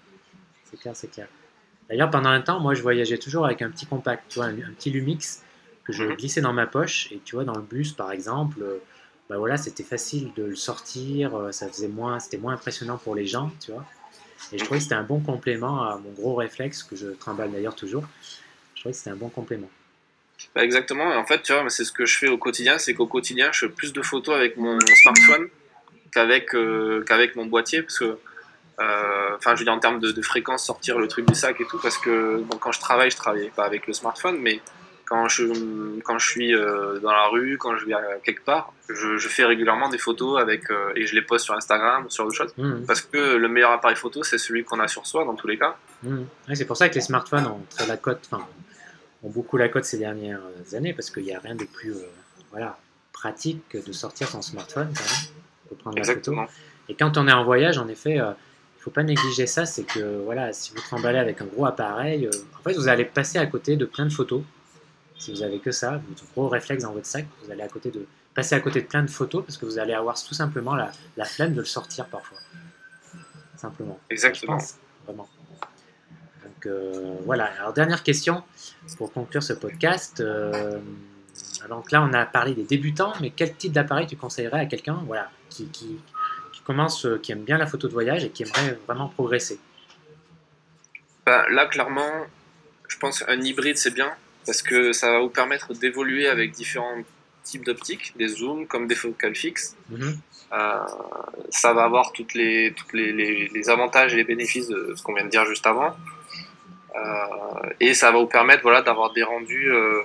c'est 0.65 0.79
clair, 0.79 0.95
c'est 0.95 1.11
clair. 1.11 1.27
D'ailleurs, 1.89 2.09
pendant 2.09 2.29
un 2.29 2.41
temps, 2.41 2.59
moi, 2.59 2.73
je 2.73 2.81
voyageais 2.81 3.17
toujours 3.17 3.45
avec 3.45 3.61
un 3.61 3.69
petit 3.69 3.85
compact, 3.85 4.23
tu 4.29 4.39
vois, 4.39 4.45
un, 4.47 4.53
petit 4.53 4.89
Lumix 4.89 5.43
que 5.83 5.93
je 5.93 6.03
mm-hmm. 6.03 6.15
glissais 6.17 6.41
dans 6.41 6.53
ma 6.53 6.65
poche 6.65 7.11
et 7.11 7.19
tu 7.23 7.35
vois, 7.35 7.43
dans 7.43 7.55
le 7.55 7.61
bus, 7.61 7.93
par 7.93 8.11
exemple. 8.11 8.61
Euh, 8.61 8.77
bah 9.29 9.37
voilà, 9.37 9.57
c'était 9.57 9.83
facile 9.83 10.31
de 10.35 10.43
le 10.43 10.55
sortir, 10.55 11.49
ça 11.51 11.67
faisait 11.67 11.87
moins, 11.87 12.19
c'était 12.19 12.37
moins 12.37 12.53
impressionnant 12.53 12.97
pour 12.97 13.15
les 13.15 13.25
gens, 13.25 13.51
tu 13.59 13.71
vois. 13.71 13.83
Et 14.51 14.57
je 14.57 14.63
trouvais 14.63 14.79
que 14.79 14.83
c'était 14.83 14.95
un 14.95 15.03
bon 15.03 15.19
complément 15.19 15.83
à 15.83 15.97
mon 15.97 16.11
gros 16.11 16.35
réflexe, 16.35 16.83
que 16.83 16.95
je 16.95 17.07
trimballe 17.07 17.51
d'ailleurs 17.51 17.75
toujours. 17.75 18.05
Je 18.75 18.81
trouvais 18.81 18.93
que 18.93 18.97
c'était 18.97 19.09
un 19.09 19.15
bon 19.15 19.29
complément. 19.29 19.69
Bah 20.53 20.63
exactement, 20.63 21.05
en 21.17 21.25
fait, 21.25 21.41
tu 21.41 21.53
vois, 21.53 21.69
c'est 21.69 21.85
ce 21.85 21.91
que 21.91 22.05
je 22.05 22.17
fais 22.17 22.27
au 22.27 22.37
quotidien, 22.37 22.77
c'est 22.77 22.93
qu'au 22.93 23.07
quotidien, 23.07 23.51
je 23.51 23.61
fais 23.61 23.69
plus 23.69 23.93
de 23.93 24.01
photos 24.01 24.35
avec 24.35 24.57
mon 24.57 24.77
smartphone 24.79 25.47
qu'avec 26.11 26.53
euh, 26.53 27.03
qu'avec 27.03 27.35
mon 27.35 27.45
boîtier, 27.45 27.81
parce 27.81 27.99
que, 27.99 28.05
euh, 28.05 28.19
enfin, 28.79 29.55
je 29.55 29.59
veux 29.59 29.65
dire 29.65 29.73
en 29.73 29.79
termes 29.79 29.99
de, 29.99 30.21
fréquence, 30.21 30.65
sortir 30.65 30.97
le 30.99 31.07
truc 31.07 31.27
du 31.27 31.35
sac 31.35 31.59
et 31.61 31.65
tout, 31.65 31.79
parce 31.81 31.97
que 31.97 32.43
quand 32.59 32.71
je 32.71 32.79
travaille, 32.79 33.11
je 33.11 33.17
travaille 33.17 33.49
pas 33.49 33.65
avec 33.65 33.87
le 33.87 33.93
smartphone, 33.93 34.37
mais 34.39 34.61
quand 35.05 35.27
je, 35.27 35.99
quand 36.01 36.17
je 36.17 36.27
suis 36.27 36.55
euh, 36.55 36.99
dans 36.99 37.11
la 37.11 37.27
rue, 37.27 37.57
quand 37.57 37.77
je 37.77 37.85
vais 37.85 37.93
quelque 38.23 38.43
part, 38.43 38.73
je, 38.89 39.17
fais 39.27 39.45
régulièrement 39.45 39.89
des 39.89 39.97
photos 39.97 40.41
avec, 40.41 40.69
euh, 40.71 40.91
et 40.95 41.05
je 41.05 41.15
les 41.15 41.21
poste 41.21 41.45
sur 41.45 41.53
Instagram 41.53 42.05
ou 42.05 42.09
sur 42.09 42.25
autre 42.25 42.35
chose. 42.35 42.53
Mmh. 42.57 42.85
Parce 42.85 43.01
que 43.01 43.35
le 43.35 43.47
meilleur 43.47 43.71
appareil 43.71 43.95
photo, 43.95 44.23
c'est 44.23 44.37
celui 44.37 44.63
qu'on 44.63 44.79
a 44.79 44.87
sur 44.87 45.05
soi 45.05 45.23
dans 45.25 45.35
tous 45.35 45.47
les 45.47 45.57
cas. 45.57 45.77
Mmh. 46.03 46.23
c'est 46.53 46.65
pour 46.65 46.77
ça 46.77 46.89
que 46.89 46.95
les 46.95 47.01
smartphones 47.01 47.47
ont, 47.47 47.61
la 47.87 47.97
cote, 47.97 48.29
ont 49.23 49.29
beaucoup 49.29 49.57
la 49.57 49.69
cote 49.69 49.85
ces 49.85 49.97
dernières 49.97 50.41
années, 50.73 50.93
parce 50.93 51.09
qu'il 51.09 51.23
n'y 51.23 51.35
a 51.35 51.39
rien 51.39 51.55
de 51.55 51.65
plus 51.65 51.91
euh, 51.91 52.09
voilà, 52.51 52.77
pratique 53.13 53.63
que 53.69 53.77
de 53.77 53.91
sortir 53.91 54.27
son 54.27 54.41
smartphone 54.41 54.91
pour 55.67 55.77
prendre 55.77 55.97
Exactement. 55.97 56.41
la 56.41 56.47
photo. 56.47 56.59
Et 56.89 56.95
quand 56.95 57.17
on 57.17 57.27
est 57.27 57.33
en 57.33 57.43
voyage, 57.43 57.77
en 57.77 57.87
effet, 57.87 58.19
faut 58.85 58.91
pas 58.91 59.03
négliger 59.03 59.47
ça, 59.47 59.65
c'est 59.65 59.83
que 59.83 60.21
voilà, 60.23 60.53
si 60.53 60.71
vous 60.71 60.79
tremballez 60.79 61.17
avec 61.17 61.41
un 61.41 61.45
gros 61.45 61.65
appareil, 61.65 62.29
en 62.57 62.61
fait, 62.61 62.73
vous 62.73 62.87
allez 62.87 63.03
passer 63.03 63.39
à 63.39 63.47
côté 63.47 63.77
de 63.77 63.85
plein 63.85 64.05
de 64.05 64.13
photos 64.13 64.43
si 65.17 65.31
vous 65.31 65.41
avez 65.41 65.57
que 65.59 65.71
ça, 65.71 66.01
votre 66.07 66.23
gros 66.33 66.47
réflexe 66.47 66.83
dans 66.83 66.91
votre 66.91 67.07
sac, 67.07 67.25
vous 67.43 67.51
allez 67.51 67.63
à 67.63 67.67
côté 67.67 67.89
de, 67.89 68.05
passer 68.35 68.53
à 68.53 68.59
côté 68.59 68.81
de 68.81 68.85
plein 68.85 69.01
de 69.01 69.09
photos 69.09 69.43
parce 69.43 69.57
que 69.57 69.65
vous 69.65 69.79
allez 69.79 69.93
avoir 69.93 70.21
tout 70.21 70.35
simplement 70.35 70.75
la, 70.75 70.91
la 71.17 71.25
flemme 71.25 71.53
de 71.53 71.61
le 71.61 71.65
sortir 71.65 72.05
parfois. 72.05 72.37
Simplement. 73.55 73.99
Exactement. 74.09 74.59
vraiment. 75.05 75.27
Donc 76.43 76.65
euh, 76.67 77.15
voilà. 77.25 77.45
Alors 77.59 77.73
dernière 77.73 78.03
question 78.03 78.43
pour 78.97 79.11
conclure 79.11 79.41
ce 79.41 79.53
podcast. 79.53 80.19
Euh, 80.19 80.79
donc 81.69 81.91
là, 81.91 82.03
on 82.03 82.13
a 82.13 82.25
parlé 82.25 82.53
des 82.53 82.63
débutants, 82.63 83.13
mais 83.21 83.31
quel 83.31 83.55
type 83.55 83.71
d'appareil 83.71 84.05
tu 84.05 84.15
conseillerais 84.15 84.59
à 84.59 84.65
quelqu'un 84.65 85.01
voilà, 85.07 85.31
qui, 85.49 85.65
qui, 85.67 85.97
commence, 86.65 87.07
qui 87.23 87.31
aime 87.31 87.43
bien 87.43 87.57
la 87.57 87.67
photo 87.67 87.87
de 87.87 87.93
voyage 87.93 88.25
et 88.25 88.29
qui 88.29 88.43
aimerait 88.43 88.77
vraiment 88.87 89.07
progresser 89.07 89.59
ben, 91.25 91.45
Là, 91.49 91.65
clairement, 91.67 92.25
je 92.87 92.97
pense 92.97 93.19
qu'un 93.19 93.41
hybride, 93.41 93.77
c'est 93.77 93.93
bien 93.93 94.11
parce 94.45 94.61
que 94.61 94.93
ça 94.93 95.11
va 95.11 95.19
vous 95.19 95.29
permettre 95.29 95.73
d'évoluer 95.73 96.27
avec 96.27 96.51
différents 96.51 96.97
types 97.43 97.65
d'optiques, 97.65 98.13
des 98.17 98.27
zooms 98.27 98.67
comme 98.67 98.87
des 98.87 98.95
focales 98.95 99.35
fixes. 99.35 99.75
Mhm. 99.89 100.17
Euh, 100.53 100.79
ça 101.49 101.73
va 101.73 101.83
avoir 101.83 102.11
toutes 102.11 102.33
les, 102.33 102.73
toutes 102.75 102.93
les, 102.93 103.11
les, 103.11 103.69
avantages 103.69 104.13
et 104.13 104.17
les 104.17 104.23
bénéfices 104.23 104.67
de 104.67 104.93
ce 104.95 105.01
qu'on 105.03 105.13
vient 105.13 105.25
de 105.25 105.29
dire 105.29 105.45
juste 105.45 105.65
avant. 105.65 105.95
Euh, 106.95 107.69
et 107.79 107.93
ça 107.93 108.11
va 108.11 108.19
vous 108.19 108.27
permettre 108.27 108.61
voilà, 108.61 108.81
d'avoir 108.81 109.11
des 109.13 109.23
rendus 109.23 109.71
euh, 109.71 110.03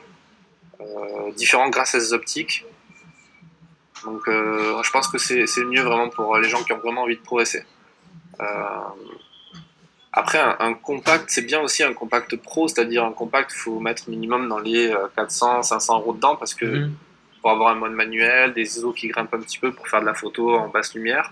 différents 1.36 1.68
grâce 1.68 1.94
à 1.94 2.00
ces 2.00 2.12
optiques. 2.12 2.64
Donc 4.04 4.22
je 4.26 4.90
pense 4.90 5.08
que 5.08 5.18
c'est 5.18 5.64
mieux 5.64 5.82
vraiment 5.82 6.08
pour 6.08 6.36
les 6.38 6.48
gens 6.48 6.62
qui 6.62 6.72
ont 6.72 6.78
vraiment 6.78 7.02
envie 7.02 7.16
de 7.16 7.22
progresser. 7.22 7.64
Après, 10.12 10.38
un, 10.38 10.74
compact, 10.74 11.26
c'est 11.28 11.42
bien 11.42 11.60
aussi 11.60 11.84
un 11.84 11.92
compact 11.92 12.34
pro, 12.36 12.66
c'est-à-dire 12.66 13.04
un 13.04 13.12
compact, 13.12 13.52
il 13.54 13.58
faut 13.58 13.78
mettre 13.78 14.10
minimum 14.10 14.48
dans 14.48 14.58
les 14.58 14.92
400, 15.14 15.58
euh, 15.58 15.62
500 15.62 16.00
euros 16.00 16.12
dedans 16.14 16.34
parce 16.34 16.52
que 16.52 16.66
mhm. 16.66 16.94
pour 17.40 17.52
avoir 17.52 17.68
un 17.70 17.76
mode 17.76 17.92
manuel, 17.92 18.52
des 18.52 18.62
ISO 18.62 18.92
qui 18.92 19.06
grimpent 19.06 19.32
un 19.34 19.40
petit 19.40 19.58
peu 19.58 19.72
pour 19.72 19.86
faire 19.86 20.00
de 20.00 20.06
la 20.06 20.14
photo 20.14 20.56
en 20.56 20.68
basse 20.68 20.94
lumière. 20.94 21.30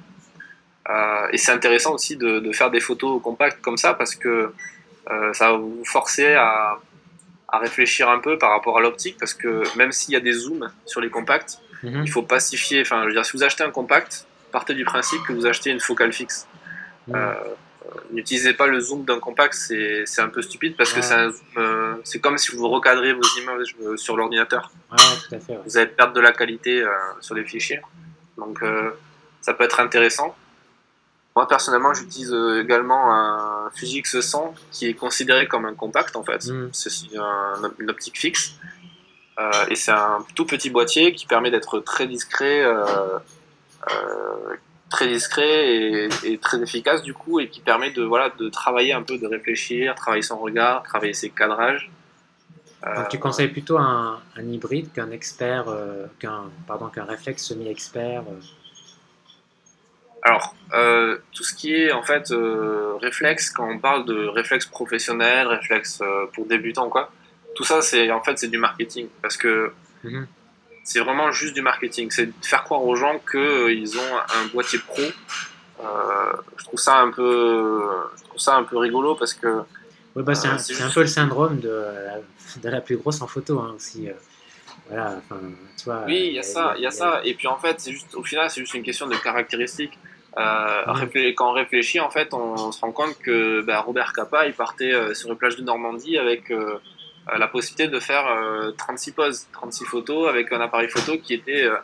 et 1.32 1.38
c'est 1.38 1.52
intéressant 1.52 1.94
aussi 1.94 2.16
de, 2.16 2.38
de, 2.38 2.52
faire 2.52 2.70
des 2.70 2.80
photos 2.80 3.20
compactes 3.20 3.60
comme 3.60 3.76
ça 3.76 3.94
parce 3.94 4.14
que 4.14 4.54
ça 5.32 5.50
va 5.50 5.56
vous 5.56 5.84
forcer 5.84 6.34
à, 6.34 6.78
à, 7.48 7.58
réfléchir 7.58 8.08
un 8.08 8.20
peu 8.20 8.38
par 8.38 8.50
rapport 8.50 8.78
à 8.78 8.80
l'optique 8.80 9.16
parce 9.18 9.34
que 9.34 9.64
même 9.76 9.90
s'il 9.90 10.14
y 10.14 10.16
a 10.16 10.20
des 10.20 10.32
zooms 10.32 10.70
sur 10.86 11.00
les 11.00 11.10
compacts, 11.10 11.58
mhm. 11.82 12.02
il 12.04 12.10
faut 12.10 12.22
pacifier. 12.22 12.80
Enfin, 12.82 13.02
je 13.02 13.08
veux 13.08 13.12
dire, 13.12 13.24
si 13.24 13.36
vous 13.36 13.42
achetez 13.42 13.64
un 13.64 13.70
compact, 13.70 14.26
partez 14.52 14.74
du 14.74 14.84
principe 14.84 15.22
que 15.22 15.32
vous 15.32 15.46
achetez 15.46 15.70
une 15.70 15.80
focale 15.80 16.12
fixe. 16.12 16.46
Mhm. 17.06 17.16
N'utilisez 18.10 18.54
pas 18.54 18.66
le 18.66 18.80
zoom 18.80 19.04
d'un 19.04 19.18
compact, 19.18 19.54
c'est 19.54 20.20
un 20.20 20.28
peu 20.28 20.42
stupide 20.42 20.76
parce 20.76 20.92
que 20.92 21.00
euh, 21.58 21.94
c'est 22.04 22.20
comme 22.20 22.36
si 22.38 22.54
vous 22.54 22.68
recadrez 22.68 23.12
vos 23.12 23.22
images 23.40 23.76
euh, 23.82 23.96
sur 23.96 24.16
l'ordinateur. 24.16 24.70
Vous 25.64 25.76
allez 25.76 25.86
perdre 25.86 26.12
de 26.12 26.20
la 26.20 26.32
qualité 26.32 26.82
euh, 26.82 26.90
sur 27.20 27.34
les 27.34 27.44
fichiers. 27.44 27.80
Donc 28.36 28.62
ça 29.40 29.54
peut 29.54 29.64
être 29.64 29.80
intéressant. 29.80 30.36
Moi 31.34 31.48
personnellement, 31.48 31.94
j'utilise 31.94 32.34
également 32.60 33.12
un 33.14 33.70
Fuji 33.74 34.02
X100 34.02 34.54
qui 34.70 34.88
est 34.88 34.94
considéré 34.94 35.46
comme 35.46 35.64
un 35.64 35.74
compact 35.74 36.16
en 36.16 36.24
fait. 36.24 36.46
Mm. 36.46 36.70
C'est 36.72 36.90
une 37.78 37.90
optique 37.90 38.18
fixe. 38.18 38.54
Et 39.70 39.76
c'est 39.76 39.92
un 39.92 40.24
tout 40.34 40.46
petit 40.46 40.70
boîtier 40.70 41.12
qui 41.12 41.26
permet 41.26 41.50
d'être 41.50 41.78
très 41.80 42.06
discret, 42.06 42.64
très 44.90 45.08
discret 45.08 46.08
et, 46.24 46.38
très 46.38 46.62
efficace 46.62 47.02
du 47.02 47.14
coup 47.14 47.40
et 47.40 47.48
qui 47.48 47.60
permet 47.60 47.90
de 47.90 48.02
voilà 48.02 48.30
de 48.38 48.48
travailler 48.48 48.92
un 48.92 49.02
peu 49.02 49.18
de 49.18 49.26
réfléchir 49.26 49.94
travailler 49.94 50.22
son 50.22 50.38
regard 50.38 50.82
travailler 50.82 51.12
ses 51.12 51.30
cadrages. 51.30 51.90
Donc 52.84 53.08
tu 53.08 53.18
conseilles 53.18 53.48
plutôt 53.48 53.76
un, 53.76 54.20
hybride 54.36 54.92
qu'un 54.92 55.10
expert 55.10 55.68
euh, 55.68 56.06
qu'un 56.20 56.44
pardon 56.66 56.88
qu'un 56.88 57.04
réflexe 57.04 57.44
semi 57.44 57.68
expert 57.68 58.22
euh 58.22 58.40
alors 60.22 60.54
euh, 60.74 61.18
tout 61.32 61.44
ce 61.44 61.54
qui 61.54 61.72
est 61.72 61.92
en 61.92 62.02
fait 62.02 62.32
réflexe 63.00 63.50
quand 63.50 63.68
on 63.70 63.78
parle 63.78 64.04
de 64.04 64.26
réflexe 64.26 64.66
professionnel 64.66 65.46
réflexe 65.46 66.02
pour 66.32 66.44
débutants 66.46 66.88
quoi 66.88 67.10
tout 67.58 67.64
ça 67.64 67.82
c'est 67.82 68.10
en 68.10 68.22
fait 68.22 68.38
c'est 68.38 68.48
du 68.48 68.58
marketing 68.58 69.08
parce 69.20 69.36
que 69.36 69.72
mhm 70.04 70.26
c'est 70.88 71.00
vraiment 71.00 71.30
juste 71.30 71.52
du 71.52 71.60
marketing. 71.60 72.10
C'est 72.10 72.26
de 72.26 72.32
faire 72.40 72.64
croire 72.64 72.82
aux 72.82 72.96
gens 72.96 73.20
qu'ils 73.30 73.38
euh, 73.38 74.00
ont 74.00 74.16
un 74.16 74.46
boîtier 74.46 74.78
pro. 74.78 75.02
Euh, 75.02 75.84
je 76.56 76.64
trouve 76.64 76.80
ça 76.80 76.96
un 76.96 77.10
peu, 77.10 77.82
je 78.16 78.24
trouve 78.24 78.38
ça 78.38 78.56
un 78.56 78.64
peu 78.64 78.78
rigolo 78.78 79.14
parce 79.14 79.34
que. 79.34 79.60
bah, 80.16 80.34
c'est 80.34 80.48
un, 80.48 80.56
euh, 80.56 80.90
peu 80.94 81.02
le 81.02 81.06
syndrome 81.06 81.60
de, 81.60 81.84
de, 82.62 82.68
la 82.70 82.80
plus 82.80 82.96
grosse 82.96 83.20
en 83.20 83.26
photo 83.26 83.60
hein, 83.60 83.74
aussi. 83.76 84.08
voilà, 84.88 85.20
tu 85.76 85.84
vois, 85.84 86.04
oui, 86.06 86.28
il 86.28 86.32
y 86.32 86.38
a 86.38 86.42
ça, 86.42 86.72
il 86.78 86.82
y 86.82 86.86
a 86.86 86.90
ça. 86.90 87.20
Et 87.22 87.34
puis 87.34 87.48
en 87.48 87.58
fait, 87.58 87.78
c'est 87.80 87.92
juste, 87.92 88.14
au 88.14 88.24
final, 88.24 88.48
c'est 88.48 88.62
juste 88.62 88.72
une 88.72 88.82
question 88.82 89.06
de 89.06 89.16
caractéristiques. 89.16 89.98
Quand 90.34 91.50
on 91.50 91.52
réfléchit, 91.52 92.00
en 92.00 92.10
fait, 92.10 92.32
on, 92.32 92.72
se 92.72 92.80
rend 92.80 92.92
compte 92.92 93.18
que 93.18 93.60
bah, 93.60 93.80
Robert 93.80 94.14
Capa, 94.14 94.46
il 94.46 94.54
partait 94.54 95.14
sur 95.14 95.28
les 95.28 95.36
plages 95.36 95.56
de 95.56 95.62
Normandie 95.64 96.16
avec 96.16 96.50
euh, 96.50 96.78
la 97.36 97.48
possibilité 97.48 97.88
de 97.88 98.00
faire 98.00 98.26
36 98.76 99.10
euh, 99.10 99.12
poses, 99.14 99.46
36 99.52 99.84
photos 99.84 100.28
avec 100.28 100.52
un 100.52 100.60
appareil 100.60 100.88
photo 100.88 101.18
qui 101.18 101.34
était 101.34 101.64
euh, 101.64 101.76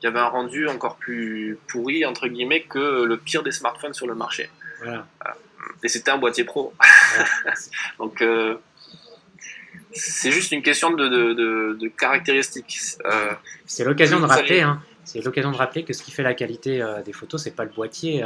qui 0.00 0.06
avait 0.06 0.18
un 0.18 0.28
rendu 0.28 0.68
encore 0.68 0.96
plus 0.96 1.58
pourri 1.68 2.04
entre 2.04 2.28
guillemets 2.28 2.62
que 2.62 3.04
le 3.04 3.16
pire 3.16 3.42
des 3.42 3.52
smartphones 3.52 3.94
sur 3.94 4.06
le 4.06 4.14
marché. 4.14 4.50
Et 5.82 5.88
c'était 5.88 6.10
un 6.10 6.18
boîtier 6.18 6.44
pro. 6.44 6.74
Donc 7.98 8.22
c'est 9.92 10.30
juste 10.30 10.52
une 10.52 10.62
question 10.62 10.90
de, 10.90 11.08
de, 11.08 11.88
caractéristiques. 11.88 12.78
c'est 13.64 13.84
l'occasion 13.84 14.20
de 14.20 14.26
rappeler, 14.26 14.60
hein, 14.60 14.82
c'est 15.04 15.24
l'occasion 15.24 15.50
de 15.50 15.56
rappeler 15.56 15.84
que 15.84 15.94
ce 15.94 16.02
qui 16.02 16.10
fait 16.10 16.22
la 16.22 16.34
qualité 16.34 16.84
des 17.04 17.12
photos, 17.12 17.42
c'est 17.42 17.56
pas 17.56 17.64
le 17.64 17.70
boîtier, 17.70 18.22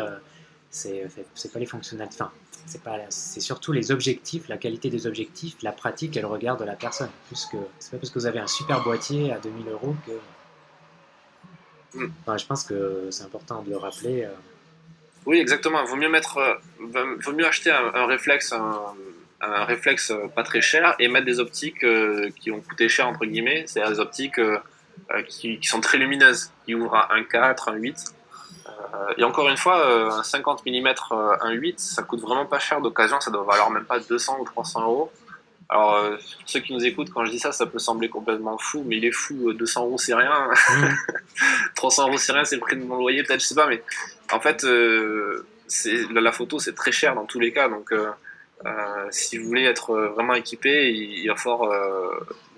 c'est 0.70 1.08
pas 1.52 1.60
les 1.60 1.66
fonctionnalités. 1.66 2.16
Enfin, 2.16 2.32
c'est 2.66 2.82
pas 2.82 2.96
c'est 3.08 3.40
surtout 3.40 3.72
les 3.72 3.90
objectifs, 3.90 4.48
la 4.48 4.56
qualité 4.56 4.90
des 4.90 5.06
objectifs, 5.06 5.56
la 5.62 5.72
pratique 5.72 6.16
et 6.16 6.20
le 6.20 6.26
regard 6.26 6.56
de 6.56 6.64
la 6.64 6.74
personne. 6.74 7.10
Puisque 7.28 7.56
c'est 7.78 7.92
pas 7.92 7.98
parce 7.98 8.10
que 8.10 8.18
vous 8.18 8.26
avez 8.26 8.38
un 8.38 8.46
super 8.46 8.82
boîtier 8.82 9.32
à 9.32 9.38
2000 9.38 9.68
euros 9.68 9.94
que. 10.06 10.12
Hmm. 11.92 12.12
je 12.38 12.46
pense 12.46 12.62
que 12.62 13.08
c'est 13.10 13.24
important 13.24 13.62
de 13.62 13.70
le 13.70 13.76
rappeler. 13.76 14.24
Euh. 14.24 14.30
Oui, 15.26 15.38
exactement. 15.38 15.84
Vaut 15.84 15.96
mieux 15.96 16.08
mettre, 16.08 16.38
euh, 16.38 17.16
vaut 17.20 17.32
mieux 17.32 17.46
acheter 17.46 17.70
un, 17.70 18.06
réflexe, 18.06 18.52
un, 18.52 19.64
réflexe 19.64 20.12
pas 20.34 20.42
très 20.44 20.60
cher 20.60 20.94
et 20.98 21.08
mettre 21.08 21.26
des 21.26 21.40
optiques 21.40 21.84
euh, 21.84 22.30
qui 22.38 22.50
ont 22.50 22.60
coûté 22.60 22.88
cher 22.88 23.08
entre 23.08 23.26
guillemets, 23.26 23.64
c'est-à-dire 23.66 23.92
des 23.92 24.00
optiques 24.00 24.40
qui, 25.28 25.58
qui, 25.58 25.66
sont 25.66 25.80
très 25.80 25.98
lumineuses, 25.98 26.52
qui 26.64 26.74
ouvrent 26.74 26.94
à 26.94 27.08
1,4, 27.16 27.56
1,8 27.56 27.88
euh, 27.88 28.12
et 29.16 29.24
encore 29.24 29.48
une 29.48 29.56
fois, 29.56 29.78
euh, 29.86 30.10
un 30.10 30.22
50 30.22 30.64
mm 30.66 30.88
1.8, 30.88 31.74
ça 31.78 32.02
coûte 32.02 32.20
vraiment 32.20 32.46
pas 32.46 32.58
cher 32.58 32.80
d'occasion, 32.80 33.20
ça 33.20 33.30
doit 33.30 33.44
valoir 33.44 33.70
même 33.70 33.84
pas 33.84 33.98
200 33.98 34.38
ou 34.40 34.44
300 34.44 34.82
euros. 34.82 35.12
Alors, 35.68 35.94
euh, 35.96 36.16
ceux 36.46 36.60
qui 36.60 36.72
nous 36.72 36.84
écoutent, 36.84 37.10
quand 37.10 37.24
je 37.24 37.30
dis 37.30 37.38
ça, 37.38 37.52
ça 37.52 37.66
peut 37.66 37.78
sembler 37.78 38.08
complètement 38.08 38.58
fou, 38.58 38.82
mais 38.86 38.96
il 38.96 39.04
est 39.04 39.12
fou, 39.12 39.52
200 39.52 39.84
euros 39.84 39.98
c'est 39.98 40.14
rien, 40.14 40.50
300 41.76 42.08
euros 42.08 42.18
c'est 42.18 42.32
rien, 42.32 42.44
c'est 42.44 42.56
le 42.56 42.60
prix 42.60 42.76
de 42.76 42.84
mon 42.84 42.96
loyer, 42.96 43.22
peut-être, 43.22 43.40
je 43.40 43.46
sais 43.46 43.54
pas, 43.54 43.68
mais 43.68 43.82
en 44.32 44.40
fait, 44.40 44.64
la 46.10 46.32
photo 46.32 46.58
c'est 46.58 46.74
très 46.74 46.90
cher 46.90 47.14
dans 47.14 47.24
tous 47.24 47.38
les 47.38 47.52
cas, 47.52 47.68
donc 47.68 47.94
si 49.10 49.38
vous 49.38 49.46
voulez 49.46 49.62
être 49.64 49.94
vraiment 50.16 50.34
équipé, 50.34 50.90
il, 50.90 51.28
va 51.28 51.36
falloir 51.36 51.70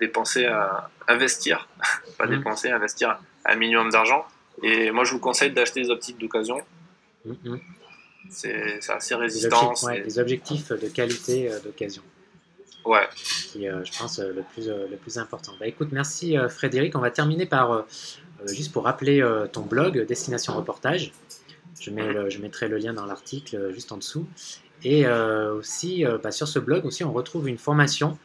dépenser, 0.01 0.47
à, 0.47 0.89
investir, 1.07 1.69
pas 2.19 2.25
mmh. 2.25 2.31
dépenser, 2.31 2.71
investir 2.71 3.19
un 3.45 3.57
minimum 3.57 3.91
d'argent. 3.91 4.25
Et 4.63 4.91
moi, 4.91 5.05
je 5.05 5.13
vous 5.13 5.21
conseille 5.21 5.53
d'acheter 5.53 5.83
des 5.83 5.91
optiques 5.91 6.19
d'occasion. 6.19 6.61
Mm-hmm. 7.27 7.61
C'est 8.31 8.91
assez 8.91 9.15
résistant. 9.15 9.75
Des, 10.05 10.19
objectifs 10.19 10.71
de 10.71 10.89
qualité 10.89 11.51
euh, 11.51 11.61
d'occasion. 11.61 12.03
Ouais. 12.85 13.09
Qui, 13.49 13.69
euh, 13.69 13.85
je 13.85 13.99
pense, 13.99 14.19
euh, 14.19 14.33
le, 14.33 14.43
plus, 14.43 14.69
le 14.69 14.97
plus 14.97 15.19
important. 15.19 15.53
Bah, 15.61 15.67
écoute, 15.67 15.89
merci 15.93 16.37
Frédéric. 16.49 16.97
On 16.97 17.01
va 17.01 17.11
terminer 17.11 17.47
par, 17.47 17.85
juste 18.47 18.73
pour 18.73 18.85
rappeler 18.85 19.25
ton 19.53 19.63
blog, 19.63 20.07
Destination 20.07 20.55
Reportage. 20.55 21.13
Je, 21.81 21.91
mets 21.91 22.31
je 22.31 22.39
mettrai 22.39 22.69
le 22.69 22.79
lien 22.79 22.93
dans 22.93 23.07
l'article 23.07 23.73
juste 23.73 23.93
en 23.93 23.97
dessous. 23.97 24.27
Et 24.85 25.07
aussi, 25.07 26.05
bah, 26.23 26.33
sur 26.33 26.49
ce 26.49 26.59
blog 26.59 26.85
aussi, 26.87 27.05
on 27.05 27.13
retrouve 27.13 27.49
une 27.49 27.59
formation 27.59 28.19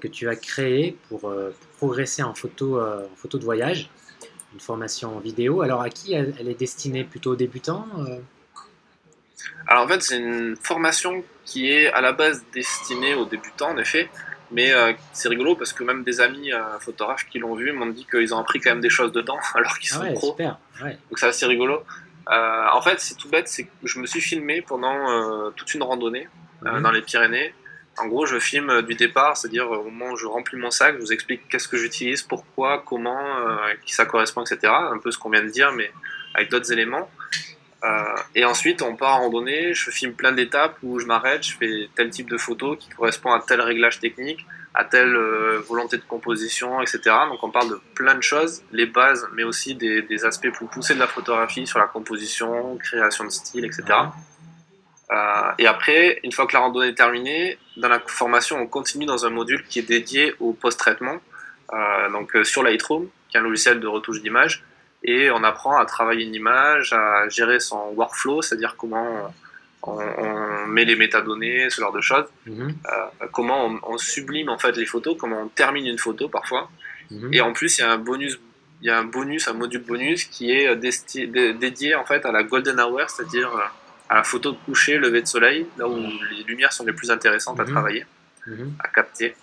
que 0.00 0.06
tu 0.06 0.28
as 0.28 0.36
créée 0.36 0.96
pour, 1.08 1.20
pour 1.20 1.52
progresser 1.76 2.22
en 2.22 2.34
photo, 2.34 2.80
en 2.80 3.16
photo 3.16 3.38
de 3.38 3.44
voyage 3.44 3.90
une 4.52 4.60
formation 4.60 5.18
vidéo. 5.18 5.62
Alors 5.62 5.82
à 5.82 5.90
qui 5.90 6.14
elle, 6.14 6.34
est 6.38 6.58
destinée? 6.58 7.04
Plutôt 7.04 7.32
aux 7.32 7.36
débutants 7.36 7.86
euh? 7.98 8.18
Alors 9.66 9.84
en 9.84 9.88
fait, 9.88 10.02
c'est 10.02 10.18
une 10.18 10.56
formation 10.56 11.24
qui 11.44 11.70
est 11.70 11.92
à 11.92 12.00
la 12.00 12.12
base 12.12 12.44
destinée 12.52 13.14
aux 13.14 13.24
débutants, 13.24 13.70
en 13.70 13.78
effet. 13.78 14.08
Mais 14.50 14.72
euh, 14.72 14.92
c'est 15.12 15.28
rigolo 15.28 15.56
parce 15.56 15.72
que 15.72 15.82
même 15.82 16.04
des 16.04 16.20
amis 16.20 16.52
euh, 16.52 16.78
photographes 16.78 17.26
qui 17.30 17.38
l'ont 17.38 17.54
vu 17.54 17.72
m'ont 17.72 17.86
dit 17.86 18.06
qu'ils 18.10 18.34
ont 18.34 18.38
appris 18.38 18.60
quand 18.60 18.70
même 18.70 18.82
des 18.82 18.90
choses 18.90 19.12
dedans 19.12 19.38
alors 19.54 19.78
qu'ils 19.78 19.88
sont 19.88 20.04
ah 20.06 20.12
pros. 20.12 20.36
Donc 20.38 21.18
c'est 21.18 21.26
assez 21.26 21.46
rigolo. 21.46 21.82
en 22.26 22.82
fait, 22.82 23.00
c'est 23.00 23.16
tout 23.16 23.28
bête, 23.28 23.48
c'est 23.48 23.64
que 23.64 23.70
je 23.84 23.98
me 23.98 24.06
suis 24.06 24.20
filmé 24.20 24.60
pendant 24.60 25.50
toute 25.52 25.72
une 25.74 25.82
randonnée 25.82 26.28
mhm. 26.62 26.82
dans 26.82 26.90
les 26.90 27.02
Pyrénées 27.02 27.54
en 27.98 28.06
gros, 28.06 28.26
je 28.26 28.38
filme 28.38 28.70
euh, 28.70 28.82
du 28.82 28.94
départ, 28.94 29.36
c'est-à-dire 29.36 29.70
au 29.70 29.84
moment 29.84 30.12
où 30.12 30.16
je 30.16 30.26
remplis 30.26 30.56
mon 30.56 30.70
sac, 30.70 30.94
je 30.96 31.00
vous 31.00 31.12
explique 31.12 31.48
qu'est-ce 31.48 31.68
que 31.68 31.76
j'utilise, 31.76 32.22
pourquoi, 32.22 32.82
comment, 32.86 33.18
euh, 33.18 33.56
qui 33.84 33.92
ça 33.92 34.06
correspond, 34.06 34.42
etc. 34.42 34.72
Un 34.72 34.98
peu 34.98 35.10
ce 35.10 35.18
qu'on 35.18 35.30
vient 35.30 35.42
de 35.42 35.50
dire, 35.50 35.72
mais 35.72 35.90
avec 36.34 36.50
d'autres 36.50 36.72
éléments. 36.72 37.10
Euh, 37.84 38.04
et 38.34 38.44
ensuite, 38.44 38.80
on 38.80 38.96
part 38.96 39.16
en 39.16 39.22
randonnée, 39.22 39.74
je 39.74 39.90
filme 39.90 40.14
plein 40.14 40.32
d'étapes 40.32 40.76
où 40.82 41.00
je 41.00 41.06
m'arrête, 41.06 41.42
je 41.42 41.56
fais 41.56 41.88
tel 41.94 42.10
type 42.10 42.30
de 42.30 42.38
photo 42.38 42.76
qui 42.76 42.88
correspond 42.90 43.32
à 43.32 43.40
tel 43.40 43.60
réglage 43.60 43.98
technique, 43.98 44.46
à 44.72 44.84
telle 44.84 45.14
volonté 45.68 45.98
de 45.98 46.02
composition, 46.02 46.80
etc. 46.80 47.00
Donc 47.28 47.42
on 47.42 47.50
parle 47.50 47.70
de 47.70 47.80
plein 47.94 48.14
de 48.14 48.22
choses, 48.22 48.62
les 48.70 48.86
bases, 48.86 49.28
mais 49.34 49.42
aussi 49.42 49.74
des, 49.74 50.00
des 50.00 50.24
aspects 50.24 50.50
plus 50.50 50.66
poussés 50.66 50.94
de 50.94 51.00
la 51.00 51.08
photographie 51.08 51.66
sur 51.66 51.80
la 51.80 51.86
composition, 51.86 52.78
création 52.78 53.24
de 53.24 53.30
style, 53.30 53.64
etc. 53.64 53.82
Euh, 55.12 55.52
et 55.58 55.66
après, 55.66 56.20
une 56.24 56.32
fois 56.32 56.46
que 56.46 56.54
la 56.54 56.60
randonnée 56.60 56.88
est 56.88 56.94
terminée, 56.94 57.58
dans 57.76 57.88
la 57.88 58.00
formation, 58.00 58.56
on 58.56 58.66
continue 58.66 59.06
dans 59.06 59.26
un 59.26 59.30
module 59.30 59.64
qui 59.64 59.78
est 59.78 59.88
dédié 59.88 60.34
au 60.40 60.52
post-traitement, 60.52 61.18
euh, 61.72 62.10
donc 62.10 62.34
euh, 62.34 62.44
sur 62.44 62.62
Lightroom, 62.62 63.08
qui 63.28 63.36
est 63.36 63.40
un 63.40 63.42
logiciel 63.42 63.80
de 63.80 63.86
retouche 63.86 64.22
d'image, 64.22 64.64
et 65.02 65.30
on 65.30 65.42
apprend 65.44 65.76
à 65.76 65.84
travailler 65.84 66.24
une 66.24 66.34
image, 66.34 66.92
à 66.92 67.28
gérer 67.28 67.60
son 67.60 67.92
workflow, 67.94 68.40
c'est-à-dire 68.40 68.76
comment 68.76 69.34
on, 69.82 70.66
met 70.68 70.84
les 70.84 70.94
métadonnées, 70.94 71.68
ce 71.70 71.80
genre 71.80 71.92
de 71.92 72.00
choses, 72.00 72.26
mhm. 72.46 72.76
comment 73.32 73.80
on, 73.82 73.98
sublime 73.98 74.48
en 74.48 74.58
fait 74.58 74.76
les 74.76 74.86
photos, 74.86 75.16
comment 75.18 75.42
on 75.42 75.48
termine 75.48 75.86
une 75.86 75.98
photo 75.98 76.28
parfois. 76.28 76.70
Mhm. 77.10 77.34
Et 77.34 77.40
en 77.40 77.52
plus, 77.52 77.78
il 77.78 77.80
y 77.80 77.84
a 77.84 77.90
un 77.90 77.98
bonus, 77.98 78.38
il 78.80 78.86
y 78.86 78.90
a 78.90 78.98
un 78.98 79.04
bonus, 79.04 79.48
un 79.48 79.54
module 79.54 79.82
bonus 79.82 80.22
qui 80.24 80.52
est 80.52 80.76
dédié 80.76 81.96
en 81.96 82.04
fait 82.04 82.24
à 82.24 82.30
la 82.30 82.44
golden 82.44 82.78
hour, 82.78 83.10
c'est-à-dire 83.10 83.50
à 84.08 84.16
la 84.16 84.24
photo 84.24 84.52
de 84.52 84.56
coucher, 84.66 84.98
lever 84.98 85.22
de 85.22 85.26
soleil, 85.26 85.66
là 85.78 85.88
où 85.88 85.96
les 85.96 86.42
lumières 86.44 86.72
sont 86.72 86.84
les 86.84 86.92
plus 86.92 87.10
intéressantes 87.10 87.58
à 87.60 87.64
mhm. 87.64 87.70
travailler, 87.70 88.06
mhm. 88.46 88.74
à 88.78 88.88
capter. 88.88 89.34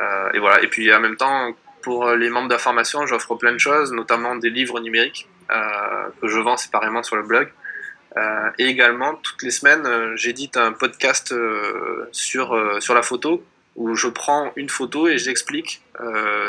Euh, 0.00 0.32
et 0.34 0.38
voilà. 0.38 0.62
Et 0.62 0.68
puis 0.68 0.92
en 0.92 1.00
même 1.00 1.16
temps, 1.16 1.54
pour 1.82 2.10
les 2.10 2.30
membres 2.30 2.48
de 2.48 2.52
la 2.52 2.58
formation, 2.58 3.06
j'offre 3.06 3.34
plein 3.34 3.52
de 3.52 3.58
choses, 3.58 3.92
notamment 3.92 4.36
des 4.36 4.50
livres 4.50 4.80
numériques 4.80 5.28
euh, 5.50 6.08
que 6.20 6.28
je 6.28 6.38
vends 6.38 6.56
séparément 6.56 7.02
sur 7.02 7.16
le 7.16 7.22
blog. 7.22 7.48
et 8.58 8.66
également, 8.66 9.14
toutes 9.14 9.42
les 9.42 9.50
semaines, 9.50 10.16
j'édite 10.16 10.56
un 10.56 10.72
podcast 10.72 11.34
sur, 12.12 12.46
sur 12.80 12.94
la 12.94 13.02
photo 13.02 13.42
où 13.74 13.94
je 13.94 14.08
prends 14.08 14.52
une 14.56 14.68
photo 14.68 15.08
et 15.08 15.16
j'explique 15.16 15.82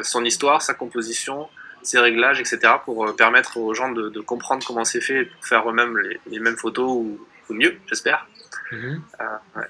son 0.01 0.25
histoire, 0.25 0.61
sa 0.61 0.73
composition, 0.73 1.47
ses 1.83 1.99
réglages, 1.99 2.39
etc. 2.39 2.59
pour 2.83 3.15
permettre 3.15 3.57
aux 3.57 3.73
gens 3.73 3.91
de, 3.91 4.19
comprendre 4.19 4.65
comment 4.65 4.83
c'est 4.83 5.01
fait 5.01 5.21
et 5.21 5.25
pour 5.25 5.45
faire 5.45 5.69
eux-mêmes 5.69 5.97
les, 6.25 6.39
mêmes 6.39 6.57
photos 6.57 6.89
ou, 6.89 7.19
mieux, 7.49 7.77
j'espère. 7.87 8.27
Mhm. 8.71 9.01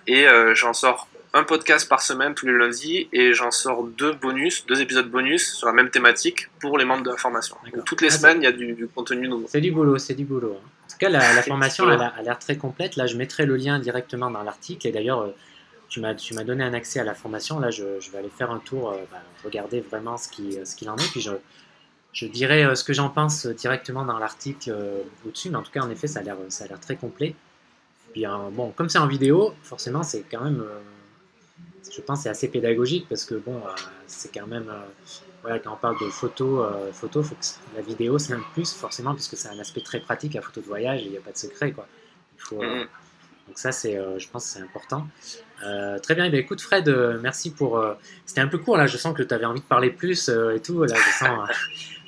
et 0.08 0.28
j'en 0.54 0.74
sors 0.74 1.10
un 1.34 1.44
podcast 1.44 1.90
par 1.90 2.02
semaine 2.02 2.36
tous 2.36 2.46
les 2.46 2.54
lundis 2.54 3.10
et 3.12 3.34
j'en 3.34 3.50
sors 3.50 3.84
deux 3.84 4.14
bonus, 4.14 4.66
deux 4.68 4.82
épisodes 4.82 5.10
bonus 5.10 5.56
sur 5.56 5.68
la 5.68 5.74
même 5.74 5.90
thématique 5.90 6.50
pour 6.60 6.78
les 6.78 6.86
membres 6.86 7.04
de 7.04 7.10
la 7.10 7.18
formation. 7.18 7.58
toutes 7.86 8.02
les 8.02 8.14
ah, 8.14 8.18
semaines, 8.18 8.38
il 8.42 8.44
y 8.44 8.48
a 8.48 8.52
du, 8.52 8.88
contenu 8.94 9.28
nouveau. 9.28 9.48
C'est 9.50 9.62
du 9.62 9.72
boulot, 9.72 9.98
c'est 9.98 10.14
du 10.14 10.26
boulot. 10.26 10.58
Hein. 10.60 10.70
En 10.86 10.92
tout 10.92 10.98
cas, 11.00 11.10
la, 11.10 11.22
formation 11.42 11.88
a, 11.88 12.22
l'air 12.22 12.38
très 12.38 12.56
complète. 12.56 12.96
Là, 12.98 13.08
je 13.08 13.18
mettrai 13.18 13.48
le 13.48 13.56
lien 13.56 13.80
directement 13.80 14.30
dans 14.30 14.44
l'article 14.44 14.88
et 14.88 14.92
d'ailleurs, 14.92 15.22
euh, 15.22 15.36
tu 15.90 16.02
m'as, 16.02 16.14
tu 16.14 16.36
m'as 16.36 16.44
donné 16.44 16.64
un 16.64 16.74
accès 16.76 17.00
à 17.00 17.04
la 17.04 17.16
formation. 17.16 17.60
Là, 17.60 17.72
je, 17.72 17.84
vais 18.12 18.20
aller 18.20 18.30
faire 18.30 18.52
un 18.52 18.60
tour, 18.60 18.92
euh, 18.92 18.98
bah, 19.12 19.18
regarder 19.44 19.82
vraiment 19.82 20.18
ce, 20.18 20.30
qui, 20.30 20.60
ce 20.64 20.76
qu'il 20.76 20.90
en 20.92 20.98
est. 20.98 21.12
Puis 21.12 21.22
je, 21.22 21.32
je 22.12 22.28
dirai 22.28 22.64
euh, 22.64 22.76
ce 22.76 22.84
que 22.84 22.94
j'en 22.94 23.10
pense 23.10 23.48
directement 23.48 24.06
dans 24.06 24.20
l'article 24.20 24.72
au-dessus. 25.26 25.50
Mais 25.50 25.58
en 25.58 25.64
tout 25.64 25.72
cas, 25.72 25.82
en 25.82 25.90
effet, 25.90 26.06
ça 26.06 26.20
a 26.20 26.24
l'air, 26.24 26.38
ça 26.50 26.66
a 26.66 26.68
l'air 26.68 26.80
très 26.80 26.96
complet. 26.96 27.34
Puis 28.14 28.26
bon, 28.54 28.72
comme 28.72 28.88
c'est 28.90 29.00
en 29.00 29.08
vidéo, 29.08 29.54
forcément, 29.64 30.04
c'est 30.04 30.24
quand 30.30 30.44
même 30.44 30.64
je 31.96 32.02
pense 32.02 32.22
c'est 32.22 32.30
assez 32.30 32.48
pédagogique 32.48 33.08
parce 33.08 33.26
que 33.26 33.36
bon, 33.36 33.58
euh, 33.58 33.70
c'est 34.08 34.34
quand 34.34 34.48
même, 34.48 34.68
euh, 34.70 34.82
voilà, 35.42 35.60
quand 35.60 35.74
on 35.74 35.78
parle 35.78 36.00
de 36.00 36.10
photo, 36.10 36.64
euh, 36.64 36.92
photo, 36.92 37.22
faut 37.24 37.36
que 37.36 37.76
la 37.76 37.82
vidéo 37.82 38.18
c'est 38.18 38.34
un 38.34 38.44
plus 38.54 38.74
forcément 38.74 39.14
puisque 39.14 39.38
c'est 39.38 39.50
un 39.50 39.60
aspect 39.60 39.82
très 39.82 40.00
pratique, 40.00 40.34
la 40.34 40.42
photo 40.42 40.62
de 40.62 40.66
voyage, 40.66 41.04
il 41.04 41.12
n'y 41.12 41.18
a 41.18 41.22
pas 41.22 41.32
de 41.32 41.38
secret 41.38 41.72
quoi. 41.72 41.88
Il 42.38 42.42
faut, 42.42 42.64
mm-hmm. 42.64 42.88
donc 43.48 43.58
ça 43.58 43.72
c'est, 43.72 44.00
je 44.18 44.30
pense 44.30 44.46
c'est 44.46 44.62
important. 44.62 45.08
très 46.02 46.16
bien, 46.16 46.30
eh 46.32 46.38
écoute 46.38 46.62
Fred, 46.62 46.90
merci 47.22 47.52
pour. 47.52 47.84
C'était 48.26 48.42
un 48.42 48.48
peu 48.48 48.58
court 48.58 48.78
là, 48.78 48.88
je 48.88 48.98
sens 48.98 49.16
que 49.16 49.24
tu 49.24 49.34
avais 49.34 49.46
envie 49.46 49.62
de 49.62 49.66
parler 49.66 49.92
plus 49.92 50.30
et 50.30 50.60
tout. 50.62 50.84
Là, 50.84 50.96
je 50.96 51.26
sens. 51.26 51.50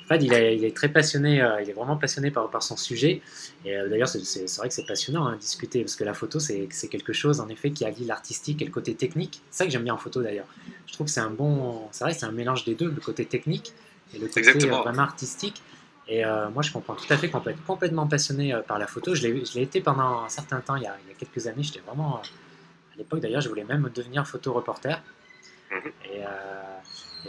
Fred, 0.06 0.22
il, 0.22 0.32
est 0.32 0.76
très 0.76 0.88
passionné, 0.88 1.42
euh, 1.42 1.60
il 1.60 1.68
est 1.68 1.72
vraiment 1.72 1.96
passionné 1.96 2.30
par, 2.30 2.48
par 2.48 2.62
son 2.62 2.76
sujet. 2.76 3.22
Et 3.64 3.76
euh, 3.76 3.88
d'ailleurs, 3.88 4.06
c'est 4.08 4.46
vrai 4.56 4.68
que 4.68 4.74
c'est 4.74 4.86
passionnant 4.86 5.26
hein, 5.26 5.36
discuter, 5.36 5.80
parce 5.80 5.96
que 5.96 6.04
la 6.04 6.14
photo, 6.14 6.38
c'est 6.38 6.68
quelque 6.88 7.12
chose, 7.12 7.40
en 7.40 7.48
effet, 7.48 7.72
qui 7.72 7.84
allie 7.84 8.04
l'artistique 8.04 8.62
et 8.62 8.64
le 8.64 8.70
côté 8.70 8.94
technique. 8.94 9.42
C'est 9.50 9.58
ça 9.58 9.64
que 9.64 9.72
j'aime 9.72 9.82
bien 9.82 9.94
en 9.94 9.98
photo, 9.98 10.22
d'ailleurs. 10.22 10.46
Je 10.86 10.92
trouve 10.92 11.06
que 11.06 11.12
c'est 11.12 11.20
un 11.20 11.30
bon... 11.30 11.88
C'est 11.90 12.04
vrai 12.04 12.12
c'est 12.14 12.24
un 12.24 12.30
mélange 12.30 12.64
des 12.64 12.76
deux, 12.76 12.88
le 12.88 13.00
côté 13.00 13.26
technique 13.26 13.72
et 14.14 14.18
le 14.18 14.28
côté 14.28 14.70
euh, 14.70 14.76
vraiment 14.76 15.02
artistique. 15.02 15.60
Et 16.08 16.22
moi, 16.54 16.62
je 16.62 16.70
comprends 16.70 16.94
tout 16.94 17.12
à 17.12 17.16
fait 17.16 17.28
qu'on 17.28 17.40
peut 17.40 17.50
être 17.50 17.64
complètement 17.64 18.06
passionné 18.06 18.56
par 18.68 18.78
la 18.78 18.86
photo. 18.86 19.16
Je 19.16 19.26
l'ai 19.26 19.62
été 19.62 19.80
pendant 19.80 20.22
un 20.22 20.28
certain 20.28 20.60
temps, 20.60 20.76
il 20.76 20.84
y 20.84 20.86
a, 20.86 20.96
il 21.04 21.10
y 21.10 21.12
a 21.12 21.16
quelques 21.18 21.48
années. 21.48 21.64
J'étais 21.64 21.80
vraiment... 21.80 22.18
à 22.18 22.96
l'époque, 22.96 23.18
d'ailleurs, 23.18 23.40
je 23.40 23.48
voulais 23.48 23.64
même 23.64 23.90
devenir 23.92 24.24
photo-reporter. 24.24 25.02
Mhm. 25.72 25.92
Et, 26.04 26.20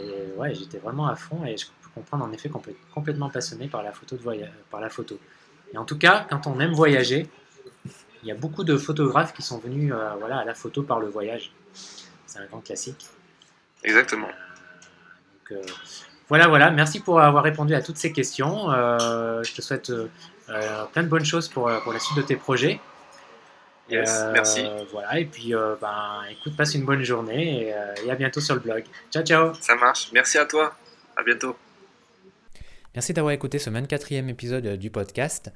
et, 0.00 0.32
ouais, 0.36 0.54
j'étais 0.54 0.78
vraiment 0.78 1.08
à 1.08 1.16
fond 1.16 1.44
et 1.44 1.56
je 1.56 1.66
comprendre 1.98 2.24
en 2.24 2.32
effet 2.32 2.48
qu'on 2.48 2.60
peut 2.60 2.70
être 2.70 2.94
complètement 2.94 3.28
passionné 3.28 3.68
par 3.68 3.82
la 3.82 3.92
photo. 3.92 4.16
De 4.16 4.22
voyage, 4.22 4.50
par 4.70 4.80
la 4.80 4.88
photo. 4.88 5.18
Et 5.72 5.78
en 5.78 5.84
tout 5.84 5.98
cas, 5.98 6.26
quand 6.30 6.46
on 6.46 6.60
aime 6.60 6.72
voyager, 6.72 7.28
il 8.22 8.28
y 8.28 8.32
a 8.32 8.34
beaucoup 8.34 8.64
de 8.64 8.76
photographes 8.76 9.32
qui 9.32 9.42
sont 9.42 9.58
venus 9.58 9.92
euh, 9.92 10.10
voilà, 10.18 10.38
à 10.38 10.44
la 10.44 10.54
photo 10.54 10.82
par 10.82 11.00
le 11.00 11.08
voyage. 11.08 11.52
C'est 12.26 12.40
un 12.40 12.46
grand 12.46 12.60
classique. 12.60 13.06
Exactement. 13.84 14.28
Euh, 14.28 15.56
donc, 15.56 15.66
euh, 15.66 15.72
voilà, 16.28 16.48
voilà. 16.48 16.70
Merci 16.70 17.00
pour 17.00 17.20
avoir 17.20 17.44
répondu 17.44 17.74
à 17.74 17.82
toutes 17.82 17.96
ces 17.96 18.12
questions. 18.12 18.70
je 18.70 19.54
te 19.54 19.62
souhaite 19.62 19.92
plein 20.46 21.02
de 21.02 21.08
bonnes 21.08 21.24
choses 21.24 21.48
pour, 21.48 21.70
pour 21.82 21.92
la 21.92 21.98
suite 21.98 22.16
de 22.16 22.22
tes 22.22 22.36
projets. 22.36 22.80
Yes, 23.88 24.24
merci. 24.34 24.66
Voilà, 24.92 25.18
et 25.18 25.24
puis 25.24 25.54
ben, 25.80 26.22
écoute, 26.30 26.54
passe 26.54 26.74
une 26.74 26.84
bonne 26.84 27.02
journée 27.02 27.68
et, 27.68 28.04
et 28.04 28.10
à 28.10 28.14
bientôt 28.14 28.40
sur 28.40 28.54
le 28.54 28.60
blog. 28.60 28.84
Ciao, 29.10 29.24
ciao. 29.24 29.54
Ça 29.54 29.74
marche. 29.76 30.10
Merci 30.12 30.36
à 30.36 30.44
toi. 30.44 30.74
À 31.16 31.22
bientôt. 31.22 31.56
Merci 32.98 33.12
d'avoir 33.12 33.32
écouté 33.32 33.60
ce 33.60 33.70
24e 33.70 34.26
épisode 34.26 34.66
euh, 34.66 34.76
du 34.76 34.90
podcast. 34.90 35.52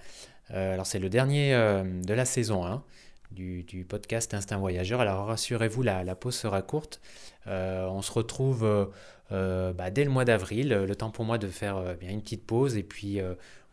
Euh, 0.53 0.75
alors 0.75 0.87
c'est 0.87 1.01
le 1.01 1.09
dernier 1.09 1.53
euh, 1.57 1.83
de 1.83 2.15
la 2.15 2.25
saison 2.25 2.65
1 2.65 2.85
du, 3.33 3.85
podcast 3.89 4.33
Instinct 4.33 4.59
Voyageur. 4.59 5.01
Alors 5.01 5.27
rassurez-vous, 5.27 5.83
la, 5.83 6.15
pause 6.15 6.37
sera 6.37 6.63
courte. 6.63 7.01
on 7.49 8.01
se 8.01 8.13
retrouve 8.13 8.93
bah, 9.29 9.91
dès 9.91 10.05
le 10.05 10.11
mois 10.11 10.25
d'avril, 10.25 10.69
le 10.69 10.95
temps 10.95 11.11
pour 11.11 11.25
moi 11.25 11.37
de 11.37 11.49
faire 11.49 11.97
une 12.01 12.23
petite 12.23 12.47
pause 12.47 12.77
et 12.77 12.85
puis 12.85 13.21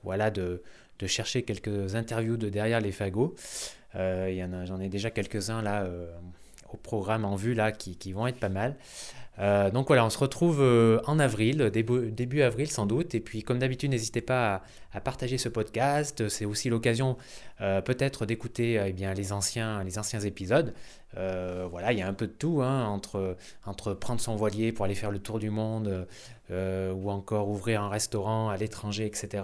voilà 0.03 0.31
de, 0.31 0.63
chercher 1.05 1.43
quelques 1.43 1.93
interviews 1.93 2.37
de 2.37 2.49
derrière 2.49 2.81
les 2.81 2.91
fagots. 2.91 3.35
J'en 3.93 4.79
ai 4.79 4.89
déjà 4.89 5.11
quelques-uns 5.11 5.61
là 5.61 5.87
au 6.73 6.77
programme 6.77 7.23
en 7.23 7.35
vue 7.35 7.53
là 7.53 7.71
qui 7.71 8.13
vont 8.13 8.25
être 8.25 8.39
pas 8.39 8.49
mal. 8.49 8.77
Euh, 9.39 9.71
donc 9.71 9.87
voilà, 9.87 10.05
on 10.05 10.09
se 10.09 10.17
retrouve 10.17 10.61
euh, 10.61 10.99
en 11.05 11.17
avril, 11.17 11.69
début, 11.71 12.41
avril 12.41 12.69
sans 12.69 12.85
doute. 12.85 13.15
Et 13.15 13.19
puis 13.19 13.43
comme 13.43 13.59
d'habitude, 13.59 13.89
n'hésitez 13.91 14.21
pas 14.21 14.61
à, 14.93 15.01
partager 15.01 15.37
ce 15.37 15.49
podcast. 15.49 16.27
C'est 16.29 16.45
aussi 16.45 16.69
l'occasion 16.69 17.17
euh, 17.61 17.81
peut-être 17.81 18.25
d'écouter 18.25 18.81
eh 18.85 19.13
les 19.13 19.31
anciens, 19.31 19.83
épisodes. 20.25 20.73
voilà, 21.15 21.93
il 21.93 21.99
y 21.99 22.01
a 22.01 22.07
un 22.07 22.13
peu 22.13 22.27
de 22.27 22.33
tout 22.33 22.61
hein, 22.61 22.85
entre 23.65 23.93
prendre 23.93 24.21
son 24.21 24.35
voilier 24.35 24.71
pour 24.71 24.85
aller 24.85 24.95
faire 24.95 25.11
le 25.11 25.19
tour 25.19 25.39
du 25.39 25.49
monde 25.49 26.07
ou 26.51 27.11
encore 27.11 27.49
ouvrir 27.49 27.81
un 27.81 27.89
restaurant 27.89 28.49
à 28.49 28.57
l'étranger, 28.57 29.05
etc. 29.05 29.43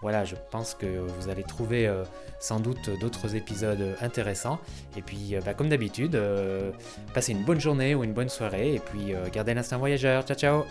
Voilà, 0.00 0.24
je 0.24 0.36
pense 0.50 0.74
que 0.74 0.86
vous 0.86 1.28
allez 1.28 1.42
trouver 1.42 1.86
euh, 1.86 2.04
sans 2.38 2.60
doute 2.60 2.90
d'autres 3.00 3.34
épisodes 3.34 3.96
intéressants. 4.00 4.60
Et 4.96 5.02
puis, 5.02 5.34
euh, 5.34 5.40
bah, 5.44 5.54
comme 5.54 5.68
d'habitude, 5.68 6.14
euh, 6.14 6.70
passez 7.14 7.32
une 7.32 7.44
bonne 7.44 7.60
journée 7.60 7.94
ou 7.94 8.04
une 8.04 8.12
bonne 8.12 8.28
soirée. 8.28 8.74
Et 8.74 8.80
puis, 8.80 9.12
gardez 9.32 9.54
l'instinct 9.54 9.78
voyageur. 9.78 10.24
Ciao, 10.24 10.36
ciao 10.36 10.64